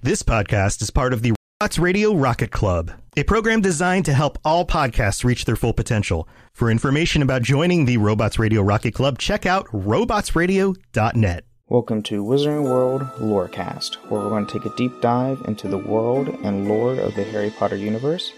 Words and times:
This 0.00 0.22
podcast 0.22 0.80
is 0.80 0.90
part 0.90 1.12
of 1.12 1.22
the 1.22 1.32
Robots 1.60 1.76
Radio 1.76 2.14
Rocket 2.14 2.52
Club, 2.52 2.92
a 3.16 3.24
program 3.24 3.60
designed 3.60 4.04
to 4.04 4.12
help 4.14 4.38
all 4.44 4.64
podcasts 4.64 5.24
reach 5.24 5.44
their 5.44 5.56
full 5.56 5.72
potential. 5.72 6.28
For 6.52 6.70
information 6.70 7.20
about 7.20 7.42
joining 7.42 7.84
the 7.84 7.96
Robots 7.96 8.38
Radio 8.38 8.62
Rocket 8.62 8.94
Club, 8.94 9.18
check 9.18 9.44
out 9.44 9.66
robotsradio.net. 9.72 11.44
Welcome 11.66 12.04
to 12.04 12.22
Wizarding 12.22 12.62
World 12.62 13.02
Lorecast, 13.18 13.96
where 14.08 14.20
we're 14.20 14.28
going 14.28 14.46
to 14.46 14.52
take 14.60 14.72
a 14.72 14.76
deep 14.76 14.92
dive 15.00 15.42
into 15.48 15.66
the 15.66 15.78
world 15.78 16.28
and 16.44 16.68
lore 16.68 16.94
of 16.94 17.16
the 17.16 17.24
Harry 17.24 17.50
Potter 17.50 17.74
universe, 17.74 18.32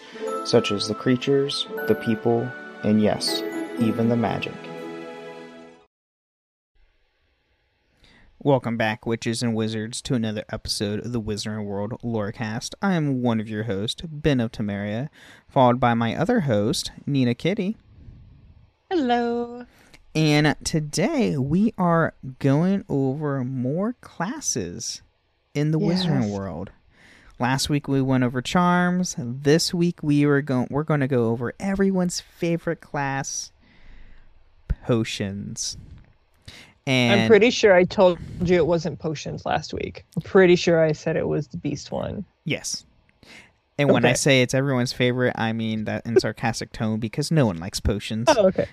such 0.46 0.72
as 0.72 0.88
the 0.88 0.94
creatures, 0.94 1.66
the 1.88 1.94
people, 1.94 2.50
and 2.84 3.02
yes, 3.02 3.42
even 3.78 4.08
the 4.08 4.16
magic. 4.16 4.69
Welcome 8.42 8.78
back, 8.78 9.05
witches 9.05 9.42
and 9.42 9.55
wizards, 9.55 10.00
to 10.00 10.14
another 10.14 10.44
episode 10.50 11.05
of 11.05 11.12
the 11.12 11.20
Wizarding 11.20 11.66
World 11.66 12.00
Lorecast. 12.02 12.74
I 12.80 12.94
am 12.94 13.20
one 13.20 13.38
of 13.38 13.50
your 13.50 13.64
hosts, 13.64 14.00
Ben 14.08 14.41
of 14.41 14.50
Temeria, 14.50 15.10
followed 15.47 15.78
by 15.78 15.92
my 15.92 16.16
other 16.16 16.41
host, 16.41 16.91
Nina 17.05 17.34
Kitty. 17.34 17.77
Hello. 18.91 19.66
And 20.14 20.56
today 20.64 21.36
we 21.36 21.74
are 21.77 22.14
going 22.38 22.86
over 22.88 23.44
more 23.44 23.92
classes 24.00 25.02
in 25.52 25.70
the 25.70 25.78
Yes. 25.78 26.06
Wizarding 26.06 26.30
World. 26.30 26.70
Last 27.38 27.69
week 27.69 27.88
we 27.88 28.00
went 28.00 28.25
over 28.25 28.41
charms. 28.41 29.16
This 29.19 29.75
week 29.75 30.02
we 30.02 30.25
were 30.25 30.41
going 30.41 30.69
we're 30.70 30.82
going 30.82 31.00
to 31.00 31.08
go 31.08 31.27
over 31.27 31.52
everyone's 31.60 32.20
favorite 32.20 32.80
class, 32.80 33.52
potions. 34.82 35.77
And 36.91 37.20
I'm 37.20 37.28
pretty 37.28 37.50
sure 37.50 37.72
I 37.74 37.84
told 37.84 38.19
you 38.42 38.56
it 38.56 38.66
wasn't 38.66 38.98
potions 38.98 39.46
last 39.46 39.72
week. 39.72 40.05
I'm 40.16 40.22
pretty 40.22 40.56
sure 40.56 40.83
I 40.83 40.92
said 40.92 41.16
it 41.16 41.28
was 41.28 41.47
the 41.48 41.56
beast 41.56 41.92
one. 41.92 42.24
Yes. 42.44 42.84
And 43.78 43.91
when 43.91 44.05
I 44.05 44.12
say 44.14 44.42
it's 44.42 44.52
everyone's 44.55 44.92
favorite, 44.92 45.34
I 45.36 45.52
mean 45.52 45.84
that 45.84 46.05
in 46.05 46.19
sarcastic 46.20 46.72
tone 46.72 46.98
because 47.00 47.30
no 47.30 47.47
one 47.47 47.58
likes 47.58 47.80
potions. 47.80 48.28
Oh, 48.28 48.48
okay. 48.48 48.66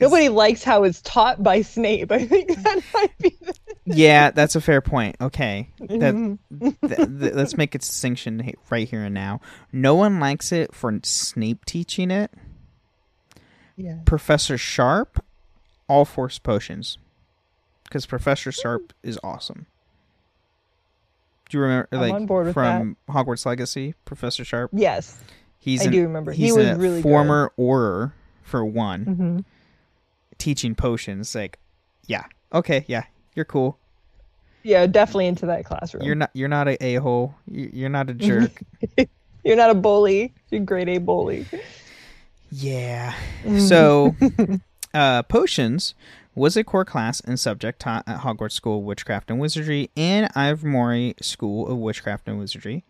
Nobody 0.00 0.28
likes 0.28 0.62
how 0.62 0.82
it's 0.84 1.00
taught 1.00 1.42
by 1.42 1.62
Snape. 1.62 2.12
I 2.12 2.26
think 2.26 2.48
that 2.62 2.82
might 2.92 3.18
be. 3.18 3.30
The... 3.40 3.54
Yeah, 3.86 4.30
that's 4.32 4.56
a 4.56 4.60
fair 4.60 4.80
point. 4.80 5.16
Okay. 5.20 5.70
That, 5.78 6.14
Mm-hmm. 6.14 6.68
th- 6.86 6.96
th- 7.20 7.34
let's 7.34 7.56
make 7.56 7.74
a 7.74 7.78
distinction 7.78 8.52
right 8.68 8.88
here 8.88 9.04
and 9.04 9.14
now. 9.14 9.40
No 9.72 9.94
one 9.94 10.20
likes 10.20 10.52
it 10.52 10.74
for 10.74 10.98
Snape 11.02 11.64
teaching 11.64 12.10
it. 12.10 12.30
Yeah. 13.76 13.98
Professor 14.04 14.58
Sharp, 14.58 15.24
all 15.88 16.04
force 16.04 16.38
potions. 16.38 16.98
Because 17.84 18.06
Professor 18.06 18.50
Sharp 18.50 18.92
is 19.02 19.18
awesome. 19.22 19.66
Do 21.48 21.58
you 21.58 21.62
remember, 21.62 21.88
I'm 21.92 22.00
like, 22.00 22.12
on 22.12 22.26
board 22.26 22.46
with 22.46 22.54
from 22.54 22.96
Hogwarts 23.08 23.46
Legacy, 23.46 23.94
Professor 24.04 24.44
Sharp? 24.44 24.70
Yes. 24.72 25.16
He's 25.58 25.82
I 25.82 25.84
an- 25.84 25.92
do 25.92 26.02
remember. 26.02 26.32
He 26.32 26.50
was 26.50 26.66
a 26.66 26.76
really 26.76 26.96
good. 26.96 27.08
former 27.08 27.52
Auror, 27.58 28.12
for 28.42 28.64
one, 28.64 29.04
hmm 29.04 29.38
teaching 30.38 30.74
potions. 30.74 31.34
Like, 31.34 31.58
yeah, 32.06 32.24
okay, 32.52 32.84
yeah, 32.88 33.04
you're 33.34 33.44
cool. 33.46 33.78
Yeah, 34.64 34.86
definitely 34.86 35.26
into 35.28 35.46
that 35.46 35.64
classroom. 35.64 36.02
You're 36.04 36.14
not. 36.16 36.30
You're 36.34 36.48
not 36.48 36.66
a 36.68 36.84
a 36.84 36.94
hole. 36.96 37.34
You're 37.50 37.88
not 37.88 38.10
a 38.10 38.14
jerk. 38.14 38.60
You're 39.44 39.56
not 39.56 39.70
a 39.70 39.74
bully. 39.74 40.34
You're 40.50 40.60
grade 40.62 40.88
A 40.88 40.98
bully. 40.98 41.46
yeah. 42.50 43.14
So, 43.58 44.14
uh, 44.96 45.22
potions 45.24 45.94
was 46.34 46.56
a 46.56 46.64
core 46.64 46.84
class 46.84 47.20
and 47.20 47.38
subject 47.38 47.80
taught 47.80 48.04
at 48.06 48.20
Hogwarts 48.20 48.52
School 48.52 48.78
of 48.78 48.84
Witchcraft 48.84 49.30
and 49.30 49.38
Wizardry 49.38 49.90
and 49.96 50.32
Ilvermorny 50.34 51.22
School 51.22 51.68
of 51.68 51.78
Witchcraft 51.78 52.28
and 52.28 52.38
Wizardry. 52.38 52.84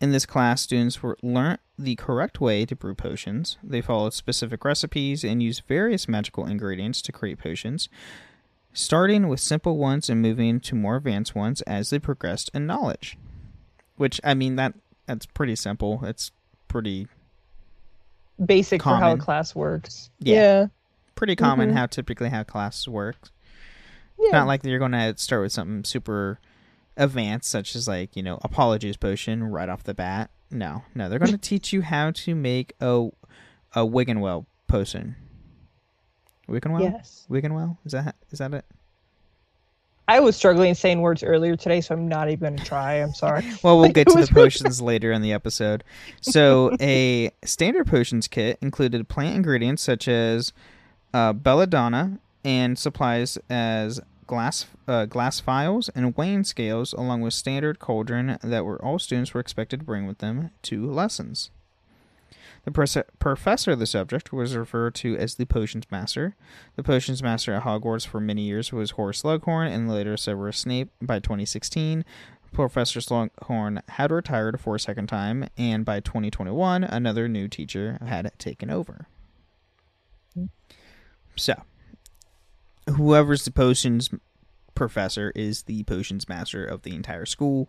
In 0.00 0.12
this 0.12 0.26
class, 0.26 0.62
students 0.62 1.02
were 1.02 1.16
learnt 1.22 1.60
the 1.78 1.94
correct 1.96 2.40
way 2.40 2.66
to 2.66 2.76
brew 2.76 2.94
potions. 2.94 3.58
They 3.62 3.80
followed 3.80 4.12
specific 4.12 4.64
recipes 4.64 5.24
and 5.24 5.42
used 5.42 5.62
various 5.66 6.08
magical 6.08 6.46
ingredients 6.46 7.00
to 7.02 7.12
create 7.12 7.38
potions, 7.38 7.88
starting 8.72 9.28
with 9.28 9.40
simple 9.40 9.78
ones 9.78 10.10
and 10.10 10.20
moving 10.20 10.60
to 10.60 10.74
more 10.74 10.96
advanced 10.96 11.34
ones 11.34 11.62
as 11.62 11.90
they 11.90 11.98
progressed 11.98 12.50
in 12.52 12.66
knowledge. 12.66 13.16
Which 13.96 14.20
I 14.22 14.34
mean 14.34 14.56
that 14.56 14.74
that's 15.06 15.26
pretty 15.26 15.56
simple. 15.56 16.00
It's 16.04 16.30
pretty 16.68 17.06
Basic 18.44 18.82
for 18.82 18.96
how 18.96 19.12
a 19.12 19.16
class 19.16 19.54
works. 19.54 20.10
Yeah. 20.18 20.34
Yeah. 20.34 20.66
Pretty 21.16 21.34
common 21.34 21.70
mm-hmm. 21.70 21.78
how 21.78 21.86
typically 21.86 22.28
how 22.28 22.44
classes 22.44 22.86
work. 22.86 23.30
Yeah. 24.18 24.30
Not 24.30 24.46
like 24.46 24.64
you're 24.64 24.78
going 24.78 24.92
to 24.92 25.14
start 25.16 25.42
with 25.42 25.52
something 25.52 25.82
super 25.82 26.38
advanced, 26.96 27.50
such 27.50 27.74
as 27.74 27.88
like 27.88 28.16
you 28.16 28.22
know 28.22 28.38
Polyjuice 28.44 29.00
potion 29.00 29.42
right 29.44 29.68
off 29.68 29.82
the 29.82 29.94
bat. 29.94 30.30
No, 30.50 30.84
no, 30.94 31.08
they're 31.08 31.18
going 31.18 31.32
to 31.32 31.38
teach 31.38 31.72
you 31.72 31.82
how 31.82 32.12
to 32.12 32.34
make 32.34 32.74
a 32.80 33.08
a 33.74 33.80
Wiggenweld 33.80 34.46
potion. 34.68 35.16
Wiggenweld. 36.48 36.82
Yes. 36.82 37.26
Wiggenweld. 37.28 37.76
Is 37.84 37.92
that 37.92 38.14
is 38.30 38.38
that 38.38 38.54
it? 38.54 38.64
I 40.08 40.20
was 40.20 40.36
struggling 40.36 40.74
saying 40.74 41.00
words 41.00 41.24
earlier 41.24 41.56
today, 41.56 41.80
so 41.80 41.92
I'm 41.94 42.06
not 42.06 42.28
even 42.28 42.50
going 42.50 42.56
to 42.58 42.64
try. 42.64 42.94
I'm 42.94 43.12
sorry. 43.12 43.44
Well, 43.64 43.80
we'll 43.80 43.90
get 43.90 44.06
to 44.08 44.20
the 44.20 44.32
potions 44.32 44.80
later 44.80 45.10
in 45.10 45.22
the 45.22 45.32
episode. 45.32 45.82
So, 46.20 46.76
a 46.80 47.30
standard 47.44 47.86
potions 47.86 48.28
kit 48.28 48.58
included 48.60 49.08
plant 49.08 49.36
ingredients 49.36 49.82
such 49.82 50.06
as 50.08 50.52
uh, 51.16 51.32
belladonna 51.32 52.18
and 52.44 52.78
supplies 52.78 53.38
as 53.48 54.02
glass 54.26 54.66
uh, 54.86 55.06
glass 55.06 55.40
phials 55.40 55.88
and 55.94 56.14
weighing 56.14 56.44
scales, 56.44 56.92
along 56.92 57.22
with 57.22 57.32
standard 57.32 57.78
cauldron 57.78 58.38
that 58.42 58.66
were 58.66 58.84
all 58.84 58.98
students 58.98 59.32
were 59.32 59.40
expected 59.40 59.80
to 59.80 59.86
bring 59.86 60.06
with 60.06 60.18
them 60.18 60.50
to 60.60 60.84
lessons. 60.90 61.50
The 62.66 63.04
professor 63.18 63.70
of 63.70 63.78
the 63.78 63.86
subject 63.86 64.30
was 64.30 64.54
referred 64.54 64.94
to 64.96 65.16
as 65.16 65.36
the 65.36 65.46
potions 65.46 65.90
master. 65.90 66.36
The 66.74 66.82
potions 66.82 67.22
master 67.22 67.54
at 67.54 67.62
Hogwarts 67.62 68.06
for 68.06 68.20
many 68.20 68.42
years 68.42 68.70
was 68.70 68.90
Horace 68.90 69.22
Slughorn 69.22 69.72
and 69.72 69.88
later 69.88 70.18
Severus 70.18 70.58
Snape. 70.58 70.90
By 71.00 71.20
2016, 71.20 72.04
Professor 72.52 73.00
Slughorn 73.00 73.80
had 73.90 74.10
retired 74.10 74.60
for 74.60 74.74
a 74.74 74.80
second 74.80 75.06
time, 75.06 75.48
and 75.56 75.84
by 75.84 76.00
2021, 76.00 76.84
another 76.84 77.26
new 77.26 77.48
teacher 77.48 77.98
had 78.04 78.30
taken 78.38 78.68
over. 78.68 79.06
So, 81.36 81.62
whoever's 82.88 83.44
the 83.44 83.50
potions 83.50 84.10
professor 84.74 85.32
is 85.34 85.62
the 85.62 85.82
potions 85.84 86.28
master 86.28 86.64
of 86.64 86.82
the 86.82 86.94
entire 86.94 87.26
school, 87.26 87.68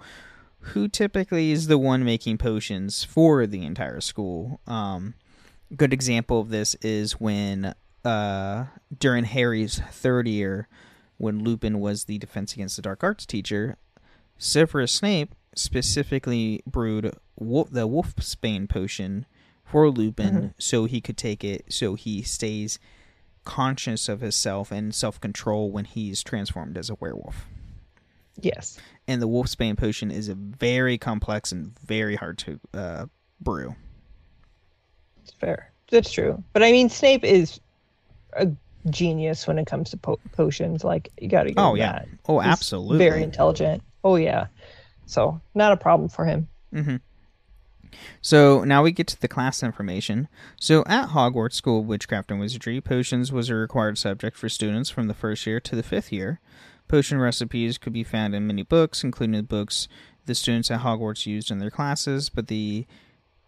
who 0.60 0.88
typically 0.88 1.52
is 1.52 1.68
the 1.68 1.78
one 1.78 2.04
making 2.04 2.38
potions 2.38 3.04
for 3.04 3.48
the 3.48 3.66
entire 3.66 4.02
school. 4.02 4.60
Um, 4.68 5.16
good 5.75 5.94
example 5.94 6.40
of 6.40 6.50
this 6.50 6.75
is 6.75 7.14
when 7.14 7.74
uh, 8.06 8.66
during 8.98 9.25
Harry's 9.25 9.80
third 9.92 10.28
year, 10.28 10.68
when 11.18 11.44
Lupin 11.44 11.80
was 11.80 12.04
the 12.04 12.18
Defense 12.18 12.54
Against 12.54 12.75
the 12.75 12.81
Dark 12.81 13.04
Arts 13.04 13.25
teacher, 13.25 13.78
Severus 14.38 14.92
Snape 14.92 15.34
specifically 15.56 16.62
brewed 16.68 17.16
wolf, 17.36 17.70
the 17.72 17.88
Wolfsbane 17.88 18.70
potion 18.70 19.25
for 19.66 19.90
Lupin 19.90 20.54
so 20.60 20.86
he 20.86 21.02
could 21.02 21.18
take 21.18 21.44
it 21.44 21.66
so 21.70 21.96
he 21.96 22.22
stays 22.22 22.80
conscious 23.48 24.10
of 24.10 24.20
himself 24.20 24.72
and 24.74 24.94
self 24.94 25.22
control 25.22 25.72
when 25.72 25.86
he's 25.86 26.22
transformed 26.22 26.78
as 26.78 26.90
a 26.90 26.96
werewolf. 26.96 27.46
Yes. 28.42 28.78
And 29.08 29.22
the 29.22 29.28
Wolfsbane 29.28 29.78
potion 29.78 30.12
is 30.12 30.28
a 30.28 30.36
very 30.36 30.98
complex 30.98 31.54
and 31.54 31.72
very 31.80 32.18
hard 32.18 32.38
to 32.40 32.60
uh, 32.74 33.06
brew. 33.40 33.74
It's 35.24 35.32
fair. 35.32 35.72
That's 35.90 36.12
true. 36.12 36.44
But 36.52 36.62
I 36.62 36.74
mean, 36.74 36.90
Snape 36.90 37.24
is 37.24 37.62
a 38.34 38.50
genius 38.90 39.48
when 39.48 39.58
it 39.58 39.66
comes 39.66 39.92
to 39.92 39.98
po- 39.98 40.20
potions. 40.34 40.84
Like 40.84 41.10
you 41.18 41.30
got 41.30 41.44
to. 41.44 41.52
Get 41.52 41.62
Oh 41.62 41.76
yeah. 41.76 41.94
That. 41.94 42.08
Oh, 42.28 42.40
He's 42.40 42.52
absolutely. 42.52 42.98
Very 42.98 43.24
intelligent. 43.24 43.82
Oh 44.04 44.18
yeah. 44.18 44.48
So 45.06 45.40
not 45.56 45.72
a 45.72 45.78
problem 45.78 46.10
for 46.10 46.26
him. 46.26 46.50
So 48.22 48.63
now 48.63 48.84
we 48.84 48.92
get 48.92 49.07
to 49.07 49.19
the 49.19 49.28
class 49.28 49.63
information. 49.63 50.28
So 50.60 50.84
at 50.86 51.10
Hogwarts 51.10 51.54
School 51.54 51.80
of 51.80 51.86
Witchcraft 51.86 52.31
and 52.31 52.39
Wizardry, 52.39 52.81
potions 52.81 53.31
was 53.31 53.50
a 53.50 53.56
required 53.56 53.98
subject 53.98 54.38
for 54.38 54.50
students 54.50 54.89
from 54.89 55.07
the 55.07 55.13
first 55.13 55.45
year 55.45 55.60
to 55.60 55.75
the 55.75 55.84
fifth 55.84 56.12
year. 56.12 56.39
Potion 56.88 57.19
recipes 57.19 57.78
could 57.78 57.94
be 57.94 58.04
found 58.04 58.34
in 58.34 58.48
many 58.48 58.63
books, 58.63 59.04
including 59.04 59.36
the 59.36 59.44
books 59.44 59.88
the 60.25 60.36
students 60.36 60.69
at 60.69 60.81
Hogwarts 60.81 61.25
used 61.25 61.51
in 61.51 61.60
their 61.60 61.72
classes, 61.72 62.30
but 62.30 62.48
the 62.48 62.86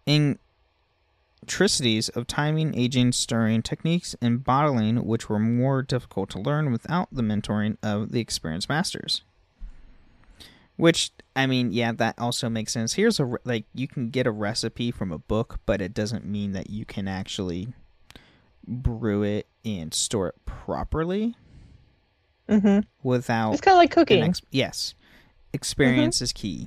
intricacies 0.06 2.08
of 2.10 2.26
timing, 2.26 2.76
aging, 2.76 3.12
stirring 3.12 3.62
techniques, 3.62 4.14
and 4.20 4.44
bottling, 4.44 5.06
which 5.06 5.28
were 5.28 5.38
more 5.38 5.82
difficult 5.82 6.30
to 6.30 6.40
learn 6.40 6.72
without 6.72 7.08
the 7.12 7.22
mentoring 7.22 7.76
of 7.82 8.12
the 8.12 8.20
experienced 8.20 8.68
masters. 8.68 9.22
Which 10.80 11.10
I 11.36 11.46
mean, 11.46 11.72
yeah, 11.72 11.92
that 11.92 12.18
also 12.18 12.48
makes 12.48 12.72
sense. 12.72 12.94
Here's 12.94 13.20
a 13.20 13.30
like 13.44 13.64
you 13.74 13.86
can 13.88 14.10
get 14.10 14.26
a 14.26 14.30
recipe 14.30 14.90
from 14.90 15.12
a 15.12 15.18
book, 15.18 15.60
but 15.66 15.80
it 15.80 15.94
doesn't 15.94 16.24
mean 16.24 16.52
that 16.52 16.70
you 16.70 16.84
can 16.84 17.06
actually 17.08 17.68
brew 18.66 19.22
it 19.22 19.46
and 19.64 19.92
store 19.94 20.28
it 20.28 20.34
properly 20.44 21.34
Mm-hmm. 22.48 22.80
without 23.04 23.52
It's 23.52 23.60
kind 23.60 23.74
of 23.74 23.78
like 23.78 23.92
cooking. 23.92 24.24
ex- 24.24 24.42
yes, 24.50 24.94
experience 25.52 26.20
is 26.20 26.32
key. 26.32 26.66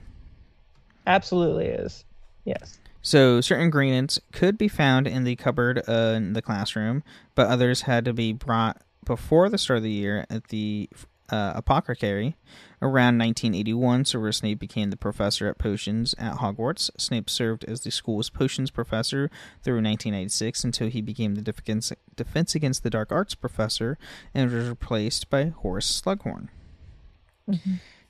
Absolutely 1.05 1.65
is. 1.65 2.05
Yes. 2.45 2.79
So 3.01 3.41
certain 3.41 3.65
ingredients 3.65 4.17
could 4.31 4.57
be 4.57 4.69
found 4.69 5.07
in 5.07 5.25
the 5.25 5.35
cupboard 5.35 5.81
uh, 5.89 6.13
in 6.15 6.31
the 6.33 6.41
classroom, 6.41 7.03
but 7.35 7.47
others 7.47 7.81
had 7.81 8.05
to 8.05 8.13
be 8.13 8.31
brought 8.31 8.81
before 9.05 9.49
the 9.49 9.57
start 9.57 9.77
of 9.77 9.83
the 9.83 9.91
year 9.91 10.25
at 10.29 10.45
the 10.47 10.89
uh, 11.33 11.53
apothecary. 11.55 12.35
Around 12.79 13.17
1981, 13.17 14.05
Severus 14.05 14.37
Snape 14.37 14.59
became 14.59 14.91
the 14.91 14.97
professor 14.97 15.47
at 15.47 15.57
potions 15.57 16.13
at 16.19 16.35
Hogwarts. 16.35 16.91
Snape 16.97 17.27
served 17.27 17.65
as 17.65 17.81
the 17.81 17.89
school's 17.89 18.29
potions 18.29 18.69
professor 18.69 19.31
through 19.63 19.77
1996 19.77 20.63
until 20.63 20.89
he 20.89 21.01
became 21.01 21.33
the 21.33 21.41
defense, 21.41 21.91
defense 22.15 22.53
against 22.53 22.83
the 22.83 22.91
dark 22.91 23.11
arts 23.11 23.33
professor 23.33 23.97
and 24.33 24.51
was 24.51 24.69
replaced 24.69 25.29
by 25.31 25.45
Horace 25.45 26.01
Slughorn. 26.01 26.49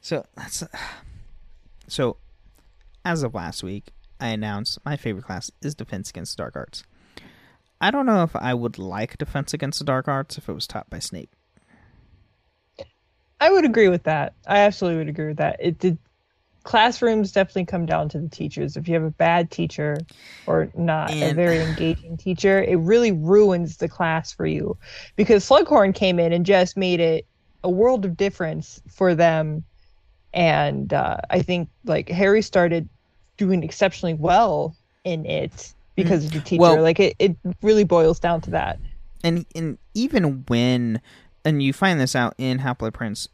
So 0.01 0.25
that's 0.35 0.63
so. 1.87 2.17
As 3.05 3.23
of 3.23 3.33
last 3.33 3.63
week, 3.63 3.91
I 4.19 4.27
announced 4.29 4.79
my 4.85 4.97
favorite 4.97 5.25
class 5.25 5.51
is 5.61 5.75
Defense 5.75 6.09
Against 6.09 6.35
the 6.35 6.43
Dark 6.43 6.55
Arts. 6.55 6.83
I 7.79 7.91
don't 7.91 8.05
know 8.05 8.23
if 8.23 8.35
I 8.35 8.53
would 8.53 8.77
like 8.77 9.17
Defense 9.17 9.53
Against 9.53 9.79
the 9.79 9.85
Dark 9.85 10.07
Arts 10.07 10.37
if 10.37 10.47
it 10.47 10.53
was 10.53 10.67
taught 10.67 10.89
by 10.89 10.99
Snape. 10.99 11.35
I 13.43 13.49
would 13.51 13.65
agree 13.65 13.89
with 13.89 14.03
that. 14.03 14.33
I 14.47 14.59
absolutely 14.59 14.99
would 14.99 15.09
agree 15.09 15.27
with 15.27 15.37
that. 15.37 15.57
It 15.59 15.77
did. 15.79 15.97
Classrooms 16.63 17.33
definitely 17.33 17.65
come 17.65 17.85
down 17.85 18.07
to 18.09 18.19
the 18.19 18.29
teachers. 18.29 18.77
If 18.77 18.87
you 18.87 18.93
have 18.93 19.03
a 19.03 19.11
bad 19.11 19.51
teacher 19.51 19.97
or 20.45 20.69
not 20.75 21.11
a 21.21 21.33
very 21.33 21.61
engaging 21.61 22.15
teacher, 22.15 22.63
it 22.63 22.77
really 22.77 23.11
ruins 23.11 23.77
the 23.77 23.89
class 23.89 24.31
for 24.31 24.45
you. 24.45 24.77
Because 25.17 25.43
Slughorn 25.47 25.93
came 25.93 26.19
in 26.19 26.31
and 26.31 26.45
just 26.45 26.77
made 26.77 27.01
it 27.01 27.25
a 27.65 27.69
world 27.69 28.05
of 28.05 28.15
difference 28.15 28.81
for 28.89 29.13
them. 29.13 29.65
And 30.33 30.93
uh, 30.93 31.17
I 31.29 31.41
think 31.41 31.67
like 31.83 32.07
Harry 32.07 32.41
started 32.41 32.87
doing 33.37 33.61
exceptionally 33.61 34.13
well 34.13 34.73
in 35.03 35.25
it 35.25 35.73
because 35.97 36.25
of 36.25 36.31
the 36.31 36.39
teacher. 36.39 36.61
Well- 36.61 36.81
like 36.81 36.99
it, 37.01 37.13
it 37.19 37.35
really 37.61 37.83
boils 37.83 38.21
down 38.21 38.39
to 38.41 38.51
that. 38.51 38.79
and 39.23 39.45
and 39.53 39.77
even 39.93 40.45
when 40.47 41.01
and 41.45 41.61
you 41.61 41.73
find 41.73 41.99
this 41.99 42.15
out 42.15 42.33
in 42.37 42.59
Half 42.59 42.79
Blood 42.79 42.93
Prince, 42.93 43.27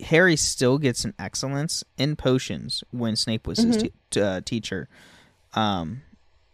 Harry 0.00 0.36
still 0.36 0.78
gets 0.78 1.04
an 1.04 1.14
excellence 1.18 1.84
in 1.96 2.16
potions 2.16 2.84
when 2.90 3.16
Snape 3.16 3.46
was 3.46 3.58
his 3.58 3.84
t- 4.10 4.20
uh, 4.20 4.40
teacher. 4.44 4.88
Um, 5.54 6.02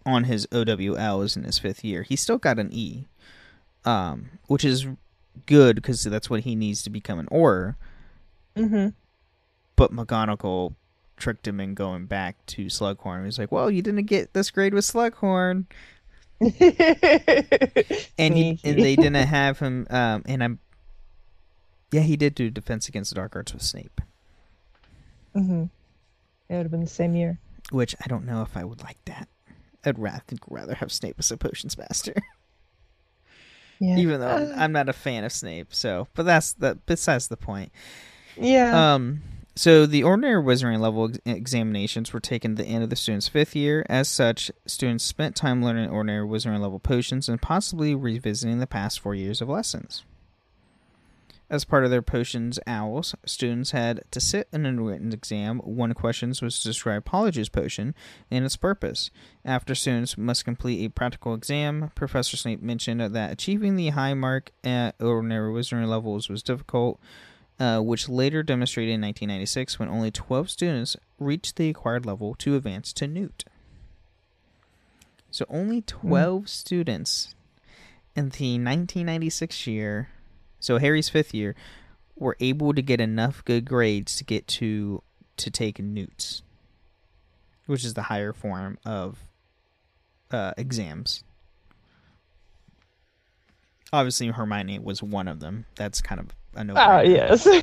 on 0.05 0.25
his 0.25 0.47
OWLs 0.49 1.37
in 1.37 1.45
his 1.45 1.59
fifth 1.59 1.85
year, 1.85 2.03
he 2.03 2.17
still 2.17 2.39
got 2.39 2.59
an 2.59 2.71
E, 2.73 3.07
um, 3.85 4.31
which 4.47 4.65
is 4.65 4.87
good 5.47 5.77
because 5.77 6.03
that's 6.05 6.29
what 6.29 6.41
he 6.41 6.55
needs 6.55 6.83
to 6.83 6.91
become 6.91 7.19
an 7.19 7.27
Auror. 7.27 7.77
Mm-hmm. 8.57 8.89
But 9.77 9.93
McGonagall 9.93 10.75
tricked 11.17 11.47
him 11.47 11.61
in 11.61 11.75
going 11.75 12.07
back 12.07 12.45
to 12.47 12.67
Slughorn. 12.67 13.25
He's 13.25 13.39
like, 13.39 13.53
"Well, 13.53 13.71
you 13.71 13.81
didn't 13.81 14.07
get 14.07 14.35
this 14.35 14.51
grade 14.51 14.75
with 14.75 14.85
Slughorn." 14.85 15.67
and 18.19 18.35
he, 18.35 18.59
and 18.65 18.83
they 18.83 18.97
didn't 18.97 19.15
have 19.15 19.61
him 19.61 19.87
um 19.91 20.25
and 20.27 20.43
i'm 20.43 20.59
yeah 21.93 22.01
he 22.01 22.17
did 22.17 22.35
do 22.35 22.51
defense 22.51 22.89
against 22.89 23.11
the 23.11 23.15
dark 23.15 23.37
arts 23.37 23.53
with 23.53 23.63
snape 23.63 24.01
Mm-hmm. 25.37 25.63
It 26.49 26.55
would 26.57 26.63
have 26.65 26.71
been 26.71 26.81
the 26.81 26.87
same 26.87 27.15
year. 27.15 27.39
which 27.71 27.95
i 28.05 28.07
don't 28.09 28.27
know 28.27 28.43
if 28.43 28.57
i 28.57 28.65
would 28.65 28.83
like 28.83 28.99
that 29.07 29.29
i'd 29.85 29.99
rather, 29.99 30.23
think 30.27 30.41
rather 30.49 30.75
have 30.75 30.93
snape 30.93 31.17
as 31.19 31.31
a 31.31 31.37
potions 31.37 31.79
master 31.79 32.15
Yeah. 33.81 33.97
even 33.99 34.21
though 34.21 34.29
I'm, 34.29 34.43
Uh, 34.53 34.55
I'm 34.57 34.73
not 34.73 34.89
a 34.89 34.93
fan 34.93 35.25
of 35.25 35.33
snape 35.33 35.75
so 35.75 36.07
but 36.15 36.25
that's 36.25 36.53
that 36.55 36.85
besides 36.87 37.29
the 37.29 37.37
point 37.37 37.73
yeah. 38.35 38.95
Um, 38.95 39.21
so 39.57 39.85
the 39.85 40.05
ordinary 40.05 40.43
wizarding 40.43 40.81
level 40.81 41.05
ex- 41.05 41.19
examinations 41.27 42.11
were 42.15 42.21
taken 42.21 42.53
at 42.53 42.57
the 42.57 42.65
end 42.65 42.83
of 42.83 42.89
the 42.89 42.97
student's 42.97 43.29
fifth 43.29 43.55
year. 43.55 43.85
As 43.91 44.09
such, 44.09 44.51
students 44.65 45.05
spent 45.05 45.37
time 45.37 45.63
learning 45.63 45.91
ordinary 45.91 46.27
wizarding 46.27 46.61
level 46.61 46.79
potions 46.79 47.29
and 47.29 47.43
possibly 47.43 47.95
revisiting 47.95 48.59
the 48.59 48.67
past 48.67 49.01
four 49.01 49.15
years 49.15 49.43
of 49.43 49.51
lessons. 49.51 50.03
As 51.53 51.67
part 51.67 51.85
of 51.85 51.91
their 51.91 52.01
potions 52.01 52.59
owls, 52.67 53.15
students 53.27 53.73
had 53.73 54.05
to 54.11 54.21
sit 54.21 54.49
in 54.55 54.65
a 54.65 54.73
written 54.73 55.13
exam. 55.13 55.59
One 55.59 55.91
of 55.91 55.97
the 55.97 56.01
questions 56.01 56.41
was 56.41 56.59
to 56.59 56.69
describe 56.69 57.05
Polyjuice 57.05 57.53
potion 57.53 57.95
and 58.31 58.47
its 58.47 58.57
purpose. 58.57 59.11
After 59.45 59.75
students 59.75 60.17
must 60.17 60.47
complete 60.47 60.83
a 60.83 60.89
practical 60.89 61.35
exam, 61.35 61.91
Professor 61.95 62.39
Snape 62.39 62.63
mentioned 62.63 63.03
that 63.03 63.33
achieving 63.33 63.77
the 63.77 63.91
high 63.91 64.15
mark 64.15 64.51
at 64.65 64.95
ordinary 64.99 65.53
wizardry 65.53 65.85
levels 65.85 66.31
was 66.31 66.43
difficult, 66.43 66.99
uh, 67.61 67.81
which 67.81 68.09
later 68.09 68.43
demonstrated 68.43 68.95
in 68.95 69.03
1996 69.03 69.79
when 69.79 69.91
only 69.91 70.11
12 70.11 70.49
students 70.49 70.97
reached 71.19 71.57
the 71.57 71.69
acquired 71.69 72.07
level 72.07 72.35
to 72.37 72.57
advance 72.57 72.95
to 72.95 73.07
Newt. 73.07 73.45
So 75.31 75.45
only 75.51 75.83
12 75.83 76.49
students 76.49 77.35
in 78.17 78.31
the 78.31 78.55
1996 78.55 79.67
year, 79.67 80.09
so 80.63 80.79
Harry's 80.79 81.11
fifth 81.11 81.35
year, 81.35 81.55
were 82.17 82.37
able 82.41 82.73
to 82.73 82.81
get 82.81 83.01
enough 83.01 83.45
good 83.45 83.67
grades 83.67 84.17
to 84.17 84.25
get 84.25 84.47
to 84.47 85.03
to 85.37 85.51
take 85.51 85.79
Newts, 85.79 86.43
which 87.67 87.85
is 87.85 87.95
the 87.95 88.03
higher 88.03 88.33
form 88.33 88.79
of 88.87 89.19
uh, 90.31 90.53
exams. 90.57 91.25
Obviously, 93.93 94.29
Hermione 94.29 94.79
was 94.79 95.03
one 95.03 95.29
of 95.29 95.41
them. 95.41 95.67
That's 95.75 96.01
kind 96.01 96.21
of 96.21 96.29
a 96.55 96.65
no. 96.65 96.75
Ah, 96.77 97.01
yes. 97.03 97.47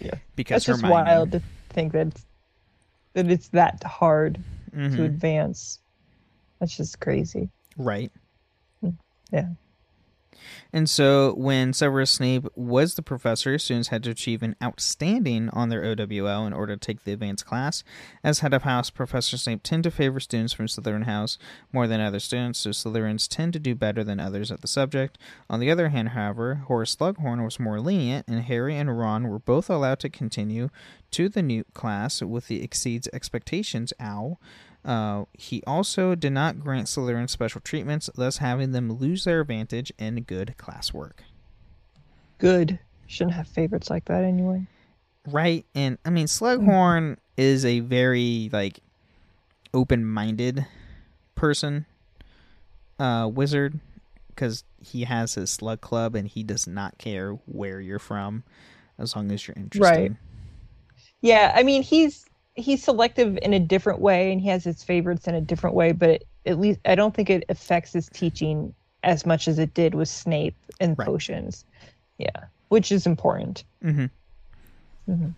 Yeah. 0.00 0.14
Because 0.36 0.64
That's 0.64 0.66
just 0.66 0.82
Hermione, 0.82 1.04
wild 1.10 1.32
to 1.32 1.42
think 1.70 1.92
that 1.92 2.12
that 3.14 3.28
it's 3.30 3.48
that 3.48 3.82
hard 3.82 4.38
Mhm. 4.76 4.94
to 4.96 5.04
advance. 5.04 5.80
That's 6.60 6.76
just 6.76 7.00
crazy. 7.00 7.48
right? 7.76 8.12
Yeah. 9.32 9.48
And 10.72 10.88
so, 10.88 11.34
when 11.34 11.72
Severus 11.72 12.10
Snape 12.10 12.46
was 12.54 12.94
the 12.94 13.02
professor, 13.02 13.58
students 13.58 13.88
had 13.88 14.02
to 14.04 14.10
achieve 14.10 14.42
an 14.42 14.56
outstanding 14.62 15.48
on 15.50 15.68
their 15.68 15.84
OWL 15.84 16.46
in 16.46 16.52
order 16.52 16.76
to 16.76 16.80
take 16.80 17.04
the 17.04 17.12
advanced 17.12 17.46
class. 17.46 17.84
As 18.22 18.40
head 18.40 18.54
of 18.54 18.62
house, 18.62 18.90
Professor 18.90 19.36
Snape 19.36 19.62
tended 19.62 19.90
to 19.90 19.96
favor 19.96 20.20
students 20.20 20.52
from 20.52 20.66
Slytherin 20.66 21.04
House 21.04 21.38
more 21.72 21.86
than 21.86 22.00
other 22.00 22.20
students, 22.20 22.58
so 22.58 22.70
Slytherins 22.70 23.28
tend 23.28 23.52
to 23.54 23.58
do 23.58 23.74
better 23.74 24.04
than 24.04 24.20
others 24.20 24.50
at 24.50 24.60
the 24.60 24.68
subject. 24.68 25.18
On 25.48 25.60
the 25.60 25.70
other 25.70 25.88
hand, 25.88 26.10
however, 26.10 26.62
Horace 26.66 26.96
Slughorn 26.96 27.44
was 27.44 27.60
more 27.60 27.80
lenient, 27.80 28.26
and 28.28 28.42
Harry 28.42 28.76
and 28.76 28.98
Ron 28.98 29.28
were 29.28 29.38
both 29.38 29.70
allowed 29.70 30.00
to 30.00 30.08
continue 30.08 30.68
to 31.10 31.28
the 31.28 31.42
new 31.42 31.64
class 31.74 32.22
with 32.22 32.48
the 32.48 32.62
exceeds 32.62 33.08
expectations 33.12 33.92
owl. 33.98 34.40
Uh, 34.88 35.26
he 35.34 35.62
also 35.66 36.14
did 36.14 36.32
not 36.32 36.58
grant 36.58 36.86
Slytherin 36.86 37.28
special 37.28 37.60
treatments, 37.60 38.08
thus 38.14 38.38
having 38.38 38.72
them 38.72 38.90
lose 38.90 39.24
their 39.24 39.42
advantage 39.42 39.92
in 39.98 40.22
good 40.22 40.54
classwork. 40.56 41.18
Good. 42.38 42.78
Shouldn't 43.06 43.34
have 43.34 43.46
favorites 43.46 43.90
like 43.90 44.06
that 44.06 44.24
anyway. 44.24 44.66
Right, 45.26 45.66
and 45.74 45.98
I 46.06 46.10
mean 46.10 46.26
Slughorn 46.26 47.18
is 47.36 47.66
a 47.66 47.80
very 47.80 48.48
like 48.50 48.80
open-minded 49.74 50.64
person, 51.34 51.84
uh, 52.98 53.28
wizard, 53.30 53.80
because 54.28 54.64
he 54.80 55.04
has 55.04 55.34
his 55.34 55.50
slug 55.50 55.82
club 55.82 56.14
and 56.14 56.26
he 56.26 56.42
does 56.42 56.66
not 56.66 56.96
care 56.96 57.32
where 57.44 57.78
you're 57.78 57.98
from, 57.98 58.42
as 58.98 59.14
long 59.14 59.30
as 59.32 59.46
you're 59.46 59.56
interested. 59.56 59.82
Right. 59.82 60.12
Yeah, 61.20 61.52
I 61.54 61.62
mean 61.62 61.82
he's 61.82 62.24
he's 62.58 62.82
selective 62.82 63.38
in 63.42 63.52
a 63.54 63.60
different 63.60 64.00
way, 64.00 64.32
and 64.32 64.40
he 64.40 64.48
has 64.48 64.64
his 64.64 64.82
favorites 64.82 65.26
in 65.28 65.34
a 65.34 65.40
different 65.40 65.76
way. 65.76 65.92
But 65.92 66.24
at 66.46 66.58
least 66.58 66.80
I 66.84 66.94
don't 66.94 67.14
think 67.14 67.30
it 67.30 67.44
affects 67.48 67.92
his 67.92 68.08
teaching 68.08 68.74
as 69.04 69.24
much 69.24 69.48
as 69.48 69.58
it 69.58 69.74
did 69.74 69.94
with 69.94 70.08
Snape 70.08 70.56
and 70.80 70.98
Right. 70.98 71.06
potions. 71.06 71.64
Yeah, 72.18 72.44
which 72.68 72.90
is 72.90 73.06
important. 73.06 73.64
Mm-hmm. 73.84 74.06
Mhm. 75.12 75.34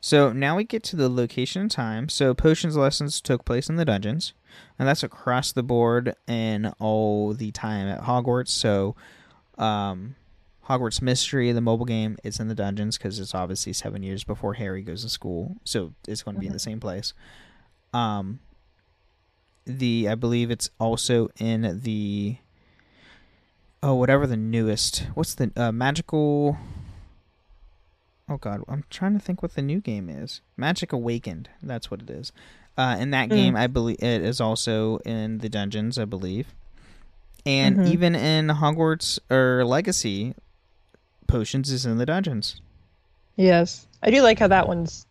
So 0.00 0.32
now 0.32 0.56
we 0.56 0.64
get 0.64 0.82
to 0.84 0.96
the 0.96 1.08
location 1.08 1.62
and 1.62 1.70
time. 1.70 2.08
So 2.08 2.32
potions 2.32 2.76
lessons 2.76 3.20
took 3.20 3.44
place 3.44 3.68
in 3.68 3.76
the 3.76 3.84
dungeons, 3.84 4.34
and 4.78 4.86
that's 4.86 5.02
across 5.02 5.50
the 5.52 5.62
board 5.64 6.14
and 6.28 6.72
all 6.78 7.34
the 7.34 7.50
time 7.50 7.88
at 7.88 8.02
Hogwarts. 8.02 8.48
So, 8.48 8.94
um, 9.58 10.14
Hogwarts 10.68 11.00
Mystery, 11.00 11.52
the 11.52 11.60
mobile 11.60 11.84
game, 11.86 12.16
it's 12.24 12.40
in 12.40 12.48
the 12.48 12.54
dungeons 12.54 12.98
because 12.98 13.20
it's 13.20 13.34
obviously 13.34 13.72
seven 13.72 14.02
years 14.02 14.24
before 14.24 14.54
Harry 14.54 14.82
goes 14.82 15.02
to 15.02 15.08
school, 15.08 15.56
so 15.64 15.92
it's 16.08 16.22
going 16.22 16.34
to 16.34 16.40
be 16.40 16.46
in 16.46 16.52
the 16.52 16.58
same 16.58 16.80
place. 16.80 17.12
Um, 17.94 18.40
the 19.64 20.08
I 20.08 20.14
believe 20.16 20.50
it's 20.50 20.70
also 20.78 21.28
in 21.38 21.80
the 21.82 22.36
oh 23.82 23.94
whatever 23.94 24.26
the 24.26 24.36
newest 24.36 25.00
what's 25.14 25.34
the 25.34 25.50
uh, 25.56 25.70
magical 25.72 26.56
oh 28.28 28.36
god 28.38 28.62
i'm 28.68 28.84
trying 28.90 29.12
to 29.12 29.18
think 29.18 29.42
what 29.42 29.54
the 29.54 29.62
new 29.62 29.80
game 29.80 30.08
is. 30.08 30.40
Magic 30.56 30.92
awakened 30.92 31.48
that's 31.62 31.90
what 31.90 32.00
it 32.02 32.10
is. 32.10 32.32
Uh, 32.78 32.96
in 32.98 33.10
that 33.10 33.28
game 33.28 33.56
i 33.56 33.66
believe 33.66 33.96
it 34.00 34.22
is 34.22 34.40
also 34.40 34.98
in 34.98 35.38
the 35.38 35.48
dungeons 35.48 35.98
i 35.98 36.04
believe. 36.04 36.54
And 37.44 37.78
Mhm. 37.78 37.86
even 37.88 38.14
in 38.16 38.48
hogwarts 38.48 39.18
or 39.30 39.64
legacy 39.64 40.34
potions 41.26 41.70
is 41.70 41.84
in 41.86 41.98
the 41.98 42.06
dungeons 42.06 42.60
Yes, 43.38 43.86
I 44.02 44.10
do 44.10 44.22
like 44.22 44.38
how 44.38 44.48
that 44.48 44.66
one's 44.66 45.06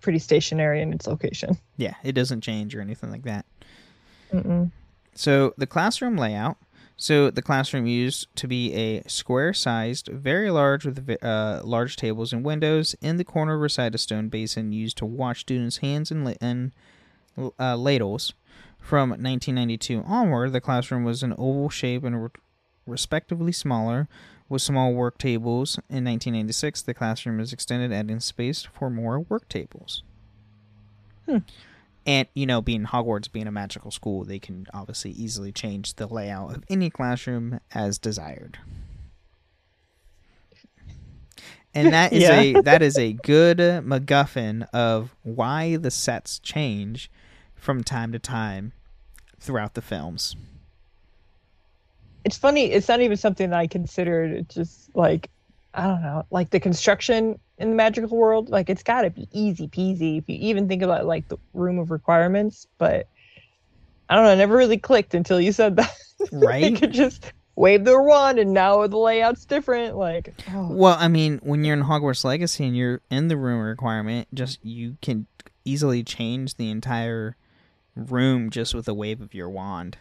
pretty 0.00 0.18
stationary 0.18 0.82
in 0.82 0.92
its 0.92 1.06
location. 1.06 1.56
yeah 1.76 1.94
it 2.02 2.12
doesn't 2.12 2.40
change 2.40 2.74
or 2.74 2.80
anything 2.80 3.10
like 3.10 3.22
that 3.22 3.44
Mm-mm. 4.32 4.70
So 5.14 5.52
the 5.58 5.66
classroom 5.66 6.16
layout. 6.16 6.56
So 6.96 7.30
the 7.30 7.42
classroom 7.42 7.86
used 7.86 8.28
to 8.36 8.46
be 8.48 8.72
a 8.72 9.02
square-sized, 9.08 10.08
very 10.08 10.50
large 10.50 10.86
with 10.86 11.06
uh, 11.22 11.60
large 11.64 11.96
tables 11.96 12.32
and 12.32 12.42
windows. 12.44 12.94
In 13.02 13.16
the 13.18 13.24
corner 13.24 13.58
reside 13.58 13.94
a 13.94 13.98
stone 13.98 14.28
basin 14.28 14.72
used 14.72 14.96
to 14.98 15.04
wash 15.06 15.40
students' 15.40 15.78
hands 15.78 16.10
and, 16.10 16.24
la- 16.24 16.34
and 16.40 16.72
uh, 17.58 17.76
ladles. 17.76 18.32
From 18.78 19.10
1992 19.10 20.02
onward, 20.06 20.52
the 20.52 20.60
classroom 20.62 21.04
was 21.04 21.22
an 21.22 21.32
oval 21.32 21.68
shape 21.68 22.04
and 22.04 22.22
re- 22.22 22.28
respectively 22.86 23.52
smaller, 23.52 24.08
with 24.48 24.62
small 24.62 24.92
work 24.92 25.18
tables. 25.18 25.76
In 25.88 26.04
1996, 26.04 26.82
the 26.82 26.94
classroom 26.94 27.38
was 27.38 27.52
extended, 27.52 27.92
adding 27.92 28.20
space 28.20 28.62
for 28.62 28.90
more 28.90 29.20
work 29.20 29.48
tables. 29.48 30.02
Hmm. 31.26 31.38
And 32.04 32.26
you 32.34 32.46
know, 32.46 32.60
being 32.60 32.84
Hogwarts 32.86 33.30
being 33.30 33.46
a 33.46 33.52
magical 33.52 33.90
school, 33.92 34.24
they 34.24 34.38
can 34.40 34.66
obviously 34.74 35.12
easily 35.12 35.52
change 35.52 35.94
the 35.94 36.06
layout 36.06 36.56
of 36.56 36.64
any 36.68 36.90
classroom 36.90 37.60
as 37.72 37.98
desired. 37.98 38.58
And 41.74 41.92
that 41.92 42.12
is 42.12 42.22
Yeah. 42.22 42.40
a 42.40 42.60
that 42.62 42.82
is 42.82 42.98
a 42.98 43.12
good 43.12 43.58
MacGuffin 43.58 44.68
of 44.72 45.14
why 45.22 45.76
the 45.76 45.90
sets 45.90 46.38
change 46.38 47.10
from 47.54 47.84
time 47.84 48.12
to 48.12 48.18
time 48.18 48.72
throughout 49.38 49.74
the 49.74 49.82
films. 49.82 50.36
It's 52.24 52.36
funny. 52.36 52.70
It's 52.70 52.88
not 52.88 53.00
even 53.00 53.16
something 53.16 53.50
that 53.50 53.58
I 53.58 53.66
considered. 53.66 54.32
It's 54.32 54.54
just 54.54 54.94
like 54.94 55.28
I 55.74 55.86
don't 55.86 56.02
know, 56.02 56.24
like 56.30 56.50
the 56.50 56.60
construction 56.60 57.38
in 57.58 57.70
the 57.70 57.76
magical 57.76 58.16
world. 58.16 58.50
Like 58.50 58.68
it's 58.68 58.82
got 58.82 59.02
to 59.02 59.10
be 59.10 59.28
easy 59.32 59.68
peasy 59.68 60.18
if 60.18 60.28
you 60.28 60.36
even 60.40 60.68
think 60.68 60.82
about 60.82 61.06
like 61.06 61.28
the 61.28 61.38
room 61.54 61.78
of 61.78 61.90
requirements. 61.90 62.66
But 62.78 63.06
I 64.08 64.14
don't 64.16 64.24
know. 64.24 64.32
It 64.32 64.36
never 64.36 64.56
really 64.56 64.78
clicked 64.78 65.14
until 65.14 65.40
you 65.40 65.52
said 65.52 65.76
that. 65.76 65.90
they 66.30 66.36
Right? 66.36 66.78
could 66.78 66.92
just 66.92 67.32
wave 67.56 67.84
their 67.84 68.02
wand, 68.02 68.38
and 68.38 68.52
now 68.52 68.86
the 68.86 68.96
layout's 68.98 69.44
different. 69.44 69.96
Like, 69.96 70.34
oh, 70.50 70.68
Well, 70.70 70.96
I 70.98 71.08
mean, 71.08 71.40
when 71.42 71.64
you're 71.64 71.76
in 71.76 71.84
Hogwarts 71.84 72.24
Legacy 72.24 72.64
and 72.66 72.76
you're 72.76 73.00
in 73.10 73.28
the 73.28 73.36
room 73.36 73.60
requirement, 73.60 74.28
just 74.34 74.64
you 74.64 74.96
can 75.02 75.26
easily 75.64 76.02
change 76.02 76.56
the 76.56 76.70
entire 76.70 77.36
room 77.94 78.50
just 78.50 78.74
with 78.74 78.88
a 78.88 78.94
wave 78.94 79.20
of 79.20 79.34
your 79.34 79.48
wand 79.48 79.98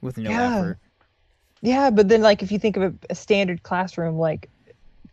with 0.00 0.18
no 0.18 0.30
Yeah. 0.30 0.56
effort. 0.56 0.78
Yeah. 1.62 1.90
But 1.90 2.08
then, 2.08 2.22
like, 2.22 2.42
if 2.42 2.52
you 2.52 2.58
think 2.60 2.76
of 2.76 2.84
a, 2.84 2.94
a 3.10 3.14
standard 3.14 3.64
classroom, 3.64 4.18
like 4.18 4.50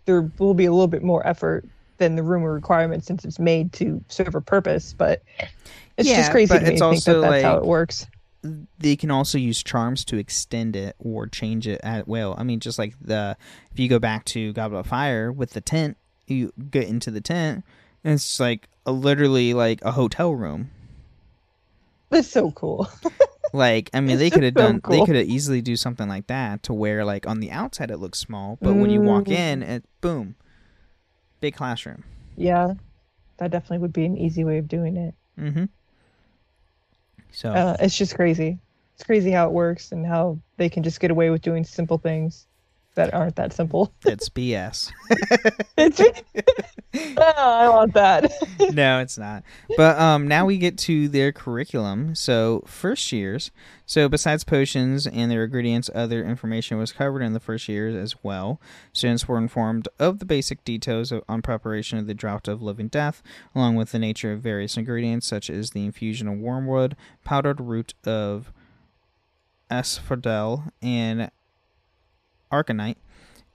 there 0.06 0.32
will 0.40 0.54
be 0.56 0.66
a 0.66 0.72
little 0.72 0.88
bit 0.88 1.04
more 1.04 1.26
effort 1.28 1.66
than 1.98 2.16
the 2.16 2.24
room 2.24 2.44
requirement 2.44 3.06
since 3.06 3.26
it's 3.26 3.40
made 3.40 3.74
to 3.74 4.04
serve 4.10 4.36
a 4.36 4.42
purpose. 4.42 4.94
But 4.98 5.24
it's 5.98 6.10
Yeah, 6.10 6.16
just 6.16 6.32
crazy 6.32 6.48
but 6.48 6.60
to 6.60 6.66
me 6.66 6.76
it's 6.76 6.82
think 6.82 7.06
that 7.06 7.20
also, 7.20 7.22
that's 7.22 7.42
how 7.42 7.58
it 7.58 7.66
works. 7.66 8.08
they 8.78 8.96
can 8.96 9.12
also 9.12 9.38
use 9.38 9.62
charms 9.62 10.06
to 10.06 10.18
extend 10.18 10.76
it 10.76 10.96
or 11.00 11.28
change 11.28 11.68
it 11.68 11.80
at 11.84 12.08
will. 12.08 12.36
I 12.38 12.44
mean, 12.44 12.60
just 12.60 12.80
like 12.80 12.96
the 13.02 13.38
if 13.72 13.80
you 13.80 13.90
go 13.90 14.00
back 14.00 14.26
to 14.26 14.54
Goblet 14.54 14.82
of 14.82 14.88
Fire 14.88 15.32
with 15.32 15.52
the 15.52 15.62
tent, 15.62 15.98
you 16.28 16.54
get 16.72 16.88
into 16.88 17.12
the 17.12 17.22
tent, 17.22 17.66
and 18.04 18.14
it's 18.14 18.40
like 18.40 18.70
a, 18.86 18.92
literally 18.92 19.54
like 19.54 19.82
a 19.84 19.92
hotel 19.92 20.34
room. 20.34 20.72
That's 22.10 22.28
so 22.30 22.52
cool. 22.52 22.88
Like, 23.54 23.90
I 23.94 24.00
mean, 24.02 24.12
It's 24.12 24.20
they 24.20 24.30
could 24.30 24.44
have 24.44 24.54
so 24.54 24.74
done. 24.74 24.82
They 24.90 25.02
could 25.06 25.16
have 25.16 25.28
easily 25.28 25.62
do 25.62 25.76
something 25.76 26.08
like 26.08 26.28
that 26.28 26.64
to 26.64 26.74
where, 26.74 27.04
like, 27.04 27.28
on 27.28 27.40
the 27.40 27.52
outside 27.52 27.92
it 27.92 27.98
looks 27.98 28.20
small, 28.20 28.58
but 28.62 28.76
when 28.76 28.90
you 28.90 29.02
walk 29.02 29.26
Mm. 29.26 29.32
in, 29.32 29.64
it 29.64 29.86
boom, 30.02 30.36
big 31.42 31.56
classroom. 31.56 32.04
yeah, 32.38 32.74
that 33.38 33.52
definitely 33.52 33.80
would 33.80 33.94
be 33.94 34.06
an 34.06 34.18
easy 34.18 34.44
way 34.44 34.58
of 34.58 34.68
doing 34.68 34.98
it. 34.98 35.16
Mm-hmm. 35.40 35.66
So 37.32 37.52
Uh, 37.52 37.78
it's 37.80 37.98
just 37.98 38.16
crazy. 38.16 38.60
It's 38.96 39.04
crazy 39.04 39.32
how 39.32 39.48
it 39.48 39.54
works 39.54 39.92
and 39.92 40.06
how 40.06 40.40
they 40.58 40.70
can 40.70 40.84
just 40.84 41.00
get 41.00 41.12
away 41.12 41.30
with 41.30 41.42
doing 41.42 41.64
simple 41.64 41.98
things 41.98 42.48
that 43.00 43.14
aren't 43.14 43.38
that 43.38 43.54
simple. 43.54 43.94
it's 44.06 44.28
BS. 44.28 44.92
It's, 45.78 46.02
Ah, 47.18 47.60
I 47.66 47.70
want 47.70 47.94
that. 47.94 48.32
no, 48.74 49.00
it's 49.00 49.18
not. 49.18 49.44
But 49.78 49.98
um, 50.00 50.28
now 50.28 50.46
we 50.46 50.58
get 50.58 50.78
to 50.80 51.08
their 51.08 51.32
curriculum. 51.32 52.16
So 52.16 52.64
first 52.66 53.12
years. 53.12 53.52
So 53.86 54.10
besides 54.10 54.44
potions 54.44 55.08
and 55.08 55.32
their 55.32 55.46
ingredients, 55.46 55.90
other 55.96 56.26
information 56.26 56.78
was 56.78 56.92
covered 56.92 57.22
in 57.22 57.34
the 57.34 57.40
first 57.40 57.70
years 57.70 57.96
as 57.96 58.22
well. 58.24 58.60
Students 58.92 59.28
were 59.28 59.38
informed 59.38 59.88
of 59.98 60.20
the 60.20 60.26
basic 60.26 60.64
details 60.64 61.12
of, 61.12 61.24
on 61.30 61.42
preparation 61.42 61.98
of 61.98 62.08
the 62.08 62.14
draught 62.14 62.48
of 62.48 62.62
living 62.62 62.88
death, 62.88 63.22
along 63.56 63.76
with 63.76 63.92
the 63.92 64.00
nature 64.00 64.34
of 64.34 64.42
various 64.42 64.78
ingredients 64.78 65.28
such 65.28 65.50
as 65.50 65.72
the 65.72 65.86
infusion 65.86 66.28
of 66.28 66.38
wormwood, 66.38 66.96
powdered 67.24 67.62
root 67.62 67.94
of 68.06 68.52
asphodel, 69.72 70.66
and 70.82 71.30
aconite. 72.52 72.98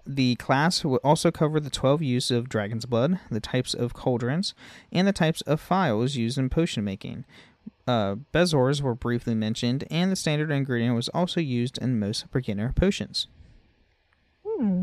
The 0.06 0.34
class 0.36 0.84
will 0.84 1.00
also 1.02 1.30
cover 1.30 1.60
the 1.60 1.70
12 1.70 2.02
uses 2.02 2.30
of 2.30 2.48
dragon's 2.48 2.84
blood, 2.84 3.20
the 3.30 3.40
types 3.40 3.72
of 3.72 3.94
cauldrons, 3.94 4.54
and 4.92 5.08
the 5.08 5.12
types 5.12 5.40
of 5.42 5.60
phials 5.60 6.14
used 6.14 6.36
in 6.36 6.50
potion 6.50 6.84
making. 6.84 7.24
Uh, 7.86 8.16
Bezoars 8.32 8.82
were 8.82 8.94
briefly 8.94 9.34
mentioned, 9.34 9.84
and 9.90 10.12
the 10.12 10.16
standard 10.16 10.50
ingredient 10.50 10.94
was 10.94 11.08
also 11.10 11.40
used 11.40 11.78
in 11.78 11.98
most 11.98 12.30
beginner 12.30 12.72
potions. 12.74 13.28
Hmm. 14.46 14.82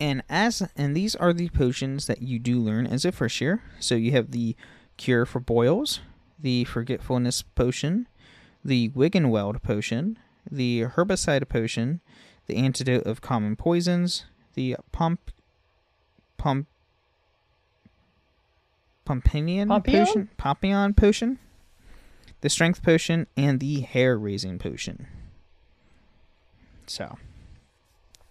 And 0.00 0.22
as 0.28 0.62
and 0.76 0.96
these 0.96 1.16
are 1.16 1.32
the 1.32 1.48
potions 1.48 2.06
that 2.06 2.22
you 2.22 2.38
do 2.38 2.60
learn 2.60 2.86
as 2.86 3.04
a 3.04 3.12
first 3.12 3.40
year. 3.40 3.62
So 3.80 3.96
you 3.96 4.12
have 4.12 4.30
the 4.30 4.54
cure 4.96 5.26
for 5.26 5.40
boils, 5.40 6.00
the 6.38 6.64
forgetfulness 6.64 7.42
potion, 7.42 8.06
the 8.64 8.90
Wiggenweld 8.90 9.62
potion, 9.62 10.18
the 10.50 10.82
herbicide 10.82 11.48
potion, 11.48 12.00
the 12.48 12.56
antidote 12.56 13.06
of 13.06 13.20
common 13.20 13.54
poisons, 13.54 14.24
the 14.54 14.76
pump 14.90 15.30
pump 16.36 16.66
Pompion? 19.68 19.68
potion, 20.06 20.28
Pompion 20.36 20.94
potion, 20.94 21.38
the 22.42 22.50
strength 22.50 22.82
potion, 22.82 23.26
and 23.36 23.58
the 23.58 23.80
hair 23.80 24.18
raising 24.18 24.58
potion. 24.58 25.06
So, 26.86 27.18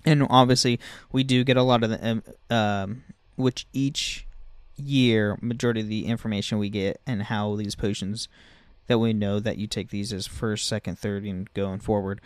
and 0.05 0.25
obviously 0.29 0.79
we 1.11 1.23
do 1.23 1.43
get 1.43 1.57
a 1.57 1.63
lot 1.63 1.83
of 1.83 1.89
the 1.89 2.07
um, 2.07 2.23
um 2.49 3.03
which 3.35 3.67
each 3.73 4.25
year 4.77 5.37
majority 5.41 5.81
of 5.81 5.87
the 5.87 6.05
information 6.05 6.57
we 6.59 6.69
get 6.69 7.01
and 7.05 7.23
how 7.23 7.55
these 7.55 7.75
potions 7.75 8.27
that 8.87 8.99
we 8.99 9.13
know 9.13 9.39
that 9.39 9.57
you 9.57 9.67
take 9.67 9.89
these 9.89 10.13
as 10.13 10.27
first 10.27 10.67
second 10.67 10.97
third 10.97 11.23
and 11.23 11.51
going 11.53 11.79
forward 11.79 12.21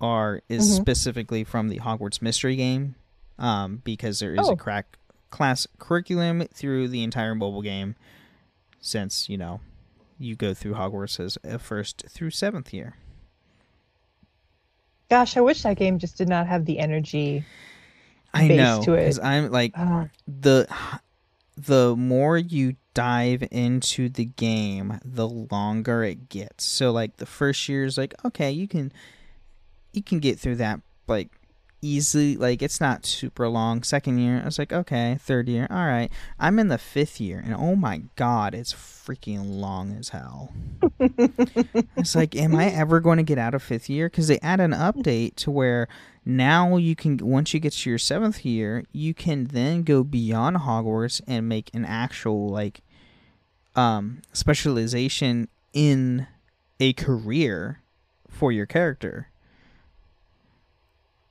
are 0.00 0.42
is 0.48 0.68
Mhm. 0.68 0.76
specifically 0.80 1.44
from 1.44 1.68
the 1.68 1.78
hogwarts 1.78 2.20
mystery 2.20 2.56
game 2.56 2.94
um 3.38 3.80
because 3.84 4.18
there 4.20 4.32
is 4.34 4.40
Oh. 4.48 4.52
a 4.52 4.56
crack 4.56 4.98
class 5.30 5.66
curriculum 5.78 6.46
through 6.52 6.88
the 6.88 7.02
entire 7.02 7.34
mobile 7.34 7.62
game 7.62 7.94
since 8.80 9.28
you 9.28 9.36
know 9.38 9.60
you 10.18 10.34
go 10.36 10.54
through 10.54 10.74
hogwarts 10.74 11.18
as 11.20 11.36
a 11.44 11.58
first 11.58 12.04
through 12.08 12.30
seventh 12.30 12.72
year 12.74 12.94
Gosh, 15.08 15.36
I 15.36 15.40
wish 15.40 15.62
that 15.62 15.76
game 15.76 15.98
just 16.00 16.18
did 16.18 16.28
not 16.28 16.46
have 16.48 16.64
the 16.64 16.78
energy. 16.80 17.44
i 18.34 18.48
base 18.48 18.56
know 18.58 18.82
to 18.84 18.92
it. 18.94 19.04
because 19.04 19.18
i'm 19.20 19.50
like 19.50 19.72
Ah, 19.76 20.08
the 20.26 20.66
the 21.56 21.94
more 21.96 22.36
you 22.36 22.76
dive 22.92 23.42
into 23.50 24.08
the 24.10 24.24
game, 24.26 24.98
the 25.04 25.26
longer 25.28 26.02
it 26.04 26.28
gets. 26.28 26.64
So 26.64 26.92
like 26.92 27.16
the 27.16 27.24
first 27.26 27.66
year 27.68 27.84
is 27.84 27.96
like 27.96 28.14
okay, 28.26 28.50
you 28.50 28.68
can 28.68 28.92
you 29.96 30.02
can 30.02 30.18
get 30.18 30.38
through 30.38 30.56
that 30.56 30.80
like 31.08 31.30
easily 31.82 32.36
like 32.36 32.62
it's 32.62 32.80
not 32.80 33.06
super 33.06 33.48
long. 33.48 33.82
Second 33.82 34.18
year 34.18 34.40
i 34.40 34.44
was 34.44 34.58
like 34.58 34.72
okay 34.72 35.18
third 35.20 35.48
year 35.48 35.66
all 35.70 35.86
right. 35.86 36.10
I'm 36.38 36.58
in 36.58 36.68
the 36.68 36.78
fifth 36.78 37.20
year 37.20 37.42
and 37.44 37.54
oh 37.54 37.76
my 37.76 38.02
god 38.16 38.54
it's 38.54 38.72
freaking 38.72 39.58
long 39.60 39.92
as 39.92 40.10
hell. 40.10 40.52
It's 41.96 42.14
like 42.14 42.36
am 42.36 42.54
i 42.54 42.66
ever 42.66 43.00
going 43.00 43.16
to 43.18 43.22
get 43.22 43.38
out 43.38 43.54
of 43.54 43.62
fifth 43.62 43.88
year? 43.88 44.08
Because 44.08 44.28
they 44.28 44.38
add 44.40 44.60
an 44.60 44.72
update 44.72 45.36
to 45.36 45.50
where 45.50 45.88
now 46.24 46.76
you 46.76 46.96
can 46.96 47.18
once 47.18 47.54
you 47.54 47.60
get 47.60 47.72
to 47.72 47.88
your 47.90 47.98
seventh 47.98 48.44
year 48.44 48.84
you 48.92 49.14
can 49.14 49.44
then 49.44 49.84
go 49.84 50.02
beyond 50.02 50.56
hogwarts 50.58 51.20
and 51.28 51.48
make 51.48 51.70
an 51.72 51.84
actual 51.84 52.48
like 52.48 52.80
um 53.76 54.20
specialization 54.32 55.48
in 55.72 56.26
a 56.80 56.92
career 56.94 57.80
for 58.28 58.50
your 58.50 58.66
character 58.66 59.28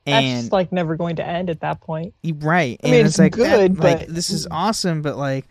and 0.05 0.41
just 0.41 0.51
like 0.51 0.71
never 0.71 0.95
going 0.95 1.15
to 1.17 1.25
end 1.25 1.49
at 1.49 1.61
that 1.61 1.81
point. 1.81 2.13
Right. 2.23 2.79
I 2.83 2.87
and 2.87 2.91
mean, 2.91 3.05
it's 3.05 3.15
it's 3.15 3.19
like 3.19 3.35
that- 3.35 3.49
good, 3.49 3.79
like 3.79 3.99
but- 3.99 4.07
this 4.13 4.29
is 4.29 4.45
mm. 4.45 4.49
awesome, 4.51 5.01
but 5.01 5.17
like 5.17 5.47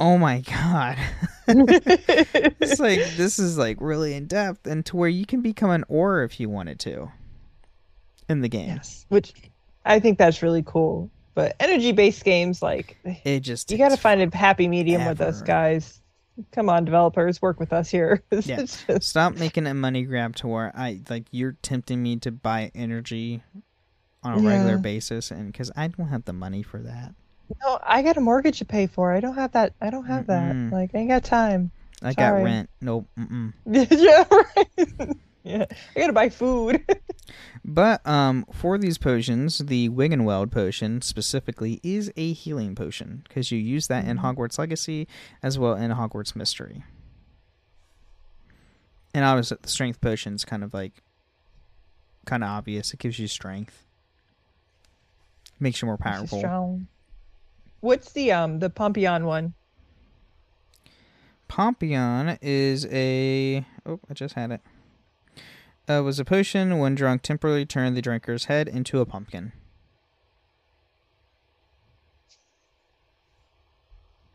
oh 0.00 0.18
my 0.18 0.40
god. 0.40 0.96
it's 1.48 2.78
like 2.80 3.00
this 3.16 3.38
is 3.38 3.56
like 3.56 3.78
really 3.80 4.14
in 4.14 4.26
depth 4.26 4.66
and 4.66 4.84
to 4.86 4.96
where 4.96 5.08
you 5.08 5.24
can 5.26 5.40
become 5.40 5.70
an 5.70 5.84
Auror 5.90 6.24
if 6.24 6.38
you 6.38 6.48
wanted 6.48 6.78
to 6.80 7.10
in 8.28 8.42
the 8.42 8.48
game. 8.48 8.68
Yes, 8.68 9.06
which 9.08 9.32
I 9.84 9.98
think 10.00 10.18
that's 10.18 10.42
really 10.42 10.62
cool. 10.64 11.10
But 11.34 11.56
energy 11.60 11.92
based 11.92 12.24
games, 12.24 12.62
like 12.62 12.98
It 13.24 13.40
just 13.40 13.70
you 13.70 13.78
got 13.78 13.90
to 13.90 13.96
find 13.96 14.20
a 14.20 14.36
happy 14.36 14.68
medium 14.68 15.04
with 15.06 15.20
us, 15.20 15.40
guys. 15.40 16.00
Come 16.52 16.68
on, 16.68 16.84
developers, 16.84 17.40
work 17.42 17.58
with 17.58 17.72
us 17.72 17.88
here. 17.88 18.22
Yeah. 18.30 18.56
Just- 18.58 19.02
Stop 19.02 19.36
making 19.36 19.66
a 19.66 19.74
money 19.74 20.02
grab 20.02 20.36
to 20.36 20.48
where 20.48 20.72
I 20.76 21.00
like 21.08 21.24
you're 21.30 21.56
tempting 21.62 22.02
me 22.02 22.16
to 22.18 22.30
buy 22.30 22.70
energy 22.74 23.42
on 24.22 24.38
a 24.38 24.40
regular 24.48 24.78
basis 24.78 25.30
and 25.30 25.52
cuz 25.54 25.70
I 25.76 25.88
don't 25.88 26.08
have 26.08 26.24
the 26.24 26.32
money 26.32 26.62
for 26.62 26.78
that. 26.80 27.14
no, 27.64 27.78
I 27.82 28.02
got 28.02 28.16
a 28.16 28.20
mortgage 28.20 28.58
to 28.58 28.64
pay 28.64 28.86
for. 28.86 29.12
I 29.12 29.20
don't 29.20 29.34
have 29.36 29.52
that. 29.52 29.72
I 29.80 29.90
don't 29.90 30.04
have 30.06 30.26
Mm-mm. 30.26 30.70
that. 30.70 30.76
Like, 30.76 30.94
I 30.94 30.98
ain't 30.98 31.08
got 31.08 31.24
time. 31.24 31.70
I 32.02 32.12
got 32.12 32.34
rent. 32.42 32.68
Nope. 32.80 33.06
Mm-mm. 33.18 33.52
yeah, 33.66 34.24
right. 34.30 35.16
yeah, 35.44 35.64
I 35.96 36.00
gotta 36.00 36.12
buy 36.12 36.28
food. 36.28 36.84
But 37.64 38.06
um, 38.06 38.46
for 38.52 38.78
these 38.78 38.96
potions, 38.96 39.58
the 39.58 39.90
Wiggenweld 39.90 40.50
potion 40.50 41.02
specifically 41.02 41.78
is 41.82 42.10
a 42.16 42.32
healing 42.32 42.74
potion 42.74 43.22
because 43.28 43.52
you 43.52 43.58
use 43.58 43.88
that 43.88 44.06
in 44.06 44.18
Hogwarts 44.18 44.58
Legacy 44.58 45.06
as 45.42 45.58
well 45.58 45.74
in 45.74 45.90
Hogwarts 45.90 46.34
Mystery. 46.34 46.84
And 49.12 49.24
obviously, 49.24 49.58
the 49.60 49.68
strength 49.68 50.00
potion's 50.00 50.44
kind 50.46 50.64
of 50.64 50.72
like 50.72 51.02
kind 52.24 52.42
of 52.42 52.48
obvious. 52.48 52.94
It 52.94 53.00
gives 53.00 53.18
you 53.18 53.26
strength, 53.26 53.84
makes 55.60 55.82
you 55.82 55.86
more 55.86 55.96
powerful. 55.96 56.80
What's 57.80 58.12
the 58.12 58.32
um 58.32 58.58
the 58.58 58.70
Pompion 58.70 59.24
one? 59.24 59.54
Pompion 61.48 62.38
is 62.42 62.86
a 62.86 63.64
oh, 63.86 64.00
I 64.10 64.14
just 64.14 64.34
had 64.34 64.50
it. 64.50 64.60
Uh, 65.88 66.02
was 66.02 66.18
a 66.18 66.24
potion 66.24 66.78
when 66.78 66.94
drunk 66.94 67.22
temporarily 67.22 67.64
turned 67.64 67.96
the 67.96 68.02
drinker's 68.02 68.44
head 68.44 68.68
into 68.68 69.00
a 69.00 69.06
pumpkin. 69.06 69.52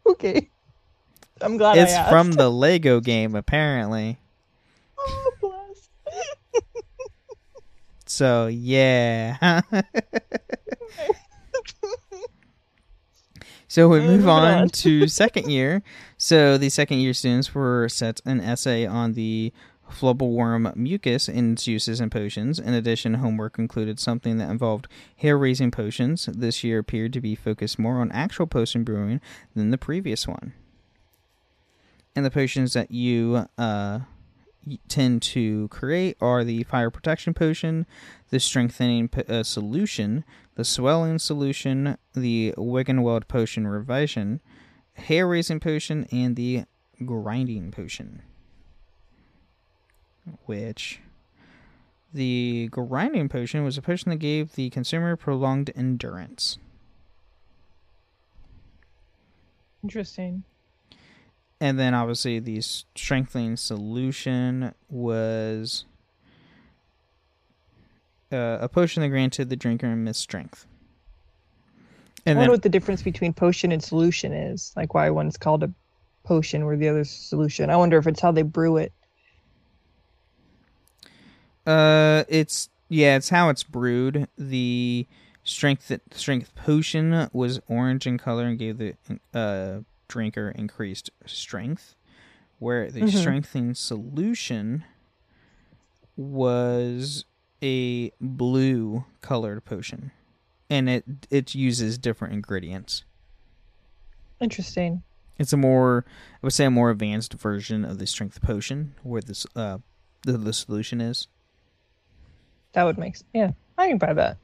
Okay, 0.05 0.49
I'm 1.39 1.57
glad 1.57 1.77
it's 1.77 2.09
from 2.09 2.33
the 2.33 2.49
Lego 2.51 2.99
game, 2.99 3.35
apparently. 3.35 4.17
Oh, 4.97 5.31
bless. 5.39 5.89
So 8.05 8.47
yeah. 8.47 9.61
so 13.67 13.87
we 13.87 13.99
move 13.99 14.09
moving 14.09 14.29
on 14.29 14.69
to 14.69 15.07
second 15.07 15.49
year. 15.49 15.81
So 16.17 16.57
the 16.57 16.69
second 16.69 16.99
year 16.99 17.13
students 17.13 17.53
were 17.53 17.89
set 17.89 18.21
an 18.25 18.39
essay 18.39 18.85
on 18.85 19.13
the 19.13 19.53
Flobberworm 19.89 20.75
mucus 20.75 21.27
and 21.27 21.53
its 21.53 21.67
uses 21.67 21.99
and 21.99 22.11
potions. 22.11 22.59
In 22.59 22.73
addition, 22.73 23.15
homework 23.15 23.59
included 23.59 23.99
something 23.99 24.37
that 24.37 24.49
involved 24.49 24.87
hair 25.17 25.37
raising 25.37 25.71
potions. 25.71 26.25
This 26.25 26.63
year 26.63 26.79
appeared 26.79 27.13
to 27.13 27.21
be 27.21 27.35
focused 27.35 27.77
more 27.77 27.99
on 27.99 28.11
actual 28.11 28.47
potion 28.47 28.83
brewing 28.83 29.21
than 29.55 29.71
the 29.71 29.77
previous 29.77 30.27
one. 30.27 30.53
And 32.15 32.25
the 32.25 32.31
potions 32.31 32.73
that 32.73 32.91
you 32.91 33.47
uh, 33.57 33.99
tend 34.87 35.21
to 35.21 35.67
create 35.69 36.17
are 36.21 36.43
the 36.43 36.63
fire 36.63 36.89
protection 36.89 37.33
potion, 37.33 37.85
the 38.29 38.39
strengthening 38.39 39.07
p- 39.09 39.23
uh, 39.27 39.43
solution, 39.43 40.23
the 40.55 40.63
swelling 40.63 41.19
solution, 41.19 41.97
the 42.13 42.53
Wiggenweld 42.57 43.27
potion 43.27 43.67
revision, 43.67 44.41
hair 44.93 45.27
raising 45.27 45.59
potion, 45.59 46.07
and 46.11 46.35
the 46.35 46.65
girding 47.05 47.71
potion. 47.71 48.21
Which 50.45 50.99
the 52.13 52.69
girding 52.71 53.29
potion 53.29 53.63
was 53.63 53.77
a 53.77 53.81
potion 53.81 54.11
that 54.11 54.17
gave 54.17 54.53
the 54.53 54.69
consumer 54.69 55.15
prolonged 55.15 55.71
endurance. 55.75 56.57
Interesting. 59.83 60.43
And 61.59 61.79
then 61.79 61.93
obviously 61.93 62.39
the 62.39 62.61
strengthening 62.61 63.57
solution 63.57 64.73
was 64.89 65.85
uh, 68.33 68.57
a 68.59 68.67
potion 68.67 69.01
that 69.01 69.09
granted 69.09 69.49
the 69.49 69.55
drinker 69.55 69.95
miss 69.95 70.17
strength. 70.17 70.65
And 72.25 72.37
I 72.37 72.41
wonder 72.41 72.49
then 72.49 72.51
what 72.55 72.61
the 72.63 72.69
difference 72.69 73.01
between 73.01 73.33
potion 73.33 73.71
and 73.71 73.83
solution 73.83 74.33
is. 74.33 74.73
Like 74.75 74.93
why 74.93 75.09
one's 75.09 75.37
called 75.37 75.63
a 75.63 75.71
potion 76.23 76.65
where 76.65 76.77
the 76.77 76.89
other's 76.89 77.09
solution. 77.09 77.69
I 77.69 77.75
wonder 77.77 77.97
if 77.97 78.07
it's 78.07 78.21
how 78.21 78.31
they 78.31 78.41
brew 78.43 78.77
it. 78.77 78.91
uh 81.65 82.23
it's 82.27 82.69
yeah, 82.89 83.15
it's 83.15 83.29
how 83.29 83.49
it's 83.49 83.63
brewed. 83.63 84.27
The 84.37 85.07
strength 85.43 85.87
that, 85.87 86.01
strength 86.13 86.53
potion 86.55 87.29
was 87.33 87.59
orange 87.67 88.05
in 88.05 88.17
color 88.17 88.45
and 88.45 88.57
gave 88.57 88.77
the 88.77 88.95
uh 89.33 89.79
drinker 90.07 90.49
increased 90.49 91.09
strength, 91.25 91.95
where 92.59 92.91
the 92.91 93.01
Mhm. 93.01 93.17
strengthening 93.19 93.75
solution 93.75 94.83
was 96.15 97.25
a 97.63 98.11
blue 98.19 99.05
colored 99.21 99.63
potion, 99.65 100.11
and 100.69 100.89
it 100.89 101.05
it 101.31 101.55
uses 101.55 101.97
different 101.97 102.33
ingredients. 102.33 103.05
Interesting. 104.39 105.01
It's 105.39 105.53
a 105.53 105.57
more 105.57 106.05
I 106.35 106.39
would 106.43 106.53
say 106.53 106.65
a 106.65 106.71
more 106.71 106.91
advanced 106.91 107.33
version 107.33 107.85
of 107.85 107.97
the 107.97 108.05
strength 108.05 108.41
potion, 108.41 108.93
where 109.01 109.21
this 109.21 109.47
uh 109.55 109.79
the, 110.23 110.33
the 110.33 110.53
solution 110.53 111.01
is. 111.01 111.27
That 112.73 112.83
would 112.83 112.97
make 112.97 113.17
yeah. 113.33 113.51
I 113.77 113.87
can 113.87 113.97
buy 113.97 114.13
that. 114.13 114.37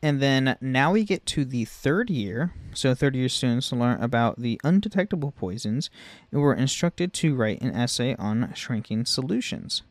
And 0.00 0.20
then 0.22 0.56
now 0.60 0.92
we 0.92 1.02
get 1.02 1.26
to 1.26 1.44
the 1.44 1.64
third 1.64 2.08
year. 2.08 2.54
So, 2.72 2.94
third 2.94 3.16
year 3.16 3.28
students 3.28 3.72
learn 3.72 4.00
about 4.00 4.40
the 4.40 4.60
undetectable 4.62 5.32
poisons 5.32 5.90
and 6.30 6.40
were 6.40 6.54
instructed 6.54 7.12
to 7.14 7.34
write 7.34 7.60
an 7.60 7.74
essay 7.74 8.14
on 8.16 8.52
shrinking 8.54 9.06
solutions. 9.06 9.82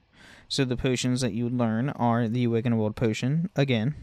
So, 0.50 0.64
the 0.64 0.78
potions 0.78 1.22
that 1.22 1.34
you 1.34 1.50
learn 1.50 1.90
are 1.90 2.28
the 2.28 2.48
Wiggenweld 2.48 2.96
potion, 2.96 3.50
again, 3.56 3.96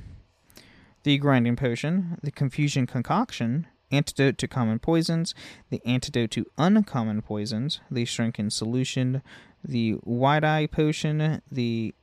the 1.03 1.19
girding 1.19 1.57
potion, 1.57 2.19
the 2.23 2.31
confusion 2.31 2.87
concoction, 2.87 3.67
antidote 3.91 4.37
to 4.39 4.49
common 4.49 4.79
poisons, 4.79 5.35
the 5.71 5.81
antidote 5.87 6.31
to 6.33 6.47
uncommon 6.59 7.23
poisons, 7.23 7.81
the 7.91 8.05
shrinking 8.05 8.51
solution, 8.51 9.23
the 9.65 9.97
wide 10.05 10.45
eye 10.45 10.67
potion, 10.67 11.41
the 11.51 11.95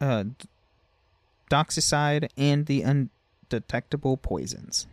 uh, 0.00 0.24
doxycide, 1.50 2.28
and 2.36 2.66
the 2.66 2.82
undetectable 2.82 4.16
poisons. 4.16 4.86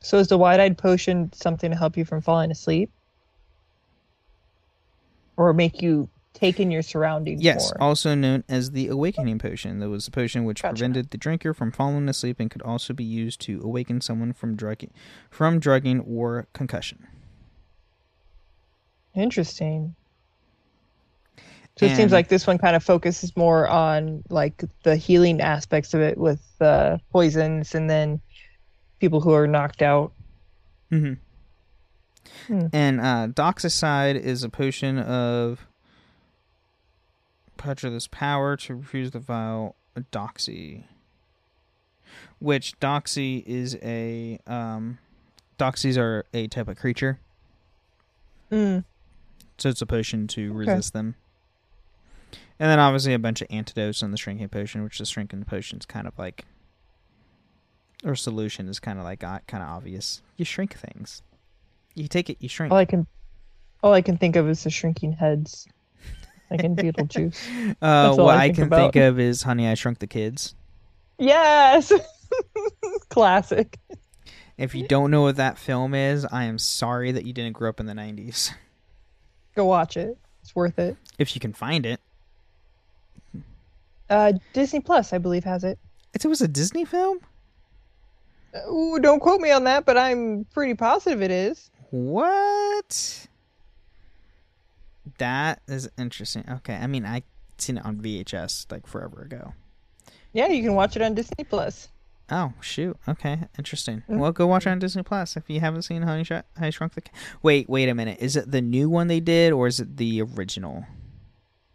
So 0.00 0.18
is 0.18 0.28
the 0.28 0.38
wide-eyed 0.38 0.78
potion 0.78 1.32
something 1.32 1.70
to 1.72 1.76
help 1.76 1.96
you 1.96 2.04
from 2.04 2.20
falling 2.20 2.52
asleep, 2.52 2.92
or 5.36 5.52
make 5.52 5.82
you 5.82 6.08
take 6.34 6.60
in 6.60 6.70
your 6.70 6.82
surroundings 6.82 7.40
Yes, 7.42 7.72
more? 7.72 7.88
also 7.88 8.14
known 8.14 8.44
as 8.48 8.72
the 8.72 8.88
awakening 8.88 9.38
potion. 9.38 9.78
That 9.80 9.88
was 9.88 10.06
a 10.06 10.10
potion 10.10 10.44
which 10.44 10.62
Gotcha. 10.62 10.72
prevented 10.74 11.10
the 11.10 11.16
drinker 11.18 11.54
from 11.54 11.72
falling 11.72 12.08
asleep 12.10 12.40
and 12.40 12.50
could 12.50 12.60
also 12.62 12.92
be 12.92 13.04
used 13.04 13.40
to 13.42 13.60
awaken 13.62 14.00
someone 14.02 14.32
from 14.34 14.54
drugging, 14.54 14.90
from 15.30 15.58
drugging 15.58 16.00
or 16.00 16.46
concussion. 16.52 17.06
Interesting. 19.14 19.94
So 21.78 21.86
it 21.86 21.90
And- 21.90 21.96
seems 21.96 22.12
like 22.12 22.28
this 22.28 22.46
one 22.46 22.58
kind 22.58 22.76
of 22.76 22.82
focuses 22.82 23.34
more 23.36 23.66
on 23.68 24.22
like 24.30 24.62
the 24.82 24.96
healing 24.96 25.40
aspects 25.40 25.94
of 25.94 26.00
it 26.00 26.16
with 26.18 26.40
the 26.58 27.00
poisons, 27.12 27.74
and 27.74 27.88
then 27.88 28.20
people 28.98 29.20
who 29.20 29.32
are 29.32 29.46
knocked 29.46 29.82
out. 29.82 30.12
Mm-hmm. 30.90 31.14
Hmm. 32.46 32.66
And 32.72 33.00
uh, 33.00 33.28
Doxycide 33.32 34.20
is 34.20 34.42
a 34.42 34.48
potion 34.48 34.98
of 34.98 35.66
Petrolus 37.56 38.06
power 38.06 38.56
to 38.58 38.74
refuse 38.74 39.10
the 39.10 39.18
vial 39.18 39.74
Doxy. 40.12 40.84
Which 42.38 42.78
Doxy 42.80 43.42
is 43.46 43.76
a 43.82 44.38
um, 44.46 44.98
Doxies 45.58 45.96
are 45.96 46.24
a 46.34 46.46
type 46.48 46.68
of 46.68 46.76
creature, 46.76 47.18
Mm. 48.52 48.84
so 49.58 49.68
it's 49.70 49.82
a 49.82 49.86
potion 49.86 50.28
to 50.28 50.52
resist 50.52 50.92
them. 50.92 51.16
And 52.60 52.70
then 52.70 52.78
obviously 52.78 53.12
a 53.12 53.18
bunch 53.18 53.42
of 53.42 53.48
antidotes 53.50 54.02
on 54.02 54.12
the 54.12 54.16
shrinking 54.16 54.48
potion, 54.50 54.84
which 54.84 54.98
the 54.98 55.04
shrinking 55.06 55.42
potion 55.44 55.78
is 55.78 55.86
kind 55.86 56.06
of 56.06 56.16
like, 56.18 56.44
or 58.04 58.14
solution 58.14 58.68
is 58.68 58.78
kind 58.78 58.98
of 58.98 59.04
like 59.04 59.24
uh, 59.24 59.40
kind 59.48 59.62
of 59.62 59.68
obvious. 59.70 60.22
You 60.36 60.44
shrink 60.44 60.76
things. 60.78 61.22
You 61.96 62.06
take 62.08 62.30
it, 62.30 62.36
you 62.40 62.48
shrink. 62.48 62.70
All 62.72 62.78
I 62.78 62.84
can, 62.84 63.06
all 63.82 63.92
I 63.92 64.02
can 64.02 64.16
think 64.18 64.36
of 64.36 64.48
is 64.48 64.62
the 64.62 64.70
shrinking 64.70 65.12
heads, 65.12 65.66
like 66.50 66.62
in 66.62 66.76
Beetlejuice. 66.76 67.74
Uh, 67.82 68.14
what 68.14 68.36
I 68.36 68.44
I, 68.44 68.46
think 68.46 68.54
can 68.56 68.64
about. 68.64 68.92
think 68.92 68.96
of 68.96 69.18
is 69.18 69.42
Honey, 69.42 69.66
I 69.66 69.74
Shrunk 69.74 69.98
the 69.98 70.06
Kids. 70.06 70.54
yes, 71.18 71.90
classic. 73.08 73.78
If 74.58 74.74
you 74.74 74.86
don't 74.86 75.10
know 75.10 75.22
what 75.22 75.36
that 75.36 75.58
film 75.58 75.94
is, 75.94 76.24
I 76.24 76.44
am 76.44 76.58
sorry 76.58 77.12
that 77.12 77.24
you 77.26 77.32
didn't 77.32 77.52
grow 77.52 77.68
up 77.70 77.80
in 77.80 77.86
the 77.86 77.92
90s. 77.92 78.52
Go 79.54 79.64
watch 79.66 79.96
it. 79.96 80.16
It's 80.42 80.54
worth 80.54 80.78
it. 80.78 80.96
If 81.18 81.34
you 81.34 81.40
can 81.40 81.52
find 81.52 81.84
it. 81.84 82.00
Uh, 84.08 84.32
Disney 84.52 84.80
Plus, 84.80 85.12
I 85.12 85.18
believe, 85.18 85.44
has 85.44 85.64
it. 85.64 85.78
It 86.14 86.24
was 86.26 86.40
a 86.40 86.48
Disney 86.48 86.84
film? 86.84 87.18
Ooh, 88.70 88.98
don't 88.98 89.20
quote 89.20 89.40
me 89.40 89.50
on 89.50 89.64
that, 89.64 89.84
but 89.84 89.98
I'm 89.98 90.46
pretty 90.54 90.74
positive 90.74 91.20
it 91.22 91.30
is. 91.30 91.70
What? 91.96 93.26
That 95.16 95.62
is 95.66 95.88
interesting. 95.96 96.44
Okay, 96.46 96.74
I 96.74 96.86
mean, 96.86 97.06
I 97.06 97.22
seen 97.56 97.78
it 97.78 97.86
on 97.86 97.96
VHS 97.96 98.70
like 98.70 98.86
forever 98.86 99.22
ago. 99.22 99.54
Yeah, 100.34 100.48
you 100.48 100.62
can 100.62 100.74
watch 100.74 100.96
it 100.96 101.00
on 101.00 101.14
Disney 101.14 101.44
Plus. 101.44 101.88
Oh 102.30 102.52
shoot! 102.60 102.98
Okay, 103.08 103.38
interesting. 103.56 104.02
Well, 104.08 104.30
go 104.32 104.46
watch 104.46 104.66
it 104.66 104.70
on 104.70 104.78
Disney 104.78 105.04
Plus 105.04 105.38
if 105.38 105.48
you 105.48 105.60
haven't 105.60 105.82
seen 105.82 106.02
Honey, 106.02 106.24
Sh- 106.24 106.32
Honey 106.58 106.70
Shrunk 106.70 106.92
the. 106.92 107.02
Wait, 107.42 107.66
wait 107.66 107.88
a 107.88 107.94
minute. 107.94 108.18
Is 108.20 108.36
it 108.36 108.50
the 108.50 108.60
new 108.60 108.90
one 108.90 109.06
they 109.06 109.20
did, 109.20 109.54
or 109.54 109.66
is 109.66 109.80
it 109.80 109.96
the 109.96 110.20
original? 110.20 110.84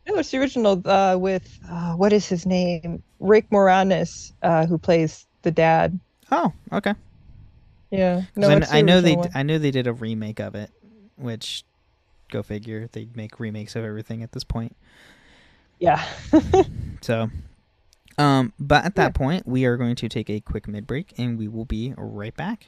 No, 0.08 0.18
it's 0.18 0.30
the 0.30 0.38
original 0.38 0.88
uh, 0.88 1.18
with 1.18 1.58
uh, 1.68 1.94
what 1.94 2.14
is 2.14 2.28
his 2.28 2.46
name? 2.46 3.02
Rick 3.20 3.50
Moranis, 3.50 4.34
uh, 4.44 4.68
who 4.68 4.78
plays 4.78 5.26
the 5.42 5.52
dad. 5.52 6.00
Oh, 6.32 6.54
okay. 6.74 6.94
Yeah, 7.92 8.24
no, 8.36 8.50
I, 8.50 8.80
I 8.80 8.82
know 8.82 9.02
they 9.02 9.16
one. 9.16 9.30
I 9.36 9.44
know 9.44 9.58
they 9.58 9.72
did 9.72 9.88
a 9.88 9.94
remake 9.94 10.40
of 10.40 10.56
it, 10.56 10.72
which 11.18 11.64
go 12.32 12.42
figure 12.42 12.90
they 12.94 13.08
make 13.14 13.40
remakes 13.40 13.76
of 13.76 13.84
everything 13.84 14.24
at 14.24 14.32
this 14.32 14.44
point. 14.44 14.76
Yeah. 15.80 16.04
So, 17.04 17.32
um, 18.20 18.54
but 18.60 18.86
at 18.86 18.94
that 18.94 19.16
point, 19.16 19.48
we 19.48 19.66
are 19.66 19.76
going 19.76 19.96
to 19.96 20.08
take 20.08 20.30
a 20.30 20.40
quick 20.40 20.68
mid 20.68 20.86
break, 20.86 21.14
and 21.18 21.36
we 21.36 21.48
will 21.48 21.66
be 21.66 21.96
right 21.98 22.36
back. 22.36 22.68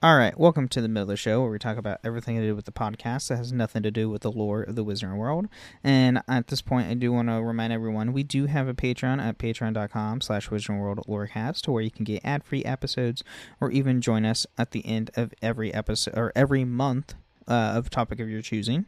All 0.00 0.16
right, 0.16 0.38
welcome 0.38 0.68
to 0.68 0.80
the 0.80 0.88
middle 0.88 1.02
of 1.02 1.08
the 1.08 1.16
show 1.16 1.40
where 1.42 1.50
we 1.50 1.58
talk 1.58 1.76
about 1.76 1.98
everything 2.04 2.36
to 2.36 2.42
do 2.42 2.56
with 2.56 2.66
the 2.66 2.72
podcast 2.72 3.28
that 3.28 3.36
has 3.36 3.52
nothing 3.52 3.82
to 3.82 3.90
do 3.90 4.08
with 4.08 4.22
the 4.22 4.30
lore 4.30 4.62
of 4.62 4.74
the 4.76 4.84
Wizarding 4.84 5.16
World. 5.16 5.48
And 5.82 6.22
at 6.28 6.46
this 6.48 6.62
point, 6.62 6.88
I 6.88 6.94
do 6.94 7.12
want 7.12 7.28
to 7.28 7.42
remind 7.42 7.72
everyone 7.72 8.12
we 8.12 8.22
do 8.22 8.46
have 8.46 8.68
a 8.68 8.74
Patreon 8.74 9.20
at 9.20 9.38
patreon.com 9.38 10.20
slash 10.20 10.48
Wizarding 10.50 10.80
World 10.80 11.00
Lorecast 11.08 11.68
where 11.68 11.82
you 11.82 11.90
can 11.90 12.04
get 12.04 12.24
ad-free 12.24 12.64
episodes 12.64 13.22
or 13.60 13.70
even 13.70 14.00
join 14.00 14.24
us 14.24 14.46
at 14.56 14.70
the 14.70 14.86
end 14.86 15.10
of 15.16 15.32
every 15.42 15.74
episode 15.74 16.16
or 16.16 16.32
every 16.34 16.64
month 16.64 17.14
uh, 17.48 17.72
of 17.74 17.90
topic 17.90 18.20
of 18.20 18.28
your 18.28 18.42
choosing. 18.42 18.86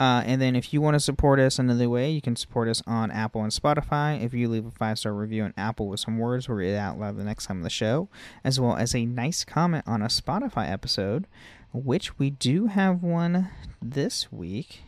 Uh, 0.00 0.22
and 0.24 0.40
then 0.40 0.56
if 0.56 0.72
you 0.72 0.80
want 0.80 0.94
to 0.94 1.00
support 1.00 1.38
us 1.38 1.58
another 1.58 1.86
way, 1.88 2.10
you 2.10 2.22
can 2.22 2.34
support 2.34 2.68
us 2.68 2.82
on 2.86 3.10
Apple 3.10 3.42
and 3.42 3.52
Spotify. 3.52 4.20
If 4.22 4.32
you 4.32 4.48
leave 4.48 4.64
a 4.64 4.70
five 4.70 4.98
star 4.98 5.12
review 5.12 5.44
on 5.44 5.52
Apple 5.58 5.88
with 5.88 6.00
some 6.00 6.16
words, 6.16 6.48
we'll 6.48 6.56
read 6.56 6.72
it 6.72 6.78
out 6.78 6.98
loud 6.98 7.18
the 7.18 7.24
next 7.24 7.46
time 7.46 7.58
on 7.58 7.62
the 7.62 7.70
show, 7.70 8.08
as 8.42 8.58
well 8.58 8.76
as 8.76 8.94
a 8.94 9.04
nice 9.04 9.44
comment 9.44 9.84
on 9.86 10.00
a 10.00 10.06
Spotify 10.06 10.70
episode, 10.70 11.26
which 11.74 12.18
we 12.18 12.30
do 12.30 12.66
have 12.66 13.02
one 13.02 13.50
this 13.82 14.32
week. 14.32 14.80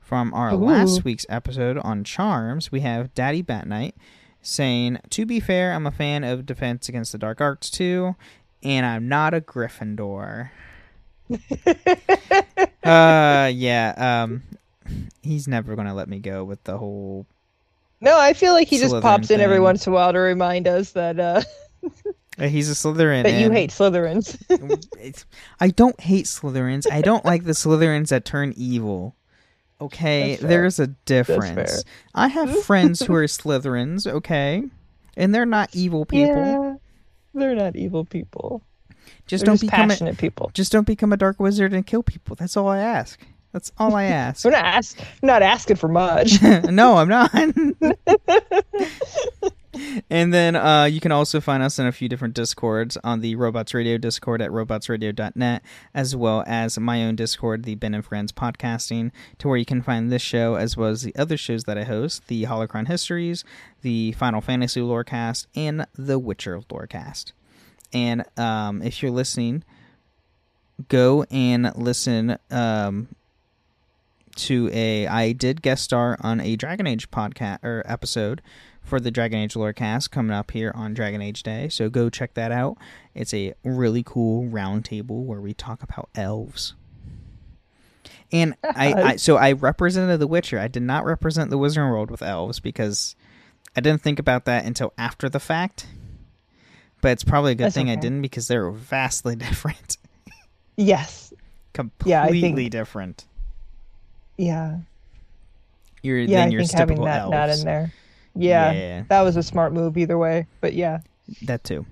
From 0.00 0.32
our 0.34 0.52
Ooh. 0.52 0.64
last 0.64 1.04
week's 1.04 1.26
episode 1.28 1.78
on 1.78 2.02
Charms, 2.02 2.72
we 2.72 2.80
have 2.80 3.14
Daddy 3.14 3.40
Bat 3.40 3.68
Knight 3.68 3.96
saying, 4.40 4.98
To 5.10 5.26
be 5.26 5.40
fair, 5.40 5.72
I'm 5.72 5.86
a 5.86 5.90
fan 5.90 6.24
of 6.24 6.46
Defense 6.46 6.88
Against 6.88 7.12
the 7.12 7.18
Dark 7.18 7.40
Arts 7.40 7.70
too, 7.70 8.16
and 8.62 8.84
I'm 8.84 9.08
not 9.08 9.34
a 9.34 9.40
Gryffindor. 9.40 10.50
uh 12.84 13.50
yeah 13.54 13.94
um 14.22 14.42
he's 15.22 15.46
never 15.48 15.76
gonna 15.76 15.94
let 15.94 16.08
me 16.08 16.18
go 16.18 16.44
with 16.44 16.62
the 16.64 16.76
whole 16.76 17.26
No, 18.00 18.18
I 18.18 18.32
feel 18.32 18.52
like 18.52 18.68
he 18.68 18.78
just 18.78 18.94
Slytherin 18.94 19.02
pops 19.02 19.30
in 19.30 19.40
every 19.40 19.56
thing. 19.56 19.62
once 19.62 19.86
in 19.86 19.92
a 19.92 19.94
while 19.96 20.12
to 20.12 20.18
remind 20.18 20.66
us 20.66 20.92
that 20.92 21.18
uh, 21.20 21.42
uh, 22.38 22.48
he's 22.48 22.68
a 22.70 22.74
slytherin 22.74 23.22
that 23.24 23.38
you 23.40 23.46
and 23.46 23.54
hate 23.54 23.70
Slytherins. 23.70 24.36
it's, 24.98 25.24
i 25.60 25.68
don't 25.68 25.98
hate 26.00 26.26
slytherins 26.26 26.86
i 26.90 27.00
don't 27.02 27.24
like 27.24 27.44
the 27.44 27.52
slytherins 27.52 28.08
that 28.08 28.24
turn 28.24 28.52
evil 28.56 29.14
okay 29.80 30.30
That's 30.30 30.40
fair. 30.40 30.48
there's 30.48 30.80
a 30.80 30.86
difference 30.86 31.84
i 32.14 32.28
have 32.28 32.64
friends 32.64 33.00
who 33.02 33.14
are 33.14 33.24
slytherins 33.24 34.06
okay 34.06 34.64
and 35.16 35.34
they're 35.34 35.46
not 35.46 35.70
evil 35.74 36.04
people 36.06 36.44
Yeah, 36.44 36.74
they're 37.34 37.54
not 37.54 37.76
evil 37.76 38.04
people. 38.04 38.62
Just 39.26 39.44
They're 39.44 39.46
don't 39.46 39.60
just 39.60 39.70
become 39.70 39.90
a, 39.90 39.92
passionate 39.94 40.18
people. 40.18 40.50
just 40.54 40.72
don't 40.72 40.86
become 40.86 41.12
a 41.12 41.16
dark 41.16 41.38
wizard 41.40 41.72
and 41.72 41.86
kill 41.86 42.02
people 42.02 42.36
that's 42.36 42.56
all 42.56 42.68
i 42.68 42.78
ask 42.78 43.20
that's 43.52 43.70
all 43.78 43.94
i 43.94 44.04
ask 44.04 44.44
We're 44.46 44.52
not 44.52 44.64
ask, 44.64 44.98
not 45.22 45.42
asking 45.42 45.76
for 45.76 45.88
much. 45.88 46.40
no, 46.64 46.96
I'm 46.96 47.08
not. 47.08 47.30
and 50.10 50.32
then 50.34 50.54
uh, 50.56 50.84
you 50.84 51.00
can 51.00 51.12
also 51.12 51.40
find 51.40 51.62
us 51.62 51.78
in 51.78 51.86
a 51.86 51.92
few 51.92 52.08
different 52.08 52.34
discords 52.34 52.96
on 53.04 53.20
the 53.20 53.34
Robots 53.36 53.72
Radio 53.74 53.96
Discord 53.98 54.42
at 54.42 54.50
robotsradio.net, 54.50 55.62
as 55.94 56.14
well 56.16 56.44
as 56.46 56.78
my 56.78 57.02
own 57.04 57.16
Discord, 57.16 57.64
the 57.64 57.74
Ben 57.74 57.94
and 57.94 58.04
Friends 58.04 58.32
Podcasting, 58.32 59.10
to 59.38 59.48
where 59.48 59.56
you 59.56 59.64
can 59.64 59.82
find 59.82 60.10
this 60.12 60.22
show 60.22 60.54
as 60.56 60.76
well 60.76 60.90
as 60.90 61.02
the 61.02 61.14
other 61.16 61.36
shows 61.36 61.64
that 61.64 61.78
I 61.78 61.84
host, 61.84 62.28
the 62.28 62.44
Holocron 62.44 62.88
Histories, 62.88 63.44
the 63.82 64.12
Final 64.12 64.40
Fantasy 64.40 64.80
Lorecast, 64.80 65.46
and 65.54 65.86
the 65.94 66.18
Witcher 66.18 66.58
Lorecast. 66.60 67.32
And 67.92 68.24
um, 68.38 68.82
if 68.82 69.02
you're 69.02 69.12
listening, 69.12 69.64
go 70.88 71.24
and 71.30 71.72
listen 71.76 72.38
um, 72.50 73.08
to 74.36 74.70
a 74.72 75.06
I 75.06 75.32
did 75.32 75.62
guest 75.62 75.84
star 75.84 76.16
on 76.20 76.40
a 76.40 76.56
Dragon 76.56 76.86
Age 76.86 77.10
podcast 77.10 77.62
or 77.62 77.82
episode 77.86 78.42
for 78.82 78.98
the 78.98 79.10
Dragon 79.10 79.38
Age 79.38 79.54
Lorecast 79.54 80.10
coming 80.10 80.32
up 80.32 80.50
here 80.50 80.72
on 80.74 80.94
Dragon 80.94 81.22
Age 81.22 81.42
Day. 81.42 81.68
So 81.68 81.88
go 81.88 82.10
check 82.10 82.34
that 82.34 82.50
out. 82.50 82.76
It's 83.14 83.32
a 83.32 83.54
really 83.64 84.02
cool 84.02 84.48
roundtable 84.48 85.24
where 85.24 85.40
we 85.40 85.54
talk 85.54 85.82
about 85.82 86.08
elves. 86.14 86.74
And 88.32 88.54
I, 88.64 88.94
I 88.94 89.16
so 89.16 89.36
I 89.36 89.52
represented 89.52 90.18
The 90.18 90.26
Witcher. 90.26 90.58
I 90.58 90.68
did 90.68 90.82
not 90.82 91.04
represent 91.04 91.50
the 91.50 91.58
Wizarding 91.58 91.90
World 91.90 92.10
with 92.10 92.22
elves 92.22 92.58
because 92.58 93.14
I 93.76 93.80
didn't 93.80 94.02
think 94.02 94.18
about 94.18 94.46
that 94.46 94.64
until 94.64 94.92
after 94.98 95.28
the 95.28 95.40
fact. 95.40 95.86
But 97.02 97.10
it's 97.12 97.24
probably 97.24 97.52
a 97.52 97.54
good 97.54 97.64
That's 97.66 97.74
thing 97.74 97.90
I 97.90 97.96
didn't 97.96 98.22
because 98.22 98.48
they're 98.48 98.70
vastly 98.70 99.36
different. 99.36 99.98
yes. 100.76 101.32
Completely 101.74 102.10
Yeah, 102.10 102.26
think- 102.28 102.70
different. 102.72 103.26
Yeah. 104.38 104.78
You're 106.02 106.18
Yeah, 106.20 106.38
than 106.40 106.48
I 106.48 106.50
your 106.52 106.62
think 106.62 106.72
having 106.72 107.04
that 107.04 107.20
elves. 107.20 107.32
not 107.32 107.50
in 107.50 107.64
there. 107.64 107.92
Yeah, 108.34 108.72
Yeah. 108.72 109.02
That 109.08 109.20
was 109.22 109.36
a 109.36 109.42
smart 109.42 109.72
move 109.74 109.98
either 109.98 110.16
way. 110.16 110.46
But 110.62 110.72
yeah. 110.74 111.00
That 111.42 111.62
too. 111.64 111.84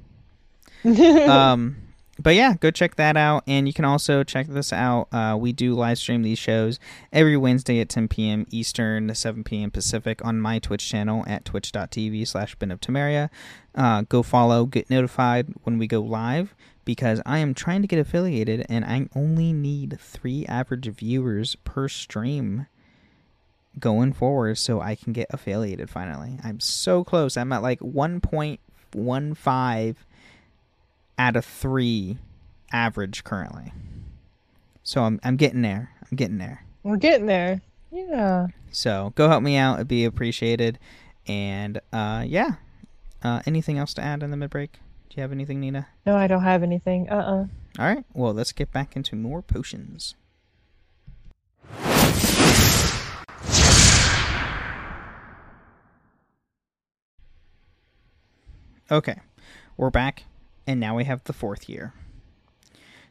um, 1.29 1.77
but 2.23 2.35
yeah, 2.35 2.55
go 2.61 2.71
check 2.71 2.97
that 2.97 3.17
out. 3.17 3.45
And 3.47 3.67
you 3.67 3.73
can 3.73 3.85
also 3.85 4.23
check 4.23 4.49
this 4.49 4.73
out. 4.73 5.09
Uh, 5.13 5.37
we 5.39 5.53
do 5.53 5.75
live 5.75 5.99
stream 5.99 6.23
these 6.23 6.39
shows 6.39 6.79
every 7.13 7.37
Wednesday 7.37 7.81
at 7.81 7.89
10 7.89 8.09
p.m. 8.09 8.47
Eastern, 8.51 9.15
7 9.15 9.45
p.m. 9.45 9.71
Pacific 9.71 10.25
on 10.25 10.41
my 10.41 10.59
Twitch 10.59 10.89
channel 10.89 11.25
at 11.27 11.45
twitch.tv 11.45 12.27
slash 12.27 12.55
Ben 12.57 12.71
of 12.71 12.81
Temeria. 12.81 13.31
Uh, 13.75 14.03
go 14.03 14.23
follow, 14.23 14.67
get 14.67 14.91
notified 14.91 15.49
when 15.63 15.79
we 15.79 15.87
go 15.87 16.01
live 16.01 16.55
because 16.85 17.21
I 17.25 17.39
am 17.39 17.55
trying 17.55 17.83
to 17.83 17.89
get 17.89 17.99
affiliated 17.99 18.67
and 18.69 18.85
I 18.85 19.09
only 19.15 19.53
need 19.53 19.99
three 20.01 20.45
average 20.47 20.89
viewers 20.89 21.57
per 21.57 21.89
stream 21.89 22.67
going 23.79 24.13
forward 24.13 24.59
so 24.59 24.81
I 24.81 24.97
can 24.97 25.13
get 25.13 25.29
affiliated 25.31 25.89
finally. 25.89 26.39
I'm 26.43 26.61
so 26.61 27.05
close. 27.05 27.37
I'm 27.37 27.53
at 27.53 27.63
like 27.63 27.81
1.15 27.81 29.97
out 31.21 31.37
a 31.37 31.43
3 31.43 32.19
average 32.73 33.25
currently. 33.25 33.73
So 34.83 35.03
I'm 35.03 35.21
I'm 35.23 35.37
getting 35.37 35.63
there. 35.63 35.91
I'm 36.11 36.17
getting 36.17 36.39
there. 36.39 36.65
We're 36.83 36.97
getting 36.97 37.27
there. 37.27 37.61
Yeah. 37.93 38.49
So 38.73 39.13
go 39.15 39.29
help 39.29 39.43
me 39.43 39.57
out. 39.57 39.75
It'd 39.77 39.89
be 39.89 40.05
appreciated. 40.05 40.79
And 41.27 41.81
uh 41.93 42.25
yeah. 42.27 42.53
Uh 43.23 43.43
anything 43.47 43.79
else 43.79 43.93
to 43.95 44.03
add 44.03 44.23
in 44.23 44.31
the 44.31 44.37
mid 44.37 44.51
break? 44.51 44.73
Do 45.11 45.17
you 45.17 45.23
have 45.23 45.33
anything, 45.33 45.61
Nina? 45.61 45.89
No, 46.07 46.17
I 46.17 46.27
don't 46.27 46.43
have 46.43 46.63
anything. 46.63 47.09
Uh 47.11 47.15
uh 47.17 47.81
All 47.83 47.87
right. 47.95 48.05
Well, 48.15 48.33
let's 48.33 48.53
get 48.53 48.73
back 48.73 48.97
into 48.97 49.15
more 49.15 49.43
potions. 49.43 50.15
Okay, 58.91 59.21
we're 59.77 59.91
back, 59.91 60.25
and 60.71 60.79
now 60.79 60.95
we 60.95 61.05
have 61.05 61.25
the 61.25 61.33
fourth 61.33 61.69
year. 61.69 61.93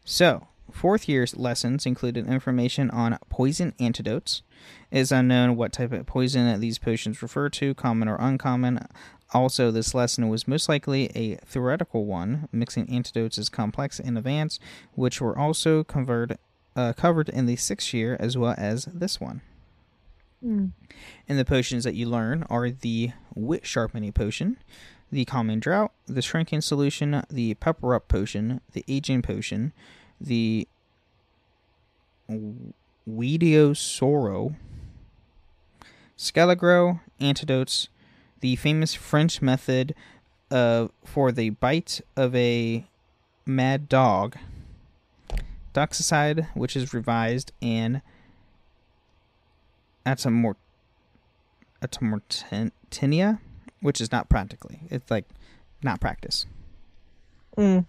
So, 0.06 0.48
fourth 0.72 1.10
year's 1.10 1.36
lessons 1.36 1.86
included 1.86 2.26
information 2.26 2.90
on 2.90 3.18
poison 3.28 3.74
antidotes. 3.82 4.44
It 4.92 5.00
is 5.00 5.12
unknown 5.12 5.58
what 5.58 5.74
type 5.74 5.92
of 5.92 6.06
poison 6.06 6.58
these 6.62 6.78
potions 6.78 7.22
refer 7.22 7.50
to, 7.50 7.74
common 7.74 8.08
or 8.08 8.16
uncommon. 8.16 8.88
Also, 9.34 9.72
this 9.72 9.94
lesson 9.94 10.30
was 10.30 10.48
most 10.48 10.70
likely 10.70 11.08
a 11.16 11.36
theoretical 11.46 12.06
one. 12.06 12.48
Mixing 12.54 12.90
antidotes 12.90 13.38
is 13.38 13.50
complex 13.50 14.00
and 14.00 14.18
advanced, 14.18 14.62
which 14.94 15.20
were 15.20 15.38
also 15.38 15.84
covered, 15.84 16.38
uh, 16.78 16.94
covered 16.94 17.28
in 17.28 17.46
the 17.46 17.58
sixth 17.58 17.94
year 17.94 18.16
as 18.22 18.38
well 18.38 18.56
as 18.58 18.86
this 18.86 19.20
one. 19.20 19.42
And 21.28 21.38
the 21.38 21.44
potions 21.44 21.84
that 21.84 21.96
you 21.96 22.06
learn 22.08 22.46
are 22.50 22.70
the 22.70 23.12
wit 23.36 23.66
sharpening 23.66 24.14
potion, 24.14 24.58
the 25.12 25.26
calming 25.26 25.60
drought, 25.60 25.92
the 26.06 26.22
shrinking 26.22 26.62
solution, 26.62 27.24
the 27.30 27.56
pepper 27.56 27.96
up 27.96 28.08
potion, 28.08 28.62
the 28.74 28.86
aging 28.88 29.22
potion, 29.22 29.74
the 30.20 30.68
Weediosoro, 33.10 34.56
Skelegro, 36.18 37.00
antidotes, 37.20 37.90
the 38.42 38.56
famous 38.58 38.94
French 38.94 39.42
method 39.42 39.96
of 40.52 40.92
for 41.06 41.32
the 41.32 41.50
bite 41.52 42.02
of 42.16 42.36
a 42.36 42.86
mad 43.46 43.90
dog, 43.90 44.38
Doxycide, 45.74 46.48
which 46.56 46.76
is 46.76 46.94
revised, 46.94 47.52
and 47.62 48.02
Atomort 50.06 50.58
Amortentia, 51.82 53.40
which 53.82 54.02
is 54.02 54.12
not 54.12 54.30
practically. 54.30 54.80
It's 54.90 55.10
like 55.10 55.26
not 55.84 56.00
practice. 56.02 56.46
Mm. 57.58 57.86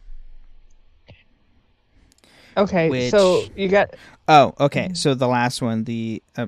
Okay, 2.56 2.90
Which- 2.90 3.10
so 3.10 3.44
you 3.56 3.68
got 3.68 3.94
Oh, 4.28 4.54
okay. 4.60 4.90
So 4.94 5.14
the 5.14 5.28
last 5.28 5.62
one, 5.62 5.84
the 5.84 6.22
uh, 6.36 6.46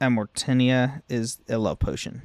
Amortentia, 0.00 1.02
is 1.08 1.38
a 1.48 1.58
love 1.58 1.78
potion. 1.78 2.22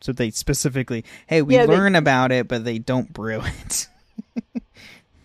So 0.00 0.12
they 0.12 0.30
specifically, 0.30 1.04
hey, 1.26 1.42
we 1.42 1.54
Yeah, 1.54 1.66
they- 1.66 1.72
learn 1.76 1.94
about 1.96 2.32
it, 2.32 2.48
but 2.48 2.64
they 2.64 2.78
don't 2.78 3.12
brew 3.12 3.42
it 3.42 3.88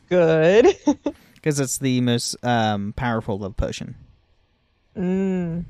good. 0.09 0.75
because 1.35 1.59
it's 1.59 1.77
the 1.77 2.01
most 2.01 2.35
um, 2.43 2.93
powerful 2.95 3.37
love 3.39 3.55
potion. 3.57 3.95
mm. 4.97 5.65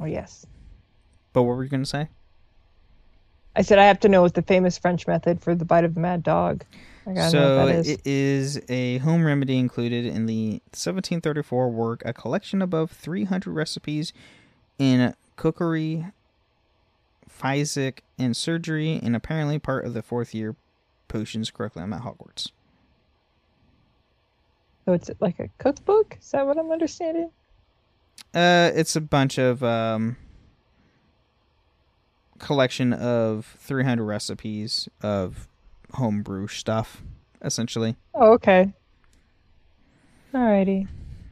Oh 0.00 0.04
yes. 0.04 0.46
But 1.32 1.42
what 1.42 1.56
were 1.56 1.64
you 1.64 1.70
gonna 1.70 1.84
say? 1.86 2.08
I 3.56 3.62
said 3.62 3.78
I 3.78 3.84
have 3.84 4.00
to 4.00 4.08
know 4.08 4.22
what 4.22 4.34
the 4.34 4.42
famous 4.42 4.78
French 4.78 5.06
method 5.06 5.40
for 5.40 5.54
the 5.54 5.64
bite 5.64 5.84
of 5.84 5.94
the 5.94 6.00
mad 6.00 6.22
dog. 6.22 6.64
I 7.06 7.28
So 7.28 7.58
what 7.58 7.66
that 7.66 7.74
is. 7.76 7.88
it 7.88 8.00
is 8.04 8.60
a 8.68 8.98
home 8.98 9.24
remedy 9.24 9.58
included 9.58 10.04
in 10.04 10.26
the 10.26 10.60
1734 10.72 11.70
work, 11.70 12.02
a 12.04 12.12
collection 12.12 12.60
above 12.60 12.90
300 12.90 13.50
recipes 13.50 14.12
in 14.78 15.14
cookery, 15.36 16.06
physic, 17.28 18.04
and 18.18 18.36
surgery, 18.36 19.00
and 19.02 19.16
apparently 19.16 19.58
part 19.58 19.86
of 19.86 19.94
the 19.94 20.02
fourth 20.02 20.34
year 20.34 20.54
potions 21.08 21.50
curriculum 21.50 21.92
at 21.92 22.02
Hogwarts. 22.02 22.50
So 24.84 24.92
it's 24.92 25.10
like 25.20 25.38
a 25.38 25.48
cookbook? 25.58 26.16
Is 26.20 26.30
that 26.30 26.46
what 26.46 26.58
I'm 26.58 26.70
understanding? 26.70 27.30
Uh, 28.34 28.70
it's 28.74 28.96
a 28.96 29.00
bunch 29.00 29.38
of 29.38 29.62
um, 29.64 30.16
collection 32.38 32.92
of 32.92 33.56
300 33.60 34.04
recipes 34.04 34.88
of 35.02 35.48
homebrew 35.94 36.46
stuff, 36.48 37.02
essentially. 37.42 37.96
Oh, 38.14 38.32
okay. 38.34 38.72
Alrighty. 40.34 40.88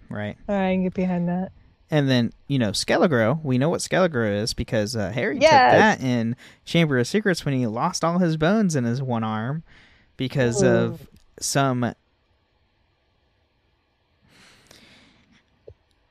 Right. 0.09 0.37
Alright, 0.49 0.71
I 0.71 0.73
can 0.75 0.83
get 0.85 0.95
behind 0.95 1.29
that. 1.29 1.53
And 1.91 2.09
then, 2.09 2.33
you 2.49 2.59
know, 2.59 2.71
Skelegro, 2.71 3.43
we 3.45 3.59
know 3.59 3.69
what 3.69 3.81
Skelegro 3.81 4.43
is 4.43 4.55
because 4.55 4.97
uh, 4.97 5.11
Harry 5.11 5.39
Yes. 5.41 5.51
took 5.51 5.79
that 5.79 6.01
in 6.01 6.35
Chamber 6.65 6.99
of 6.99 7.07
Secrets 7.07 7.45
when 7.45 7.55
he 7.55 7.67
lost 7.67 8.03
all 8.05 8.19
his 8.19 8.37
bones 8.37 8.75
in 8.75 8.85
his 8.85 9.01
one 9.03 9.23
arm 9.23 9.63
because 10.17 10.63
of 10.63 11.07
some 11.39 11.95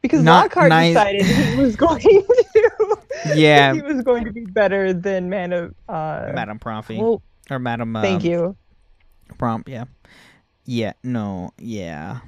Because 0.02 0.24
Not 0.24 0.44
Lockhart 0.46 0.70
nice- 0.70 0.94
decided 0.94 1.26
he 1.26 1.56
was 1.60 1.76
going 1.78 2.00
to 2.00 2.64
Yeah. 3.36 3.74
he 3.74 3.82
was 3.82 4.02
going 4.04 4.26
to 4.26 4.32
be 4.34 4.46
better 4.46 4.94
than 4.94 5.30
Man 5.30 5.54
of 5.54 5.74
uh 5.90 6.32
Madame 6.34 6.60
Pomfrey 6.60 6.98
well, 6.98 7.22
or 7.50 7.60
Madame 7.60 7.94
thank 8.02 8.24
um, 8.24 8.30
you. 8.30 8.56
Prompt, 9.38 9.68
yeah. 9.70 9.86
Yeah, 10.66 10.94
no, 11.04 11.52
yeah. 11.60 12.20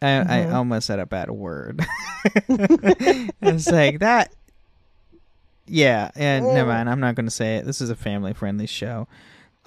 I, 0.00 0.18
I 0.20 0.46
Mhm. 0.46 0.54
almost 0.54 0.86
said 0.86 0.98
a 0.98 1.06
bad 1.06 1.30
word. 1.30 1.84
it's 2.48 3.70
like 3.70 4.00
that. 4.00 4.32
Yeah, 5.66 6.10
and 6.16 6.52
never 6.54 6.68
mind. 6.68 6.90
I'm 6.90 7.00
not 7.00 7.14
going 7.14 7.26
to 7.26 7.30
say 7.30 7.56
it. 7.56 7.64
This 7.66 7.80
is 7.80 7.88
a 7.90 7.94
family 7.96 8.32
friendly 8.32 8.66
show. 8.66 9.06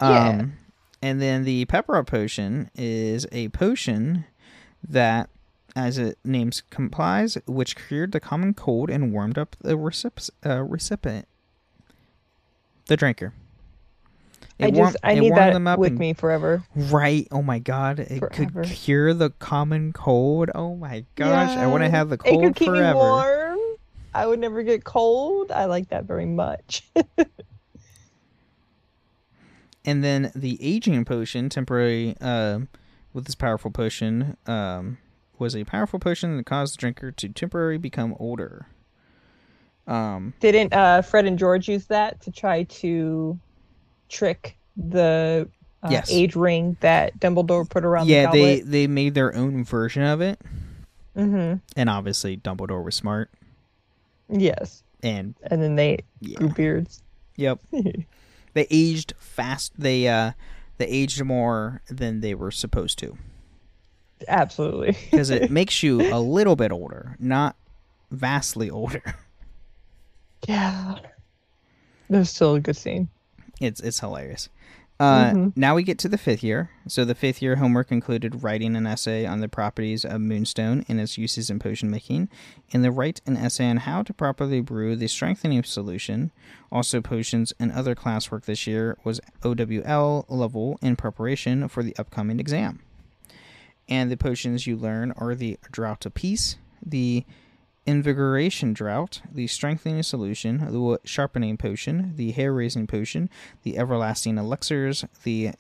Yeah. 0.01 0.29
Um, 0.29 0.53
and 1.01 1.21
then 1.21 1.43
the 1.45 1.65
pepper 1.65 2.01
potion 2.03 2.69
is 2.75 3.25
a 3.31 3.47
potion 3.49 4.25
that, 4.87 5.29
as 5.75 5.97
it 5.97 6.17
names 6.23 6.63
complies, 6.69 7.37
which 7.47 7.75
cured 7.75 8.11
the 8.13 8.19
common 8.19 8.53
cold 8.53 8.89
and 8.89 9.11
warmed 9.11 9.37
up 9.37 9.55
the 9.61 9.73
recip- 9.77 10.29
uh, 10.45 10.63
recipient, 10.63 11.27
the 12.87 12.95
drinker. 12.97 13.33
I 14.57 14.67
It 14.67 14.69
just 14.69 14.77
warm- 14.77 14.93
I 15.03 15.11
it 15.11 15.19
need 15.19 15.29
warmed 15.31 15.37
that 15.41 15.53
them 15.53 15.67
up 15.67 15.79
with 15.79 15.89
and- 15.91 15.99
me 15.99 16.13
forever. 16.13 16.63
Right. 16.75 17.27
Oh 17.29 17.41
my 17.41 17.59
god. 17.59 17.99
It 17.99 18.19
Forever. 18.19 18.63
could 18.63 18.71
cure 18.71 19.13
the 19.13 19.31
common 19.31 19.91
cold. 19.91 20.49
Oh 20.55 20.75
my 20.77 21.03
gosh. 21.15 21.57
I 21.57 21.67
want 21.67 21.83
to 21.83 21.89
have 21.89 22.09
the 22.09 22.17
cold 22.17 22.41
It 22.41 22.47
could 22.47 22.55
keep 22.55 22.67
forever. 22.69 22.93
me 22.93 22.93
warm. 22.95 23.59
I 24.13 24.25
would 24.27 24.39
never 24.39 24.63
get 24.63 24.85
cold. 24.85 25.51
I 25.51 25.65
like 25.65 25.89
that 25.89 26.05
very 26.05 26.25
much. 26.25 26.83
And 29.87 30.03
then 30.03 30.31
the 30.35 30.57
aging 30.61 31.05
potion, 31.05 31.47
temporary, 31.49 32.15
um, 32.19 32.69
with 33.13 33.25
this 33.25 33.35
powerful 33.35 33.69
potion, 33.69 34.35
um, 34.47 34.97
was 35.39 35.55
a 35.55 35.63
powerful 35.63 35.99
potion 35.99 36.37
that 36.37 36.45
caused 36.45 36.75
the 36.75 36.79
drinker 36.79 37.11
to 37.11 37.29
temporarily 37.29 37.77
become 37.77 38.15
older. 38.19 38.67
Um, 39.87 40.33
Didn't 40.39 40.73
uh, 40.73 41.01
Fred 41.03 41.25
and 41.25 41.37
George 41.37 41.67
use 41.69 41.85
that 41.87 42.21
to 42.21 42.31
try 42.31 42.63
to 42.63 43.39
trick 44.09 44.57
the 44.75 45.47
uh, 45.83 45.89
Yes. 45.91 46.11
age 46.11 46.35
ring 46.35 46.75
that 46.79 47.19
Dumbledore 47.19 47.69
put 47.69 47.85
around 47.85 48.07
yeah, 48.07 48.25
the 48.25 48.31
they 48.31 48.59
they 48.61 48.87
made 48.87 49.13
their 49.13 49.35
own 49.35 49.63
version 49.63 50.01
of 50.03 50.21
it, 50.21 50.39
Mm-hmm. 51.15 51.57
and 51.77 51.89
obviously 51.89 52.35
Dumbledore 52.37 52.83
was 52.83 52.95
smart. 52.95 53.29
Yes. 54.29 54.83
And 55.03 55.35
And 55.43 55.61
then 55.61 55.75
they 55.75 55.99
Yeah. 56.19 56.37
grew 56.39 56.49
beards. 56.49 57.03
yep, 57.35 57.59
they 58.53 58.67
aged 58.71 59.13
fast. 59.19 59.73
They 59.77 60.07
uh, 60.07 60.31
they 60.77 60.87
aged 60.87 61.23
more 61.23 61.81
than 61.87 62.21
they 62.21 62.33
were 62.33 62.51
supposed 62.51 62.97
to. 62.99 63.17
Absolutely. 64.27 64.97
because 65.11 65.29
it 65.29 65.51
makes 65.51 65.83
you 65.83 66.01
a 66.13 66.19
little 66.19 66.55
bit 66.55 66.71
older, 66.71 67.15
not 67.19 67.55
vastly 68.11 68.69
older. 68.69 69.01
yeah. 70.47 70.95
That 72.09 72.19
was 72.19 72.29
still 72.29 72.55
a 72.55 72.59
good 72.59 72.77
scene. 72.77 73.09
It's 73.59 73.79
it's 73.81 73.99
hilarious. 73.99 74.49
Uh, 74.97 75.31
Mhm. 75.31 75.57
Now 75.57 75.75
we 75.75 75.83
get 75.83 75.97
to 75.99 76.07
the 76.07 76.17
fifth 76.17 76.41
year. 76.43 76.69
So 76.87 77.03
the 77.03 77.15
fifth 77.15 77.41
year 77.41 77.57
homework 77.57 77.91
included 77.91 78.43
writing 78.43 78.77
an 78.77 78.87
essay 78.87 79.25
on 79.25 79.41
the 79.41 79.49
properties 79.49 80.05
of 80.05 80.21
moonstone 80.21 80.85
and 80.87 81.01
its 81.01 81.17
uses 81.17 81.49
in 81.49 81.59
potion 81.59 81.89
making, 81.89 82.29
and 82.71 82.81
the 82.83 82.91
write 82.91 83.19
an 83.25 83.35
essay 83.35 83.69
on 83.69 83.77
how 83.77 84.03
to 84.03 84.13
properly 84.13 84.61
brew 84.61 84.95
the 84.95 85.07
strengthening 85.07 85.63
solution. 85.63 86.31
Also, 86.71 87.01
potions 87.01 87.53
and 87.59 87.73
other 87.73 87.93
classwork 87.95 88.45
this 88.45 88.65
year 88.67 88.97
was 89.03 89.19
OWL 89.43 90.25
level 90.29 90.79
in 90.81 90.95
preparation 90.95 91.67
for 91.67 91.83
the 91.83 91.95
upcoming 91.97 92.39
exam. 92.39 92.79
And 93.87 94.09
the 94.09 94.17
potions 94.17 94.65
you 94.65 94.75
learn 94.75 95.11
are 95.17 95.35
the 95.35 95.59
Drought 95.71 96.05
of 96.05 96.13
Peace, 96.13 96.57
the 96.83 97.23
Invigoration 97.85 98.73
Drought, 98.73 99.21
the 99.31 99.45
Strengthening 99.45 100.01
Solution, 100.01 100.57
the 100.57 100.99
Sharpening 101.03 101.55
Potion, 101.55 102.13
the 102.15 102.31
Hair 102.31 102.53
Raising 102.53 102.87
Potion, 102.87 103.29
the 103.61 103.77
Everlasting 103.77 104.37
Elixirs, 104.37 105.05
the 105.23 105.51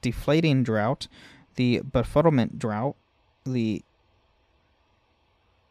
Deflating 0.00 0.62
Drought, 0.62 1.08
the 1.56 1.80
Befuddlement 1.80 2.58
Drought, 2.58 2.94
the 3.44 3.82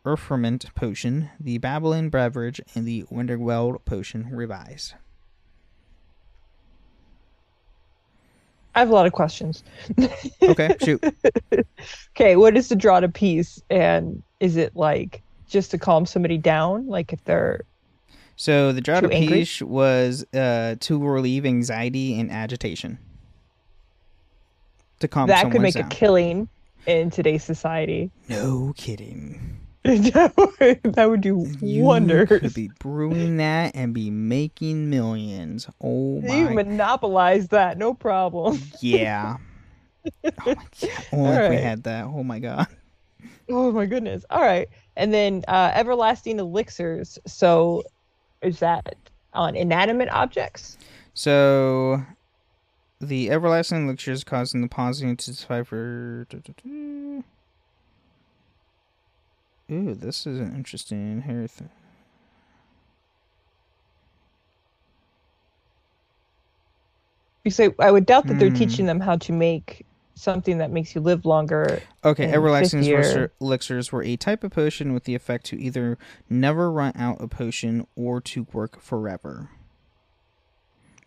Urferment 0.05 0.73
Potion, 0.75 1.29
the 1.39 1.57
Babbling 1.59 2.09
Beverage, 2.09 2.59
and 2.75 2.85
the 2.85 3.03
Wiggenweld 3.03 3.85
Potion 3.85 4.29
revised. 4.31 4.95
I 8.77 8.81
have 8.81 8.91
a 8.91 8.93
lot 8.93 9.07
of 9.07 9.13
questions. 9.13 9.63
Okay, 10.43 10.75
shoot. 10.83 11.03
Okay, 12.15 12.35
what 12.35 12.55
is 12.55 12.69
the 12.69 12.75
draw 12.75 12.99
to 12.99 13.09
peace? 13.09 13.61
And 13.71 14.21
is 14.39 14.55
it 14.55 14.75
like 14.75 15.23
just 15.49 15.71
to 15.71 15.79
calm 15.79 16.05
somebody 16.05 16.37
down? 16.37 16.87
Like 16.87 17.11
if 17.11 17.23
they're 17.25 17.61
So 18.35 18.71
the 18.71 18.81
Too 19.01 19.07
of? 19.07 19.11
Peace 19.11 19.61
was 19.63 20.25
uh, 20.33 20.75
to 20.79 21.03
relieve 21.03 21.43
anxiety 21.45 22.19
and 22.19 22.31
agitation. 22.31 22.99
To 24.99 25.07
calm 25.07 25.27
that 25.27 25.51
could 25.51 25.61
make 25.61 25.73
down. 25.73 25.85
a 25.85 25.89
killing 25.89 26.47
in 26.85 27.09
today's 27.09 27.43
society. 27.43 28.11
No 28.29 28.73
kidding. 28.77 29.59
That 29.87 30.33
would- 30.59 30.93
that 30.95 31.09
would 31.09 31.21
do 31.21 31.47
You 31.61 31.83
wonders. 31.83 32.27
could 32.27 32.53
be 32.53 32.69
brewing 32.79 33.37
that 33.37 33.75
and 33.75 33.93
be 33.93 34.09
making 34.09 34.89
millions. 34.89 35.67
Oh 35.81 36.21
my! 36.21 36.35
You 36.35 36.49
monopolize 36.51 37.47
that, 37.49 37.77
no 37.77 37.93
problem. 37.93 38.59
yeah. 38.81 39.37
Oh 40.23 40.31
my 40.45 40.53
god. 40.53 41.05
Only 41.11 41.31
if 41.35 41.49
we 41.49 41.57
had 41.57 41.83
that. 41.83 42.05
Oh 42.05 42.23
my 42.23 42.39
god. 42.39 42.67
Oh 43.49 43.71
my 43.73 43.85
goodness. 43.85 44.23
All 44.29 44.41
right. 44.41 44.69
And 44.95 45.13
then 45.13 45.43
uh 45.49 45.71
everlasting 45.73 46.39
elixirs. 46.39 47.19
So 47.27 47.83
is 48.41 48.59
that 48.59 48.95
on 49.33 49.55
inanimate 49.57 50.07
objects? 50.09 50.77
So 51.13 52.01
the 53.01 53.29
everlasting 53.31 53.85
elixirs 53.85 54.23
causing 54.23 54.61
the 54.61 54.67
pausing 54.69 55.17
to 55.17 55.33
survive 55.33 55.67
for 55.67 56.25
Ooh, 59.71 59.93
this 59.93 60.25
is 60.25 60.39
an 60.39 60.55
interesting 60.55 61.21
hair 61.21 61.47
th- 61.47 61.69
You 67.43 67.51
say 67.51 67.73
I 67.79 67.91
would 67.91 68.05
doubt 68.05 68.27
that 68.27 68.39
they're 68.39 68.49
Hmm. 68.49 68.55
teaching 68.55 68.85
them 68.85 68.99
how 68.99 69.15
to 69.17 69.31
make 69.31 69.85
something 70.15 70.57
that 70.57 70.71
makes 70.71 70.95
you 70.95 71.01
live 71.01 71.25
longer. 71.25 71.81
Okay, 72.03 72.25
in 72.25 72.33
everlasting 72.33 72.79
fifth 72.79 72.87
year. 72.87 72.99
elixir- 72.99 73.31
elixirs 73.39 73.91
were 73.91 74.03
a 74.03 74.15
type 74.17 74.43
of 74.43 74.51
potion 74.51 74.93
with 74.93 75.03
the 75.05 75.15
effect 75.15 75.45
to 75.47 75.61
either 75.61 75.97
never 76.29 76.71
run 76.71 76.91
out 76.95 77.21
a 77.21 77.27
potion 77.27 77.85
or 77.95 78.19
to 78.21 78.47
work 78.51 78.81
forever. 78.81 79.49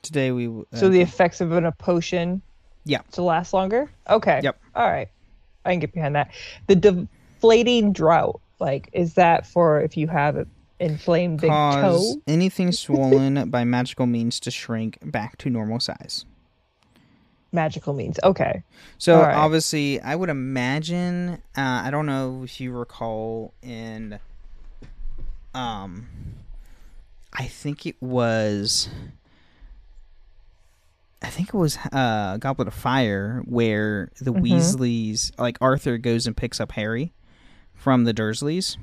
Today 0.00 0.30
we 0.30 0.46
uh, 0.48 0.62
So 0.76 0.88
the 0.88 1.00
effects 1.00 1.40
of 1.40 1.52
an, 1.52 1.66
a 1.66 1.72
potion 1.72 2.40
Yeah. 2.84 3.00
to 3.12 3.22
last 3.22 3.52
longer? 3.52 3.90
Okay. 4.08 4.40
Yep. 4.42 4.58
All 4.74 4.86
right. 4.88 5.08
I 5.64 5.72
can 5.72 5.80
get 5.80 5.92
behind 5.92 6.14
that. 6.14 6.30
The 6.68 6.76
deflating 6.76 7.92
drought, 7.92 8.40
like, 8.60 8.88
is 8.92 9.14
that 9.14 9.46
for 9.46 9.80
if 9.80 9.96
you 9.96 10.06
have 10.08 10.36
an 10.36 10.50
inflamed 10.78 11.40
big 11.40 11.50
cause 11.50 12.14
toe? 12.14 12.22
anything 12.26 12.72
swollen 12.72 13.50
by 13.50 13.64
magical 13.64 14.06
means 14.06 14.40
to 14.40 14.50
shrink 14.50 14.98
back 15.02 15.38
to 15.38 15.50
normal 15.50 15.80
size. 15.80 16.24
Magical 17.52 17.94
means. 17.94 18.18
Okay. 18.22 18.62
So 18.98 19.20
right. 19.20 19.34
obviously, 19.34 20.00
I 20.00 20.14
would 20.14 20.28
imagine. 20.28 21.42
Uh, 21.56 21.82
I 21.84 21.90
don't 21.90 22.06
know 22.06 22.42
if 22.44 22.60
you 22.60 22.70
recall 22.70 23.52
in. 23.60 24.20
Um, 25.52 26.06
I 27.32 27.46
think 27.46 27.86
it 27.86 27.96
was. 28.00 28.88
I 31.22 31.28
think 31.28 31.48
it 31.48 31.54
was 31.54 31.76
uh, 31.92 32.36
Goblet 32.38 32.68
of 32.68 32.74
Fire 32.74 33.42
where 33.46 34.10
the 34.20 34.32
Mm-hmm. 34.32 34.44
Weasleys, 34.44 35.36
like 35.38 35.58
Arthur, 35.60 35.98
goes 35.98 36.26
and 36.28 36.36
picks 36.36 36.60
up 36.60 36.72
Harry 36.72 37.12
from 37.80 38.04
the 38.04 38.12
Dursleys, 38.12 38.76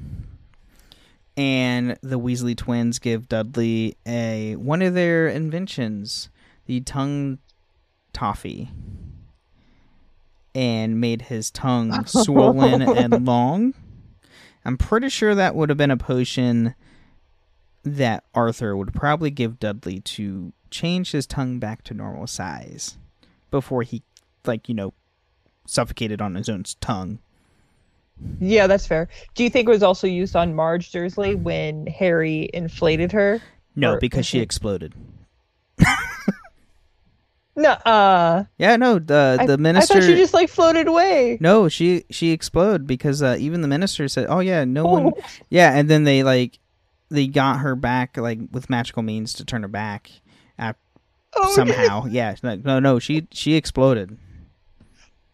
and 1.38 2.00
the 2.02 2.20
Weasley 2.20 2.58
twins 2.58 2.98
give 2.98 3.30
Dudley 3.30 3.96
a 4.08 4.56
one 4.56 4.82
of 4.82 4.96
their 4.96 5.28
inventions, 5.28 6.30
the 6.66 6.82
tongue 6.82 7.38
toffee 8.12 8.72
and 10.56 11.00
made 11.00 11.22
his 11.24 11.52
tongue 11.52 12.06
swollen 12.08 12.82
and 12.82 13.24
long. 13.24 13.76
I'm 14.66 14.78
pretty 14.78 15.10
sure 15.10 15.36
that 15.36 15.54
would 15.54 15.70
have 15.70 15.78
been 15.78 15.92
a 15.92 15.98
potion 15.98 16.74
that 17.84 18.24
Arthur 18.34 18.76
would 18.76 18.96
probably 18.96 19.30
give 19.30 19.60
Dudley 19.60 20.00
to 20.00 20.52
change 20.72 21.12
his 21.12 21.28
tongue 21.28 21.60
back 21.60 21.84
to 21.84 21.94
normal 21.94 22.26
size 22.26 22.98
before 23.52 23.84
he, 23.84 24.02
like, 24.46 24.68
you 24.68 24.74
know, 24.74 24.96
suffocated 25.68 26.20
on 26.20 26.34
his 26.34 26.50
own 26.50 26.64
tongue. 26.82 27.20
Yeah, 28.40 28.68
that's 28.68 28.86
fair. 28.88 29.08
Do 29.36 29.44
you 29.44 29.50
think 29.50 29.68
it 29.68 29.72
was 29.72 29.84
also 29.84 30.08
used 30.08 30.36
on 30.36 30.54
Marge 30.56 30.92
Dursley 30.92 31.36
when 31.36 31.88
Harry 31.88 32.50
inflated 32.54 33.12
her? 33.12 33.42
No, 33.76 33.94
Or- 33.94 34.00
because 34.00 34.26
she 34.26 34.40
exploded. 34.40 34.94
No, 37.60 37.72
uh, 37.72 38.44
Yeah, 38.60 38.76
no, 38.76 39.00
the 39.00 39.38
I, 39.40 39.46
the 39.48 39.58
minister. 39.58 39.96
I 39.96 40.00
thought 40.02 40.06
she 40.08 40.14
just 40.16 40.34
like 40.34 40.48
floated 40.48 40.88
away. 40.88 41.40
No, 41.42 41.68
she 41.70 42.06
she 42.12 42.30
exploded 42.30 42.86
because 42.86 43.24
uh, 43.24 43.36
even 43.40 43.62
the 43.62 43.68
minister 43.68 44.08
said, 44.08 44.28
"Oh 44.30 44.42
yeah, 44.42 44.64
no 44.64 44.86
one." 44.86 45.06
Oh. 45.08 45.14
Yeah, 45.50 45.76
and 45.76 45.90
then 45.90 46.04
they 46.04 46.22
like 46.22 46.60
they 47.10 47.26
got 47.26 47.62
her 47.62 47.76
back 47.76 48.16
like 48.16 48.38
with 48.52 48.70
magical 48.70 49.02
means 49.02 49.34
to 49.34 49.46
turn 49.46 49.64
her 49.64 49.68
back 49.68 50.12
Oh, 51.40 51.52
somehow. 51.56 52.06
yeah, 52.06 52.36
no, 52.44 52.80
no, 52.80 53.00
she 53.00 53.28
she 53.32 53.56
exploded. 53.56 54.18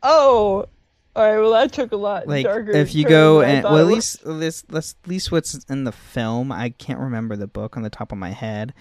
Oh, 0.02 0.68
all 1.16 1.24
right. 1.24 1.40
Well, 1.40 1.52
that 1.52 1.72
took 1.74 1.92
a 1.92 1.96
lot 1.98 2.28
Like 2.28 2.46
darker. 2.46 2.72
if 2.72 2.96
you 2.96 3.06
go 3.06 3.42
and 3.42 3.64
well, 3.64 3.78
at 3.78 3.86
least 3.86 4.22
this 4.24 4.64
at 4.74 4.94
least 5.08 5.32
what's 5.32 5.54
in 5.66 5.84
the 5.84 5.92
film. 5.92 6.52
I 6.52 6.70
can't 6.70 7.00
remember 7.00 7.36
the 7.36 7.48
book 7.48 7.78
on 7.78 7.84
the 7.84 7.90
top 7.90 8.12
of 8.12 8.18
my 8.18 8.32
head, 8.32 8.74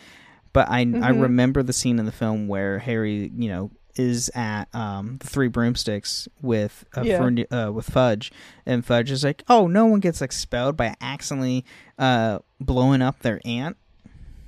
but 0.52 0.68
I 0.68 0.80
I 0.80 0.84
Mhm. 0.84 1.20
remember 1.22 1.62
the 1.62 1.72
scene 1.72 1.98
in 1.98 2.06
the 2.06 2.12
film 2.12 2.48
where 2.48 2.78
Harry, 2.78 3.30
you 3.36 3.48
know, 3.48 3.70
is 3.96 4.30
at 4.34 4.74
um 4.74 5.18
the 5.20 5.26
Three 5.26 5.48
Broomsticks 5.48 6.26
with 6.40 6.84
uh, 6.96 7.02
Yeah. 7.02 7.18
Uh, 7.50 7.70
with 7.72 7.90
Fudge, 7.90 8.32
and 8.64 8.84
Fudge 8.86 9.10
is 9.10 9.22
like, 9.24 9.42
"Oh, 9.48 9.66
no 9.66 9.84
one 9.84 10.00
gets 10.00 10.22
expelled 10.22 10.76
by 10.78 10.94
accidentally 11.02 11.64
uh 11.98 12.38
blowing 12.60 13.02
up 13.02 13.20
their 13.20 13.40
aunt." 13.44 13.76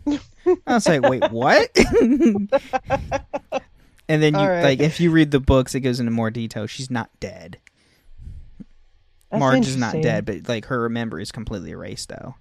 I 0.06 0.18
was 0.66 0.88
like, 0.88 1.02
"Wait, 1.02 1.30
what?" 1.30 1.70
and 4.08 4.22
then 4.22 4.34
you 4.34 4.40
right. 4.40 4.62
like 4.62 4.80
if 4.80 5.00
you 5.00 5.10
read 5.10 5.30
the 5.30 5.40
books, 5.40 5.74
it 5.74 5.80
goes 5.80 6.00
into 6.00 6.12
more 6.12 6.30
detail. 6.30 6.66
She's 6.66 6.90
not 6.90 7.10
dead. 7.20 7.58
That's 9.34 9.40
Marge 9.40 9.66
is 9.66 9.76
not 9.76 9.94
dead, 10.00 10.24
but 10.24 10.48
like 10.48 10.66
her 10.66 10.88
memory 10.88 11.22
is 11.22 11.32
completely 11.32 11.70
erased, 11.70 12.08
though. 12.08 12.34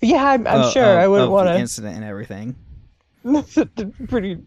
Yeah, 0.00 0.24
I'm, 0.24 0.46
I'm 0.46 0.60
Uh, 0.62 0.70
sure 0.70 0.84
of- 0.84 0.98
I 0.98 1.08
wouldn't 1.08 1.30
want 1.30 1.48
to. 1.48 1.56
incident 1.58 1.96
and 1.96 2.04
everything. 2.04 2.56
pretty. 4.08 4.38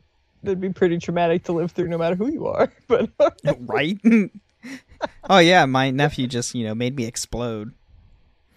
That'd 0.43 0.62
be 0.62 0.69
pretty 0.71 1.00
traumatic 1.00 1.43
to 1.45 1.52
live 1.54 1.71
through, 1.71 1.87
no 1.87 1.98
matter 1.98 2.15
who 2.15 2.31
you 2.31 2.45
are. 2.48 2.71
But 2.87 3.10
right? 3.62 3.98
oh 5.29 5.39
yeah, 5.39 5.65
my 5.65 5.89
nephew 5.91 6.27
just 6.27 6.54
you 6.54 6.63
know 6.65 6.75
made 6.75 6.95
me 6.95 7.06
explode. 7.06 7.73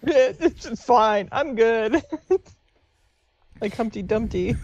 it's 0.03 0.67
it's 0.67 0.85
fine. 0.85 1.29
I'm 1.33 1.55
good. 1.55 2.03
like 3.61 3.75
Humpty 3.75 4.03
Dumpty. 4.03 4.57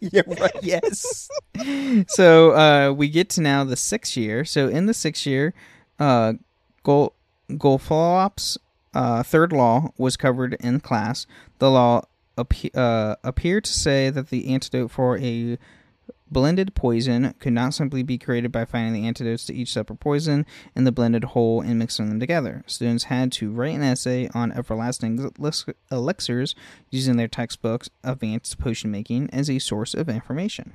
yeah, 0.00 0.22
right. 0.26 0.52
Yes. 0.62 1.28
so 2.08 2.52
uh, 2.52 2.92
we 2.92 3.08
get 3.08 3.28
to 3.30 3.40
now 3.42 3.64
the 3.64 3.76
sixth 3.76 4.16
year. 4.16 4.44
So 4.44 4.68
in 4.68 4.86
the 4.86 4.94
sixth 4.94 5.26
year, 5.26 5.52
uh, 5.98 6.34
Golpalott's 6.88 8.58
uh, 8.94 9.22
third 9.22 9.52
law 9.52 9.92
was 9.98 10.16
covered 10.16 10.54
in 10.60 10.80
class. 10.80 11.26
The 11.58 11.70
law 11.70 12.02
appe- 12.36 12.76
uh, 12.76 13.16
appeared 13.22 13.64
to 13.64 13.72
say 13.72 14.10
that 14.10 14.30
the 14.30 14.52
antidote 14.52 14.90
for 14.90 15.18
a 15.18 15.58
blended 16.30 16.74
poison 16.74 17.34
could 17.38 17.52
not 17.52 17.74
simply 17.74 18.02
be 18.02 18.18
created 18.18 18.52
by 18.52 18.64
finding 18.64 18.92
the 18.92 19.06
antidotes 19.06 19.46
to 19.46 19.54
each 19.54 19.72
separate 19.72 20.00
poison 20.00 20.44
in 20.74 20.84
the 20.84 20.92
blended 20.92 21.24
whole 21.24 21.60
and 21.60 21.78
mixing 21.78 22.08
them 22.08 22.20
together. 22.20 22.64
Students 22.66 23.04
had 23.04 23.32
to 23.32 23.50
write 23.50 23.74
an 23.74 23.82
essay 23.82 24.28
on 24.34 24.52
everlasting 24.52 25.30
elixirs 25.90 26.54
using 26.90 27.16
their 27.16 27.28
textbooks 27.28 27.88
advanced 28.04 28.58
potion 28.58 28.90
making 28.90 29.30
as 29.30 29.48
a 29.48 29.58
source 29.58 29.94
of 29.94 30.08
information. 30.08 30.72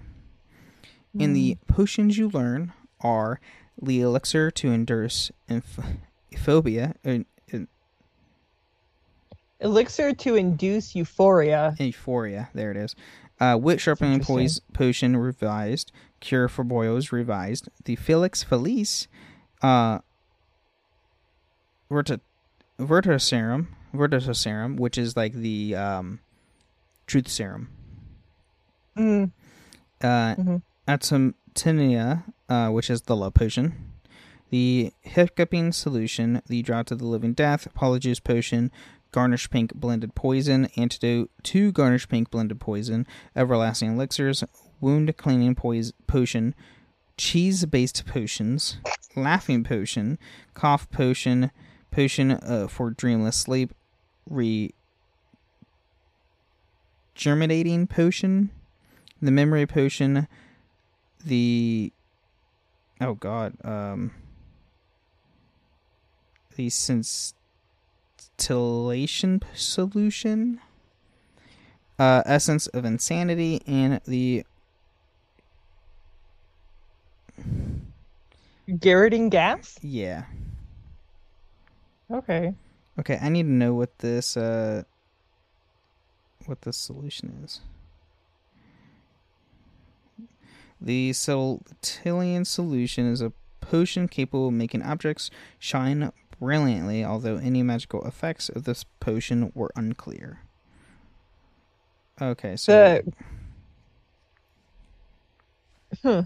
And 1.20 1.36
the 1.36 1.58
potions 1.68 2.18
you 2.18 2.30
learn 2.30 2.74
are 3.02 3.40
the 3.82 4.02
elixir 4.02 4.52
to 4.52 4.72
endurance 4.72 5.32
inf- 5.48 5.80
phobia, 6.38 6.96
Elixir 9.60 10.14
to 10.14 10.36
induce 10.36 10.94
euphoria. 10.94 11.74
euphoria. 11.80 12.50
There 12.54 12.72
it 12.72 12.78
is. 12.78 12.96
Uh, 13.40 13.58
wit 13.60 13.80
sharpening 13.80 14.20
poise 14.20 14.60
potion 14.74 15.16
revised. 15.16 15.92
Cure 16.20 16.48
for 16.50 16.64
boils 16.64 17.12
revised. 17.14 17.70
The 17.86 17.96
Felix 17.96 18.44
Felicis, 18.44 19.08
uh, 19.62 20.00
Verta, 21.90 22.20
Veritaserum, 22.80 23.68
Verta 23.94 24.36
serum, 24.36 24.76
which 24.76 24.98
is 24.98 25.16
like 25.16 25.34
the 25.34 25.76
um, 25.76 26.20
truth 27.08 27.28
serum. 27.30 27.70
Mm. 28.98 29.32
uh, 30.02 30.36
Mhm. 30.36 30.62
Amortentia, 30.88 32.24
uh, 32.54 32.70
which 32.70 32.90
is 32.90 33.02
the 33.04 33.16
love 33.16 33.34
potion, 33.34 33.74
the 34.52 34.94
hiccuping 35.02 35.72
solution, 35.72 36.40
the 36.46 36.62
draught 36.62 36.92
of 36.92 37.00
the 37.00 37.06
living 37.08 37.34
death, 37.34 37.68
polyjuice 37.76 38.24
potion, 38.24 38.72
garnish 39.12 39.50
pink 39.50 39.74
blended 39.74 40.14
poison, 40.14 40.68
antidote 40.78 41.32
to 41.42 41.72
garnish 41.72 42.08
pink 42.08 42.30
blended 42.30 42.60
poison, 42.60 43.08
everlasting 43.36 43.94
elixirs, 43.94 44.44
wound 44.80 45.18
cleaning 45.18 45.56
pois- 45.56 45.94
potion, 46.06 46.54
cheese 47.18 47.66
based 47.66 48.06
potions, 48.06 48.78
laughing 49.16 49.64
potion, 49.64 50.20
cough 50.54 50.88
potion, 50.92 51.50
potion 51.90 52.32
uh, 52.32 52.68
for 52.68 52.92
dreamless 52.92 53.36
sleep, 53.36 53.74
re 54.30 54.72
germinating 57.16 57.88
potion, 57.88 58.52
the 59.20 59.32
memory 59.32 59.66
potion, 59.66 60.28
the 61.26 61.92
oh 63.04 63.14
god, 63.16 63.54
um 63.64 64.12
the 66.56 66.70
scintillation 66.70 69.42
solution, 69.54 70.60
uh 72.00 72.24
essence 72.26 72.68
of 72.68 72.86
insanity, 72.86 73.62
and 73.68 74.00
the 74.06 74.46
Garroting 78.70 79.30
gas? 79.30 79.78
yeah. 79.82 80.24
Okay. 82.12 82.54
Okay, 83.00 83.18
I 83.22 83.30
need 83.30 83.44
to 83.44 83.52
know 83.52 83.74
what 83.74 83.98
this 84.00 84.38
uh 84.38 84.84
what 86.46 86.62
this 86.62 86.78
solution 86.78 87.42
is. 87.44 87.62
The 90.84 91.12
Celtilian 91.12 92.46
solution 92.46 93.10
is 93.10 93.22
a 93.22 93.32
potion 93.62 94.10
capable 94.10 94.50
of 94.50 94.54
making 94.54 94.82
objects 94.84 95.32
shine 95.58 96.12
brilliantly, 96.40 97.06
although 97.06 97.38
any 97.38 97.64
magical 97.64 98.06
effects 98.06 98.50
of 98.50 98.66
this 98.66 98.84
potion 99.00 99.52
were 99.56 99.72
unclear. 99.78 100.42
Okay, 102.22 102.58
so 102.58 103.02
Hmm. 106.02 106.22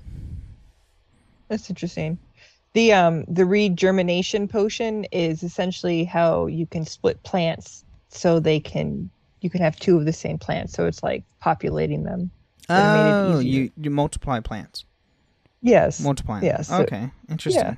That's 1.48 1.70
interesting. 1.70 2.18
The 2.74 2.94
um 2.94 3.26
the 3.28 3.44
regermination 3.44 4.50
potion 4.50 5.06
is 5.12 5.44
essentially 5.44 6.04
how 6.04 6.48
you 6.48 6.66
can 6.66 6.86
split 6.86 7.22
plants 7.24 7.86
so 8.10 8.40
they 8.40 8.60
can 8.60 9.10
you 9.42 9.50
can 9.50 9.62
have 9.62 9.78
two 9.80 9.98
of 9.98 10.06
the 10.06 10.14
same 10.14 10.38
plant. 10.38 10.72
So 10.72 10.86
it's 10.86 11.04
like 11.04 11.24
populating 11.40 12.04
them. 12.04 12.32
It 12.70 12.74
made 12.74 13.10
it 13.10 13.36
oh, 13.36 13.40
easier. 13.40 13.62
you 13.64 13.72
you 13.78 13.90
multiply 13.90 14.40
plants. 14.40 14.86
Yes. 15.62 16.00
Multiply. 16.00 16.42
Yeah, 16.42 16.62
so- 16.62 16.82
okay, 16.82 17.12
interesting. 17.30 17.78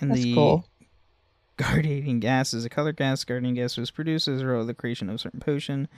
And 0.00 0.10
That's 0.10 0.22
the 0.22 0.34
cool. 0.34 0.64
guardiating 1.56 2.20
gas 2.20 2.54
is 2.54 2.64
a 2.64 2.70
color 2.70 2.92
gas. 2.92 3.24
Guardian 3.24 3.54
gas 3.54 3.76
was 3.76 3.90
produced 3.90 4.28
as 4.28 4.40
a 4.40 4.46
result 4.46 4.62
of 4.62 4.66
the 4.66 4.74
creation 4.74 5.08
of 5.10 5.16
a 5.16 5.18
certain 5.18 5.40
potion. 5.40 5.88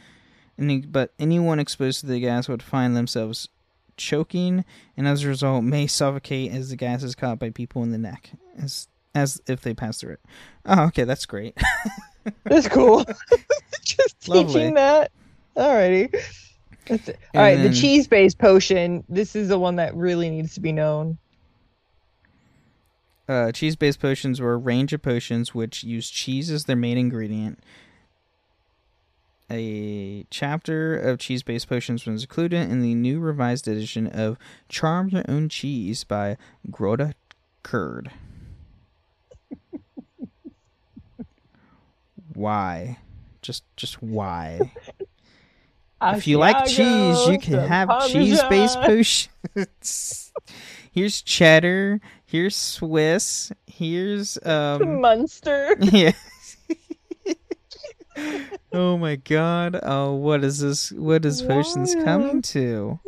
Any, 0.58 0.80
but 0.80 1.12
anyone 1.18 1.60
exposed 1.60 2.00
to 2.00 2.06
the 2.06 2.18
gas 2.20 2.48
would 2.48 2.62
find 2.62 2.96
themselves 2.96 3.48
choking, 3.96 4.64
and 4.96 5.06
as 5.06 5.24
a 5.24 5.28
result, 5.28 5.62
may 5.64 5.86
suffocate 5.86 6.52
as 6.52 6.70
the 6.70 6.76
gas 6.76 7.02
is 7.02 7.14
caught 7.14 7.38
by 7.38 7.50
people 7.50 7.82
in 7.82 7.92
the 7.92 7.98
neck, 7.98 8.30
as 8.58 8.88
as 9.14 9.40
if 9.46 9.60
they 9.60 9.74
pass 9.74 10.00
through 10.00 10.14
it. 10.14 10.20
Oh, 10.66 10.84
okay, 10.86 11.04
that's 11.04 11.26
great. 11.26 11.56
That's 12.44 12.68
cool. 12.68 13.04
Just 13.84 14.28
Lovely. 14.28 14.54
teaching 14.54 14.74
that. 14.74 15.10
Alrighty. 15.56 16.14
That's 16.86 17.08
it. 17.08 17.18
And 17.32 17.40
All 17.40 17.42
right, 17.42 17.62
the 17.62 17.74
cheese 17.74 18.06
based 18.06 18.38
potion. 18.38 19.04
This 19.08 19.36
is 19.36 19.48
the 19.48 19.58
one 19.58 19.76
that 19.76 19.94
really 19.94 20.30
needs 20.30 20.54
to 20.54 20.60
be 20.60 20.72
known. 20.72 21.18
Uh, 23.28 23.52
cheese-based 23.52 24.00
potions 24.00 24.40
were 24.40 24.54
a 24.54 24.58
range 24.58 24.92
of 24.92 25.00
potions 25.00 25.54
which 25.54 25.84
use 25.84 26.10
cheese 26.10 26.50
as 26.50 26.64
their 26.64 26.76
main 26.76 26.98
ingredient. 26.98 27.60
A 29.50 30.26
chapter 30.28 30.98
of 30.98 31.18
cheese-based 31.18 31.68
potions 31.68 32.04
was 32.04 32.22
included 32.22 32.68
in 32.70 32.82
the 32.82 32.94
new 32.94 33.20
revised 33.20 33.68
edition 33.68 34.06
of 34.08 34.38
Charm 34.68 35.08
Your 35.08 35.24
Own 35.28 35.48
Cheese 35.48 36.04
by 36.04 36.36
Gerda 36.70 37.14
Curd. 37.62 38.10
why? 42.34 42.98
Just 43.40 43.62
just 43.76 44.02
why? 44.02 44.72
if 46.02 46.26
you 46.26 46.38
like 46.38 46.66
cheese, 46.66 47.26
you 47.28 47.38
can 47.38 47.58
have 47.60 48.08
cheese-based 48.08 48.80
potions. 48.80 50.32
here's 50.92 51.22
cheddar. 51.22 52.00
Here's 52.24 52.56
Swiss. 52.56 53.52
Here's 53.66 54.38
um. 54.44 55.00
Munster. 55.00 55.76
yeah. 55.80 56.12
oh 58.72 58.96
my 58.98 59.16
god. 59.16 59.78
Oh, 59.82 60.14
what 60.14 60.44
is 60.44 60.60
this? 60.60 60.92
What 60.92 61.24
is 61.24 61.42
potions 61.42 61.94
coming 61.94 62.42
to? 62.42 62.98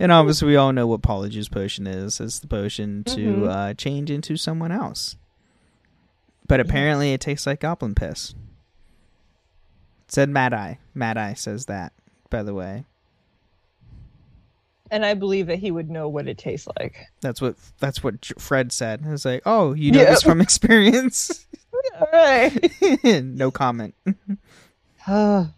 And 0.00 0.10
obviously, 0.12 0.48
we 0.48 0.56
all 0.56 0.72
know 0.72 0.86
what 0.86 1.00
Polyjuice 1.02 1.50
potion 1.50 1.86
is. 1.86 2.20
It's 2.20 2.38
the 2.38 2.48
potion 2.48 3.04
to 3.04 3.16
Mhm. 3.16 3.48
uh, 3.48 3.74
change 3.74 4.10
into 4.10 4.36
someone 4.36 4.72
else. 4.72 5.16
But 6.48 6.60
apparently, 6.60 7.12
it 7.12 7.20
tastes 7.20 7.46
like 7.46 7.60
goblin 7.60 7.94
piss. 7.94 8.34
Said 10.08 10.28
Mad 10.28 10.54
Eye. 10.54 10.78
Mad 10.94 11.16
Eye 11.16 11.34
says 11.34 11.66
that, 11.66 11.92
by 12.30 12.42
the 12.42 12.54
way. 12.54 12.84
And 14.90 15.04
I 15.04 15.14
believe 15.14 15.48
that 15.48 15.58
he 15.58 15.70
would 15.72 15.90
know 15.90 16.08
what 16.08 16.28
it 16.28 16.38
tastes 16.38 16.68
like. 16.78 17.06
That's 17.20 17.40
what 17.40 17.56
that's 17.80 18.04
what 18.04 18.24
Fred 18.38 18.70
said. 18.70 19.02
I 19.04 19.10
was 19.10 19.24
like, 19.24 19.42
"Oh, 19.44 19.72
you 19.72 19.90
know 19.90 20.00
Yeah. 20.00 20.10
this 20.10 20.22
from 20.22 20.40
experience." 20.40 21.46
All 22.00 22.06
right. 22.12 22.70
no 23.24 23.50
comment. 23.50 23.94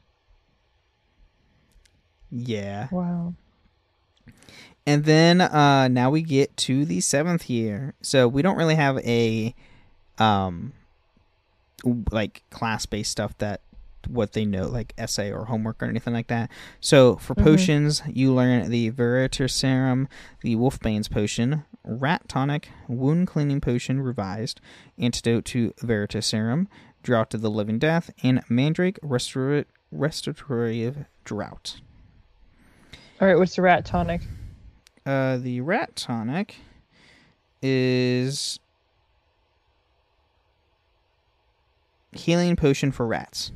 Yeah. 2.31 2.89
wow. 2.91 3.35
And 4.87 5.05
then 5.05 5.41
uh 5.41 5.89
now 5.89 6.11
we 6.11 6.23
get 6.23 6.57
to 6.59 6.85
the 6.85 7.01
seventh 7.01 7.49
year. 7.51 7.95
So 8.03 8.29
we 8.29 8.43
don't 8.43 8.57
really 8.57 8.75
have 8.75 8.99
a 8.99 9.55
um 10.19 10.73
like 12.11 12.43
class 12.51 12.87
based 12.87 13.11
stuff 13.13 13.37
that 13.39 13.61
what 14.07 14.33
they 14.33 14.45
know 14.45 14.67
like 14.67 14.95
essay 14.97 15.33
or 15.33 15.47
homework 15.47 15.83
or 15.83 15.87
anything 15.87 16.15
like 16.15 16.29
that. 16.29 16.51
So 16.81 17.17
for 17.17 17.35
potions, 17.35 18.03
you 18.07 18.33
learn 18.33 18.71
the 18.71 18.91
Veritaserum, 18.91 20.07
the 20.43 20.57
Wolfbane's 20.57 21.09
Potion, 21.09 21.65
Rat 21.85 22.29
Tonic, 22.29 22.69
Wound 22.87 23.27
Cleaning 23.27 23.61
Potion 23.61 24.01
revised, 24.01 24.61
Antidote 24.99 25.45
to 25.47 25.73
Veritaserum, 25.83 26.67
Drought 27.03 27.35
of 27.35 27.41
the 27.41 27.51
Living 27.51 27.79
Death, 27.79 28.11
and 28.23 28.43
Mandrake 28.49 28.99
Restor- 29.01 29.65
Restorative 29.91 31.05
Drought. 31.25 31.81
All 33.21 33.27
right, 33.27 33.39
what's 33.39 33.57
the 33.57 33.63
rat 33.63 33.85
tonic? 33.85 34.23
Uh, 35.05 35.39
the 35.39 35.61
rat 35.61 35.97
tonic 35.97 36.57
is 37.63 38.61
healing 42.13 42.57
potion 42.57 42.93
for 42.93 43.07
rats. 43.07 43.53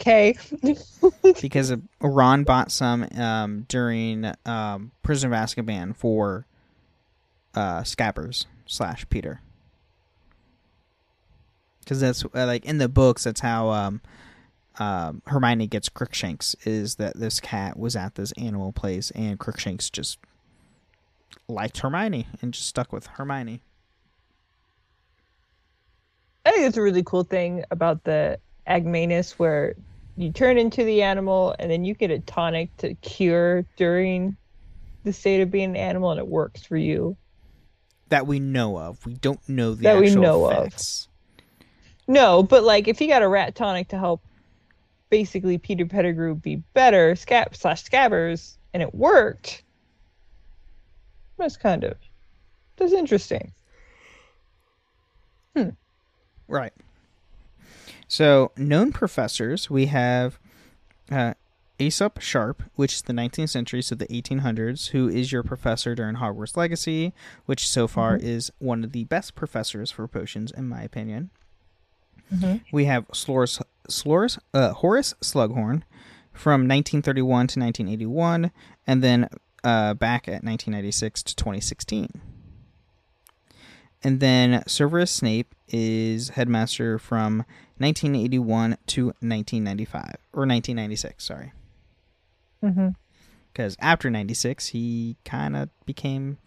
Okay. 0.00 0.36
because 1.40 1.74
Ron 2.00 2.44
bought 2.44 2.70
some 2.70 3.06
um, 3.16 3.66
during 3.68 4.32
um, 4.46 4.92
Prison 5.02 5.32
of 5.32 5.38
Azkaban 5.38 5.96
for 5.96 6.46
uh, 7.54 7.80
Scabbers 7.80 8.46
slash 8.64 9.04
Peter. 9.10 9.40
Because 11.80 12.00
that's 12.00 12.24
uh, 12.24 12.46
like 12.46 12.64
in 12.64 12.78
the 12.78 12.88
books, 12.88 13.24
that's 13.24 13.40
how 13.40 13.70
um, 13.70 14.00
um, 14.78 15.22
Hermione 15.26 15.66
gets 15.66 15.88
Crookshanks. 15.88 16.54
Is 16.64 16.96
that 16.96 17.16
this 17.16 17.40
cat 17.40 17.76
was 17.76 17.96
at 17.96 18.14
this 18.14 18.32
animal 18.32 18.72
place 18.72 19.10
and 19.12 19.38
Crookshanks 19.38 19.90
just 19.90 20.18
liked 21.48 21.78
Hermione 21.78 22.28
and 22.40 22.54
just 22.54 22.68
stuck 22.68 22.92
with 22.92 23.06
Hermione. 23.06 23.62
I 26.46 26.52
think 26.52 26.66
it's 26.66 26.76
a 26.76 26.82
really 26.82 27.02
cool 27.02 27.24
thing 27.24 27.64
about 27.70 28.04
the 28.04 28.38
Animagus 28.68 29.32
where 29.32 29.74
you 30.16 30.32
turn 30.32 30.58
into 30.58 30.84
the 30.84 31.02
animal, 31.02 31.54
and 31.58 31.70
then 31.70 31.84
you 31.84 31.94
get 31.94 32.10
a 32.10 32.18
tonic 32.18 32.76
to 32.78 32.94
cure 32.94 33.64
during 33.76 34.36
the 35.04 35.12
state 35.12 35.40
of 35.40 35.50
being 35.50 35.70
an 35.70 35.76
animal, 35.76 36.10
and 36.10 36.18
it 36.18 36.26
works 36.26 36.64
for 36.64 36.76
you. 36.76 37.16
That 38.08 38.26
we 38.26 38.40
know 38.40 38.78
of. 38.78 39.04
We 39.06 39.14
don't 39.14 39.46
know 39.48 39.74
the 39.74 39.84
That 39.84 39.98
we 39.98 40.06
actual 40.08 40.22
know 40.22 40.50
of. 40.50 40.74
No, 42.08 42.42
but 42.42 42.64
like 42.64 42.88
if 42.88 43.00
you 43.00 43.06
got 43.06 43.22
a 43.22 43.28
rat 43.28 43.54
tonic 43.54 43.88
to 43.88 43.98
help 43.98 44.22
basically 45.10 45.58
Peter 45.58 45.86
Pettigrew 45.86 46.34
be 46.34 46.56
better, 46.74 47.14
scab 47.14 47.54
slash 47.54 47.84
scabbers, 47.84 48.56
and 48.72 48.82
it 48.82 48.94
worked. 48.94 49.62
That's 51.36 51.56
kind 51.56 51.84
of 51.84 51.96
that's 52.76 52.92
interesting. 52.92 53.52
Hmm. 55.54 55.70
Right. 56.48 56.72
So, 58.08 58.52
known 58.56 58.90
professors, 58.90 59.68
we 59.68 59.86
have 59.86 60.38
uh, 61.10 61.34
Aesop 61.78 62.20
Sharp, 62.20 62.62
which 62.74 62.94
is 62.94 63.02
the 63.02 63.12
19th 63.12 63.50
century, 63.50 63.82
so 63.82 63.94
the 63.94 64.06
1800s, 64.06 64.88
who 64.88 65.08
is 65.08 65.30
your 65.30 65.42
professor 65.42 65.94
during 65.94 66.16
Hogwarts 66.16 66.56
Legacy, 66.56 67.12
which 67.44 67.68
so 67.68 67.86
far 67.86 68.16
is 68.16 68.50
one 68.58 68.82
of 68.82 68.92
the 68.92 69.04
best 69.04 69.34
professors 69.34 69.90
for 69.90 70.08
potions, 70.08 70.50
in 70.50 70.68
my 70.68 70.82
opinion. 70.82 71.30
We 72.72 72.86
have 72.86 73.06
Sloris, 73.08 73.60
Sloris, 73.88 74.38
uh, 74.52 74.72
Horace 74.72 75.14
Slughorn 75.22 75.82
from 76.32 76.62
1931 76.62 77.46
to 77.48 77.60
1981, 77.60 78.50
and 78.86 79.02
then 79.02 79.28
uh, 79.64 79.94
back 79.94 80.28
at 80.28 80.44
1996 80.44 81.22
to 81.24 81.36
2016. 81.36 82.20
And 84.02 84.20
then 84.20 84.62
Severus 84.66 85.10
Snape 85.10 85.54
is 85.68 86.30
headmaster 86.30 86.98
from 86.98 87.44
1981 87.78 88.76
to 88.86 89.06
1995 89.20 90.16
or 90.32 90.46
1996, 90.46 91.24
sorry. 91.24 91.52
Mhm. 92.62 92.94
Because 93.52 93.76
after 93.80 94.10
96, 94.10 94.68
he 94.68 95.16
kind 95.24 95.56
of 95.56 95.68
became 95.86 96.38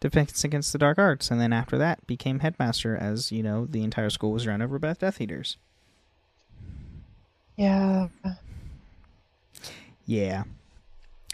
Defense 0.00 0.44
Against 0.44 0.72
the 0.72 0.78
Dark 0.78 0.98
Arts, 0.98 1.30
and 1.30 1.40
then 1.40 1.52
after 1.52 1.76
that 1.76 2.06
became 2.06 2.38
headmaster, 2.40 2.96
as 2.96 3.30
you 3.30 3.42
know, 3.42 3.66
the 3.66 3.82
entire 3.82 4.08
school 4.08 4.32
was 4.32 4.46
run 4.46 4.62
over 4.62 4.78
by 4.78 4.94
Death 4.94 5.20
Eaters. 5.20 5.58
Yeah. 7.56 8.08
Yeah. 10.06 10.44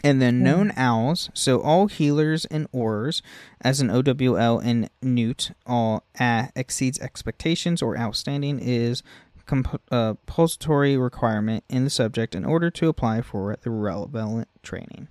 And 0.03 0.21
then 0.21 0.43
known 0.43 0.71
owls, 0.77 1.31
so 1.33 1.59
all 1.59 1.87
healers 1.87 2.45
and 2.45 2.67
aurors, 2.71 3.23
as 3.61 3.81
an 3.81 3.89
OWL 3.89 4.59
and 4.59 4.91
Newt, 5.01 5.51
all 5.65 6.03
uh, 6.19 6.47
exceeds 6.55 6.99
expectations 6.99 7.81
or 7.81 7.97
outstanding 7.97 8.59
is 8.59 9.01
comp- 9.47 9.81
uh, 9.91 10.13
compulsory 10.27 10.97
requirement 10.97 11.63
in 11.67 11.83
the 11.83 11.89
subject 11.89 12.35
in 12.35 12.45
order 12.45 12.69
to 12.69 12.87
apply 12.89 13.21
for 13.21 13.57
the 13.63 13.71
relevant 13.71 14.47
training. 14.61 15.07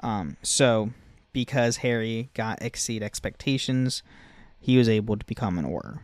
Um, 0.00 0.36
so, 0.42 0.90
because 1.32 1.78
Harry 1.78 2.30
got 2.34 2.60
exceed 2.60 3.04
expectations, 3.04 4.02
he 4.58 4.76
was 4.76 4.88
able 4.88 5.16
to 5.16 5.24
become 5.24 5.58
an 5.58 5.64
auror. 5.64 6.00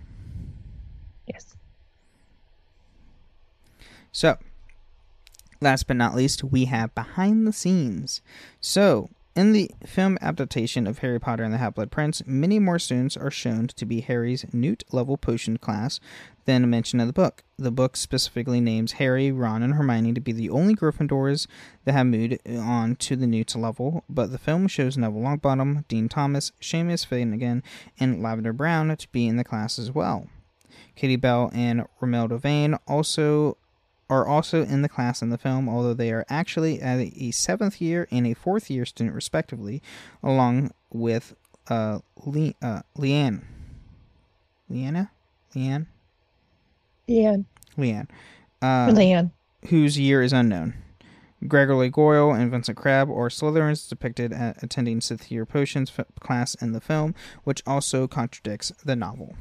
Yes. 1.27 1.57
So, 4.13 4.39
last 5.61 5.87
but 5.87 5.97
not 5.97 6.15
least, 6.15 6.45
we 6.45 6.67
have 6.67 6.95
behind 6.95 7.47
the 7.47 7.53
scenes. 7.53 8.23
So, 8.61 9.11
in 9.39 9.53
the 9.53 9.71
film 9.87 10.19
adaptation 10.21 10.89
of 10.89 10.99
Harry 10.99 11.21
Potter 11.21 11.45
and 11.45 11.55
the 11.55 11.59
Half 11.59 11.77
Blood 11.77 11.93
Prince, 11.93 12.25
many 12.27 12.59
more 12.59 12.81
students 12.81 13.17
are 13.17 13.31
shown 13.31 13.69
to 13.69 13.87
be 13.87 14.01
Harry's 14.01 14.45
Newt 14.53 14.83
level 14.91 15.17
potion 15.17 15.59
class 15.59 16.01
than 16.45 16.69
mentioned 16.69 17.01
in 17.01 17.07
the 17.07 17.13
book. 17.13 17.45
The 17.57 17.71
book 17.71 17.97
specifically 17.97 18.61
names 18.61 18.93
Harry, 18.93 19.31
Ron, 19.31 19.63
and 19.63 19.75
Hermione 19.75 20.13
to 20.15 20.21
be 20.21 20.33
the 20.33 20.51
only 20.51 20.75
Gryffindors 20.75 21.47
that 21.85 21.93
have 21.93 22.07
moved 22.07 22.39
on 22.49 22.97
to 22.97 23.15
the 23.15 23.29
Newt 23.29 23.55
level, 23.55 24.03
but 24.09 24.33
the 24.33 24.39
film 24.39 24.67
shows 24.67 24.97
Neville 24.97 25.21
Longbottom, 25.21 25.87
Dean 25.87 26.09
Thomas, 26.09 26.51
Seamus 26.61 27.07
Finnigan, 27.07 27.63
and 28.01 28.21
Lavender 28.21 28.53
Brown 28.53 28.97
to 28.97 29.09
be 29.13 29.29
in 29.29 29.37
the 29.37 29.45
class 29.45 29.79
as 29.79 29.93
well. 29.93 30.27
Katie 30.97 31.15
Bell 31.15 31.49
and 31.55 31.87
Romilda 32.03 32.41
Vane 32.41 32.75
also 32.89 33.57
are 34.11 34.27
also 34.27 34.65
in 34.65 34.83
the 34.83 34.89
class 34.89 35.21
in 35.23 35.31
the 35.31 35.39
film, 35.39 35.69
although 35.69 35.95
they 35.95 36.11
are 36.13 36.25
actually 36.29 36.81
at 36.81 36.99
a 36.99 37.31
seventh 37.31 37.81
year 37.81 38.09
and 38.11 38.27
a 38.27 38.35
fourth 38.35 38.71
year 38.71 38.85
student, 38.85 39.15
respectively, 39.15 39.83
along 40.23 40.71
with 40.91 41.35
uh, 41.69 41.99
Le- 42.25 42.55
uh, 42.63 42.81
Leanne. 42.97 43.43
Leanna? 44.71 45.11
Leanne? 45.55 45.87
Leanne. 47.09 47.45
Leanne. 47.77 48.09
Uh, 48.61 48.89
Leanne. 48.89 49.31
whose 49.69 49.99
year 49.99 50.23
is 50.23 50.33
unknown. 50.33 50.75
Gregory 51.47 51.89
Goyle 51.89 52.33
and 52.33 52.51
Vincent 52.51 52.77
Crabbe 52.77 53.11
are 53.11 53.29
Slytherins 53.29 53.89
depicted 53.89 54.33
at 54.33 54.61
attending 54.63 55.01
Sith 55.01 55.31
Year 55.31 55.47
Potions 55.47 55.93
f- 55.97 56.07
class 56.19 56.57
in 56.57 56.73
the 56.73 56.81
film, 56.81 57.15
which 57.45 57.63
also 57.65 58.09
contradicts 58.09 58.73
the 58.85 58.97
novel. 58.97 59.37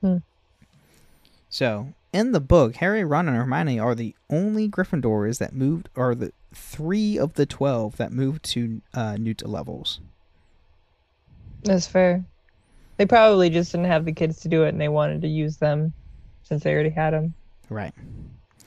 Hmm. 0.00 0.18
So, 1.48 1.94
in 2.12 2.32
the 2.32 2.40
book, 2.40 2.76
Harry, 2.76 3.04
Ron, 3.04 3.28
and 3.28 3.36
Hermione 3.36 3.78
are 3.78 3.94
the 3.94 4.14
only 4.28 4.68
Gryffindors 4.68 5.38
that 5.38 5.54
moved, 5.54 5.88
are 5.96 6.14
the 6.14 6.32
three 6.54 7.18
of 7.18 7.34
the 7.34 7.46
twelve 7.46 7.96
that 7.96 8.12
moved 8.12 8.42
to 8.44 8.82
uh, 8.94 9.16
Newt 9.18 9.46
levels. 9.46 10.00
That's 11.64 11.86
fair. 11.86 12.24
They 12.96 13.06
probably 13.06 13.50
just 13.50 13.72
didn't 13.72 13.86
have 13.86 14.04
the 14.04 14.12
kids 14.12 14.40
to 14.40 14.48
do 14.48 14.64
it, 14.64 14.68
and 14.68 14.80
they 14.80 14.88
wanted 14.88 15.22
to 15.22 15.28
use 15.28 15.56
them 15.56 15.92
since 16.42 16.62
they 16.62 16.72
already 16.72 16.90
had 16.90 17.14
them. 17.14 17.34
Right. 17.70 17.94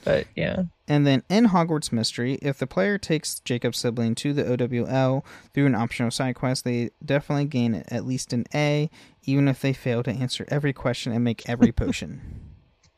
But 0.04 0.28
yeah, 0.36 0.64
And 0.88 1.06
then 1.06 1.24
in 1.30 1.48
Hogwarts 1.48 1.92
Mystery, 1.92 2.38
if 2.42 2.60
the 2.60 2.68
player 2.68 3.00
takes 3.00 3.40
Jacob's 3.40 3.80
sibling 3.80 4.14
to 4.16 4.34
the 4.34 4.46
OWL 4.46 5.26
through 5.52 5.66
an 5.66 5.74
optional 5.74 6.12
side 6.12 6.36
quest, 6.36 6.64
they 6.64 6.92
definitely 7.04 7.46
gain 7.46 7.84
at 7.88 8.06
least 8.06 8.32
an 8.32 8.46
A, 8.54 8.92
even 9.24 9.48
if 9.48 9.62
they 9.62 9.74
fail 9.74 10.04
to 10.04 10.12
answer 10.12 10.46
every 10.48 10.74
question 10.74 11.12
and 11.12 11.24
make 11.24 11.50
every 11.50 11.72
potion. 11.74 12.22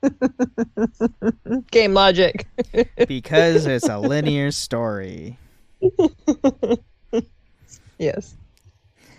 game 1.71 1.93
logic. 1.93 2.47
because 3.07 3.65
it's 3.65 3.87
a 3.89 3.97
linear 3.99 4.51
story. 4.51 5.37
yes. 7.97 8.35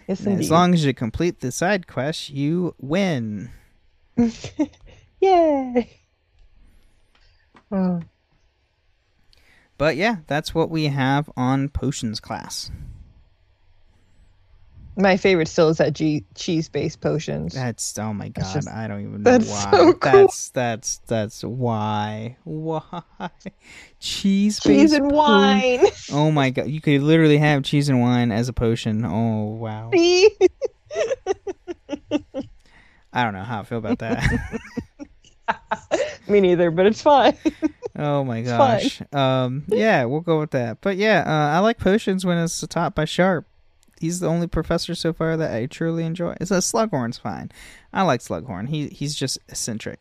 Yes, 0.07 0.20
And 0.20 0.29
indeed. 0.29 0.45
as 0.45 0.51
long 0.51 0.72
as 0.74 0.85
you 0.85 0.95
complete 0.95 1.41
the 1.41 1.53
side 1.53 1.87
quest, 1.87 2.31
you 2.31 2.74
win. 2.81 3.51
Yay. 5.20 6.01
Oh, 7.70 8.01
But 9.76 9.97
yeah, 9.97 10.16
that's 10.26 10.55
what 10.55 10.70
we 10.70 10.85
have 10.87 11.29
on 11.37 11.68
potions 11.68 12.20
class. 12.20 12.70
My 14.99 15.16
favorite 15.16 15.49
still 15.49 15.68
is 15.68 15.78
that 15.78 15.92
G- 15.94 16.24
cheese-based 16.34 17.01
potions. 17.01 17.55
That's 17.55 17.96
oh 17.99 18.12
my 18.12 18.28
god, 18.28 18.53
just- 18.53 18.68
I 18.68 18.88
don't 18.88 19.03
even 19.03 19.22
know 19.22 19.38
that's 19.38 19.49
why. 19.49 19.70
so 19.70 19.92
cool. 19.94 20.12
That's 20.12 20.49
that's 20.51 20.99
that's 21.07 21.42
why. 21.44 22.36
Why? 22.44 22.82
Cheese 24.01 24.61
cheese 24.61 24.92
and 24.92 25.11
wine. 25.11 25.84
Oh 26.12 26.30
my 26.30 26.51
god, 26.51 26.68
you 26.68 26.80
could 26.80 27.03
literally 27.03 27.38
have 27.38 27.62
cheese 27.62 27.88
and 27.88 28.01
wine 28.01 28.32
as 28.32 28.49
a 28.49 28.53
potion. 28.53 29.05
Oh 29.05 29.44
wow. 29.55 29.90
I 33.12 33.24
don't 33.24 33.34
know 33.34 33.42
how 33.42 33.61
I 33.61 33.64
feel 33.64 33.78
about 33.78 33.99
that. 34.01 34.22
Me 36.28 36.40
neither, 36.40 36.70
but 36.70 36.86
it's 36.86 37.01
fine. 37.01 37.36
oh 37.96 38.22
my 38.24 38.42
gosh. 38.42 39.01
Um 39.12 39.64
yeah, 39.68 40.05
we'll 40.05 40.20
go 40.20 40.40
with 40.40 40.51
that. 40.51 40.80
But 40.80 40.96
yeah, 40.96 41.22
uh, 41.26 41.57
I 41.57 41.59
like 41.61 41.78
potions 41.78 42.26
when 42.26 42.38
it's 42.38 42.61
taught 42.68 42.94
by 42.94 43.05
Sharp. 43.05 43.46
He's 44.01 44.20
the 44.20 44.28
only 44.28 44.46
professor 44.46 44.94
so 44.94 45.12
far 45.12 45.36
that 45.36 45.55
I 45.55 45.66
truly 45.66 46.05
enjoy. 46.05 46.36
It's 46.40 46.51
a 46.51 46.59
Slughorn's 46.59 47.18
fine. 47.18 47.51
I 47.92 48.03
like 48.03 48.20
Slughorn. 48.20 48.68
He 48.68 48.88
he's 48.88 49.14
just 49.14 49.38
eccentric. 49.49 50.01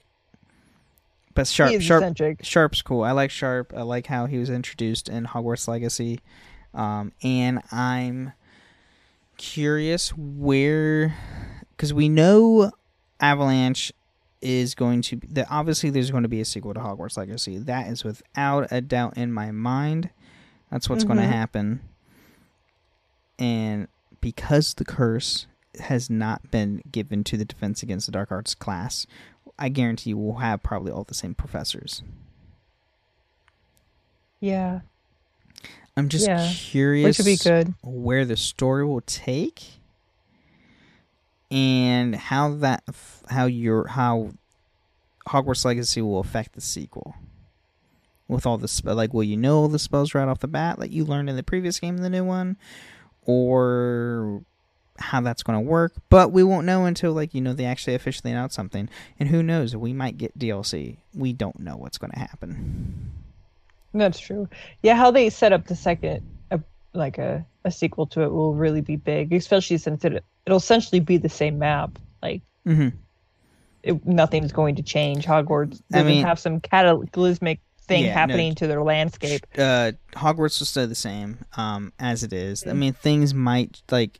But 1.34 1.48
Sharp 1.48 1.82
Sharp 1.82 2.02
eccentric. 2.02 2.44
Sharp's 2.44 2.82
cool. 2.82 3.04
I 3.04 3.12
like 3.12 3.30
Sharp. 3.30 3.74
I 3.76 3.84
like 3.84 4.08
how 4.08 4.26
he 4.26 4.38
was 4.38 4.50
introduced 4.50 5.08
in 5.08 5.26
Hogwarts 5.26 5.68
Legacy. 5.68 6.20
Um, 6.74 7.12
and 7.24 7.62
I'm 7.72 8.34
curious 9.38 10.10
where, 10.18 11.16
because 11.72 11.94
we 11.94 12.10
know 12.10 12.72
Avalanche 13.20 13.94
is 14.42 14.76
going 14.76 15.02
to 15.04 15.18
be, 15.18 15.28
that 15.28 15.48
obviously 15.50 15.90
there's 15.90 16.12
going 16.12 16.24
to 16.24 16.30
be 16.30 16.42
a 16.42 16.46
sequel 16.46 16.74
to 16.74 16.80
Hogwarts 16.80 17.18
Legacy. 17.18 17.58
That 17.58 17.88
is 17.88 18.04
without 18.04 18.68
a 18.72 18.82
doubt 18.82 19.18
in 19.18 19.32
my 19.32 19.52
mind. 19.52 20.10
That's 20.72 20.90
what's 20.90 21.04
going 21.04 21.18
to 21.18 21.24
happen. 21.24 21.82
And 23.40 23.88
because 24.22 24.74
the 24.74 24.86
curse 24.86 25.48
has 25.80 26.10
not 26.10 26.50
been 26.52 26.82
given 26.92 27.24
to 27.26 27.38
the 27.38 27.46
Defense 27.46 27.84
Against 27.84 28.06
the 28.08 28.12
Dark 28.12 28.32
Arts 28.32 28.56
class, 28.56 29.06
I 29.60 29.70
guarantee 29.70 30.12
you 30.12 30.18
we'll 30.18 30.38
have 30.40 30.64
probably 30.64 30.92
all 30.92 31.04
the 31.04 31.14
same 31.14 31.36
professors. 31.36 32.02
Yeah, 34.40 34.82
I'm 35.96 36.10
just 36.10 36.28
Yeah, 36.28 36.52
curious 36.56 37.18
which 37.18 37.18
would 37.20 37.26
be 37.26 37.38
good. 37.38 37.74
where 37.84 38.24
the 38.26 38.38
story 38.38 38.86
will 38.86 39.02
take 39.02 39.64
and 41.50 42.16
how 42.16 42.54
that 42.56 42.84
how 43.30 43.46
your 43.46 43.88
how 43.88 44.32
Hogwarts 45.30 45.66
Legacy 45.66 46.02
will 46.02 46.20
affect 46.20 46.54
the 46.54 46.62
sequel. 46.62 47.16
with 48.30 48.46
all 48.46 48.58
the 48.58 48.68
spe- 48.68 48.88
like 48.88 49.14
will 49.14 49.24
you 49.24 49.38
know 49.38 49.56
all 49.60 49.68
the 49.70 49.80
spells 49.80 50.14
right 50.14 50.28
off 50.28 50.40
the 50.40 50.48
bat 50.50 50.78
that 50.80 50.92
you 50.92 51.06
learned 51.06 51.30
in 51.30 51.38
the 51.38 51.44
previous 51.44 51.80
game 51.80 51.96
and 51.96 52.04
the 52.04 52.10
new 52.10 52.26
one 52.26 52.58
or 53.28 54.42
how 55.00 55.22
that's 55.22 55.44
going 55.44 55.56
to 55.64 55.70
work 55.70 55.94
but 56.10 56.32
we 56.32 56.42
won't 56.44 56.66
know 56.66 56.86
until 56.86 57.14
like 57.14 57.36
you 57.36 57.40
know 57.42 57.54
they 57.54 57.66
actually 57.66 57.94
officially 57.94 58.32
announce 58.32 58.56
something 58.56 58.90
and 59.20 59.30
who 59.30 59.44
knows 59.44 59.76
we 59.76 59.94
might 59.94 60.18
get 60.18 60.36
DLC 60.40 60.98
we 61.14 61.34
don't 61.34 61.60
know 61.60 61.78
what's 61.78 62.00
going 62.00 62.10
to 62.12 62.18
happen 62.20 63.12
That's 63.94 64.20
true. 64.20 64.48
Yeah, 64.84 64.96
how 64.96 65.12
they 65.12 65.30
set 65.30 65.54
up 65.54 65.66
the 65.68 65.76
second, 65.76 66.22
uh, 66.52 66.58
like 66.94 67.18
a, 67.18 67.46
a 67.64 67.72
sequel 67.72 68.06
to 68.08 68.22
it, 68.22 68.32
will 68.32 68.54
really 68.54 68.82
be 68.82 68.96
big, 68.96 69.34
especially 69.34 69.78
since 69.78 70.04
it 70.06 70.24
it'll 70.46 70.58
essentially 70.58 71.00
be 71.00 71.18
the 71.18 71.30
same 71.30 71.58
map. 71.58 71.98
Like 72.22 72.42
Mhm. 72.66 72.94
it, 73.84 74.06
nothing's 74.06 74.52
going 74.52 74.76
to 74.76 74.84
change. 74.84 75.26
Hogwarts 75.26 75.82
I 75.92 76.00
doesn't 76.00 76.08
mean- 76.08 76.26
have 76.26 76.38
some 76.40 76.60
cataclysmic 76.60 77.60
thing 77.88 78.04
Yeah, 78.04 78.10
no, 78.10 78.14
happening 78.20 78.56
to 78.56 78.68
their 78.68 78.82
landscape. 78.84 79.46
uh 79.58 79.94
Hogwarts 80.14 80.60
will 80.60 80.66
stay 80.68 80.86
the 80.86 80.96
same 80.96 81.40
um 81.56 81.94
as 82.00 82.24
it 82.24 82.34
is. 82.34 82.66
I 82.68 82.74
mean 82.74 82.94
things 82.94 83.34
might 83.34 83.82
like 83.90 84.20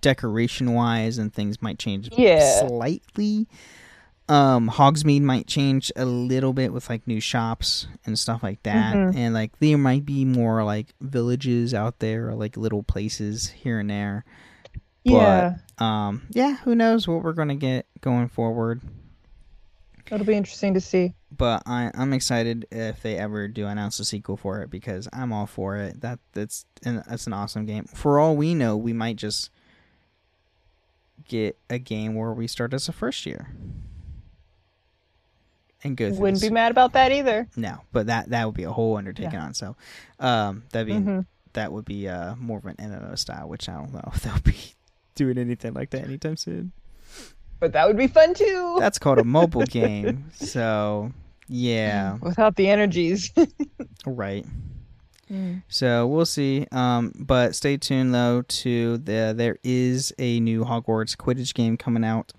decoration 0.00 0.74
wise 0.74 1.18
and 1.18 1.32
things 1.32 1.62
might 1.62 1.78
change 1.78 2.10
Yeah. 2.16 2.66
slightly. 2.66 3.46
Um 4.28 4.70
Hogsmeade 4.70 5.22
might 5.22 5.46
change 5.46 5.92
a 5.96 6.04
little 6.04 6.52
bit 6.52 6.72
with 6.72 6.88
like 6.88 7.06
new 7.06 7.20
shops 7.20 7.86
and 8.06 8.18
stuff 8.18 8.42
like 8.42 8.62
that. 8.64 8.94
Mhm. 8.96 9.16
And 9.16 9.34
like 9.34 9.58
there 9.60 9.78
might 9.78 10.04
be 10.04 10.24
more 10.24 10.64
like 10.64 10.94
villages 11.00 11.74
out 11.74 11.98
there 12.00 12.28
or 12.28 12.34
like 12.34 12.56
little 12.56 12.82
places 12.82 13.48
here 13.50 13.78
and 13.78 13.88
there. 13.90 14.24
yeah, 15.04 15.56
But 15.78 15.84
um 15.84 16.22
yeah, 16.30 16.56
who 16.56 16.74
knows 16.74 17.06
what 17.06 17.22
we're 17.22 17.34
gonna 17.34 17.54
get 17.54 17.86
going 18.00 18.28
forward. 18.28 18.80
it'll 20.10 20.26
be 20.26 20.34
interesting 20.34 20.74
to 20.74 20.80
see. 20.80 21.14
But 21.36 21.62
I, 21.66 21.90
I'm 21.94 22.12
excited 22.12 22.66
if 22.70 23.02
they 23.02 23.16
ever 23.16 23.48
do 23.48 23.66
announce 23.66 23.98
a 24.00 24.04
sequel 24.04 24.36
for 24.36 24.60
it 24.62 24.70
because 24.70 25.08
I'm 25.12 25.32
all 25.32 25.46
for 25.46 25.76
it. 25.76 26.00
That 26.00 26.18
that's 26.32 26.66
an, 26.84 27.02
that's 27.08 27.26
an 27.26 27.32
awesome 27.32 27.64
game. 27.66 27.84
For 27.84 28.18
all 28.18 28.36
we 28.36 28.54
know, 28.54 28.76
we 28.76 28.92
might 28.92 29.16
just 29.16 29.50
get 31.28 31.56
a 31.70 31.78
game 31.78 32.14
where 32.14 32.32
we 32.32 32.46
start 32.46 32.74
as 32.74 32.88
a 32.88 32.92
first 32.92 33.24
year 33.26 33.48
and 35.82 35.96
go. 35.96 36.10
Wouldn't 36.10 36.40
be 36.42 36.50
mad 36.50 36.70
about 36.70 36.92
that 36.94 37.12
either. 37.12 37.48
No, 37.56 37.80
but 37.92 38.06
that 38.06 38.30
that 38.30 38.46
would 38.46 38.54
be 38.54 38.64
a 38.64 38.72
whole 38.72 38.96
undertaking 38.96 39.38
on. 39.38 39.54
So, 39.54 39.76
um, 40.20 40.64
that'd 40.72 40.86
be 40.86 40.94
Mhm. 40.94 41.26
that 41.52 41.72
would 41.72 41.84
be 41.84 42.08
uh 42.08 42.34
more 42.36 42.58
of 42.58 42.66
an 42.66 42.76
MMO 42.78 43.16
style, 43.18 43.48
which 43.48 43.68
I 43.68 43.74
don't 43.74 43.92
know 43.92 44.02
if 44.14 44.22
they'll 44.22 44.40
be 44.40 44.56
doing 45.14 45.38
anything 45.38 45.74
like 45.74 45.90
that 45.90 46.04
anytime 46.04 46.36
soon. 46.36 46.72
But 47.60 47.72
that 47.72 47.86
would 47.86 47.96
be 47.96 48.08
fun 48.08 48.34
too. 48.34 48.76
That's 48.80 48.98
called 48.98 49.18
a 49.18 49.24
mobile 49.24 49.62
game. 49.66 50.30
So, 50.34 51.12
yeah. 51.48 52.18
Without 52.22 52.56
the 52.56 52.68
energies. 52.68 53.32
Right. 54.06 54.44
So 55.68 56.06
we'll 56.06 56.26
see. 56.26 56.66
Um, 56.70 57.12
but 57.18 57.54
stay 57.56 57.78
tuned 57.78 58.14
though 58.14 58.42
to 58.42 58.98
the 58.98 59.32
there 59.34 59.56
is 59.64 60.12
a 60.18 60.38
new 60.40 60.64
Hogwarts 60.64 61.16
Quidditch 61.16 61.54
game 61.54 61.76
coming 61.78 62.04
out. 62.04 62.32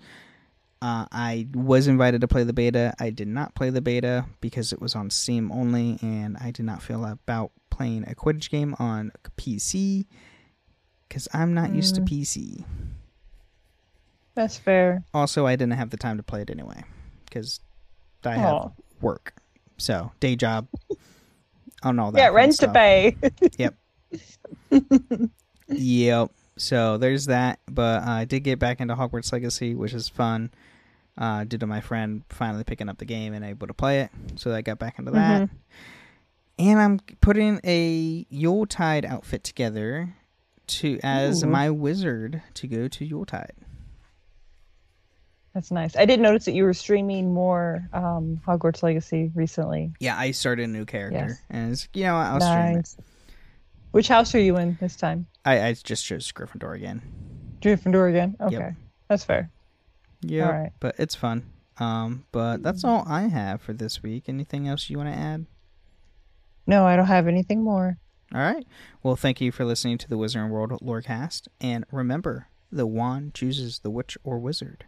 Uh, 0.80 1.06
I 1.10 1.48
was 1.52 1.88
invited 1.88 2.20
to 2.20 2.28
play 2.28 2.44
the 2.44 2.52
beta. 2.52 2.94
I 3.00 3.10
did 3.10 3.28
not 3.28 3.54
play 3.54 3.70
the 3.70 3.80
beta 3.80 4.26
because 4.40 4.72
it 4.72 4.80
was 4.80 4.94
on 4.94 5.10
Steam 5.10 5.50
only, 5.50 5.98
and 6.00 6.36
I 6.40 6.50
did 6.52 6.64
not 6.64 6.82
feel 6.82 7.04
about 7.04 7.50
playing 7.70 8.04
a 8.08 8.14
Quidditch 8.14 8.50
game 8.50 8.76
on 8.78 9.10
PC 9.36 10.06
because 11.08 11.28
I'm 11.34 11.54
not 11.54 11.74
used 11.74 11.94
to 11.96 12.02
PC. 12.02 12.64
That's 14.34 14.58
fair. 14.58 15.02
Also, 15.14 15.46
I 15.46 15.56
didn't 15.56 15.72
have 15.74 15.90
the 15.90 15.96
time 15.96 16.18
to 16.18 16.22
play 16.22 16.42
it 16.42 16.50
anyway 16.50 16.84
because 17.24 17.60
I 18.24 18.34
have 18.34 18.54
Aw. 18.54 18.68
Work, 19.00 19.34
so 19.76 20.12
day 20.20 20.36
job, 20.36 20.68
on 21.82 21.98
all 21.98 22.12
that. 22.12 22.18
Yeah, 22.18 22.28
rent 22.28 22.58
to 22.58 22.68
pay. 22.68 23.16
Yep. 23.58 23.74
yep. 25.68 26.30
So 26.56 26.96
there's 26.96 27.26
that. 27.26 27.60
But 27.70 28.02
uh, 28.02 28.10
I 28.10 28.24
did 28.24 28.40
get 28.40 28.58
back 28.58 28.80
into 28.80 28.94
Hogwarts 28.94 29.32
Legacy, 29.32 29.74
which 29.74 29.92
is 29.94 30.08
fun. 30.08 30.50
Uh, 31.18 31.44
due 31.44 31.56
to 31.56 31.66
my 31.66 31.80
friend 31.80 32.24
finally 32.28 32.62
picking 32.62 32.90
up 32.90 32.98
the 32.98 33.06
game 33.06 33.32
and 33.32 33.42
able 33.42 33.66
to 33.66 33.72
play 33.72 34.00
it, 34.00 34.10
so 34.34 34.52
I 34.54 34.60
got 34.60 34.78
back 34.78 34.98
into 34.98 35.12
that. 35.12 35.48
And 36.58 36.78
I'm 36.78 37.00
putting 37.20 37.58
a 37.64 38.26
Yuletide 38.28 39.06
outfit 39.06 39.42
together 39.42 40.14
to 40.66 40.98
as 41.02 41.42
Ooh. 41.42 41.46
my 41.46 41.70
wizard 41.70 42.42
to 42.54 42.66
go 42.66 42.88
to 42.88 43.04
Yuletide. 43.04 43.52
That's 45.56 45.70
nice. 45.70 45.96
I 45.96 46.04
did 46.04 46.20
notice 46.20 46.44
that 46.44 46.52
you 46.52 46.64
were 46.64 46.74
streaming 46.74 47.32
more 47.32 47.88
um, 47.94 48.38
Hogwarts 48.46 48.82
Legacy 48.82 49.32
recently. 49.34 49.90
Yeah, 50.00 50.14
I 50.14 50.32
started 50.32 50.64
a 50.64 50.66
new 50.66 50.84
character, 50.84 51.28
Yes. 51.28 51.40
and 51.48 51.72
it's, 51.72 51.88
you 51.94 52.04
know 52.04 52.14
I'll 52.14 52.42
stream 52.42 52.76
it. 52.80 52.94
Which 53.92 54.06
house 54.08 54.34
are 54.34 54.38
you 54.38 54.58
in 54.58 54.76
this 54.82 54.96
time? 54.96 55.26
I, 55.46 55.68
I 55.68 55.72
just 55.72 56.04
chose 56.04 56.30
Gryffindor 56.30 56.76
again. 56.76 57.00
Gryffindor 57.62 58.10
again. 58.10 58.36
Okay, 58.38 58.74
that's 59.08 59.24
fair. 59.24 59.48
Yeah, 60.20 60.46
Alright. 60.46 60.72
but 60.78 60.94
it's 60.98 61.14
fun. 61.14 61.46
Um, 61.78 62.26
but 62.32 62.62
that's 62.62 62.84
all 62.84 63.04
I 63.08 63.22
have 63.22 63.62
for 63.62 63.72
this 63.72 64.02
week. 64.02 64.24
Anything 64.28 64.68
else 64.68 64.90
you 64.90 64.98
want 64.98 65.08
to 65.10 65.18
add? 65.18 65.46
No, 66.66 66.84
I 66.84 66.96
don't 66.96 67.06
have 67.06 67.28
anything 67.28 67.62
more. 67.64 67.96
All 68.34 68.42
right. 68.42 68.66
Well, 69.02 69.16
thank 69.16 69.40
you 69.40 69.52
for 69.52 69.64
listening 69.64 69.96
to 69.96 70.08
the 70.10 70.18
Wizarding 70.18 70.50
World 70.50 70.72
Lorecast, 70.82 71.48
and 71.62 71.86
remember, 71.90 72.48
the 72.70 72.86
wand 72.86 73.32
chooses 73.32 73.78
the 73.78 73.88
witch 73.90 74.18
or 74.22 74.38
wizard. 74.38 74.84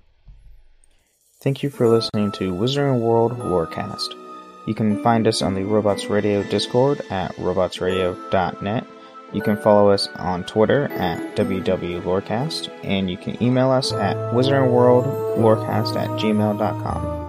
Thank 1.41 1.63
you 1.63 1.71
for 1.71 1.87
listening 1.87 2.33
to 2.33 2.53
Wizarding 2.53 2.99
World 2.99 3.39
Lorecast. 3.39 4.15
You 4.67 4.75
can 4.75 5.01
find 5.05 5.29
us 5.29 5.41
on 5.41 5.55
the 5.55 5.63
Robots 5.63 6.07
Radio 6.07 6.43
Discord 6.43 7.01
at 7.11 7.33
robotsradio.net. 7.37 8.85
You 9.33 9.43
can 9.43 9.57
follow 9.57 9.91
us 9.91 10.09
on 10.17 10.43
Twitter 10.45 10.87
at 10.87 11.37
WWLorecast, 11.37 12.71
and 12.83 13.09
you 13.09 13.17
can 13.17 13.41
email 13.41 13.71
us 13.71 13.93
at 13.93 14.17
wizardingworldlorecast 14.35 15.95
at 15.97 16.09
gmail.com. 16.21 17.28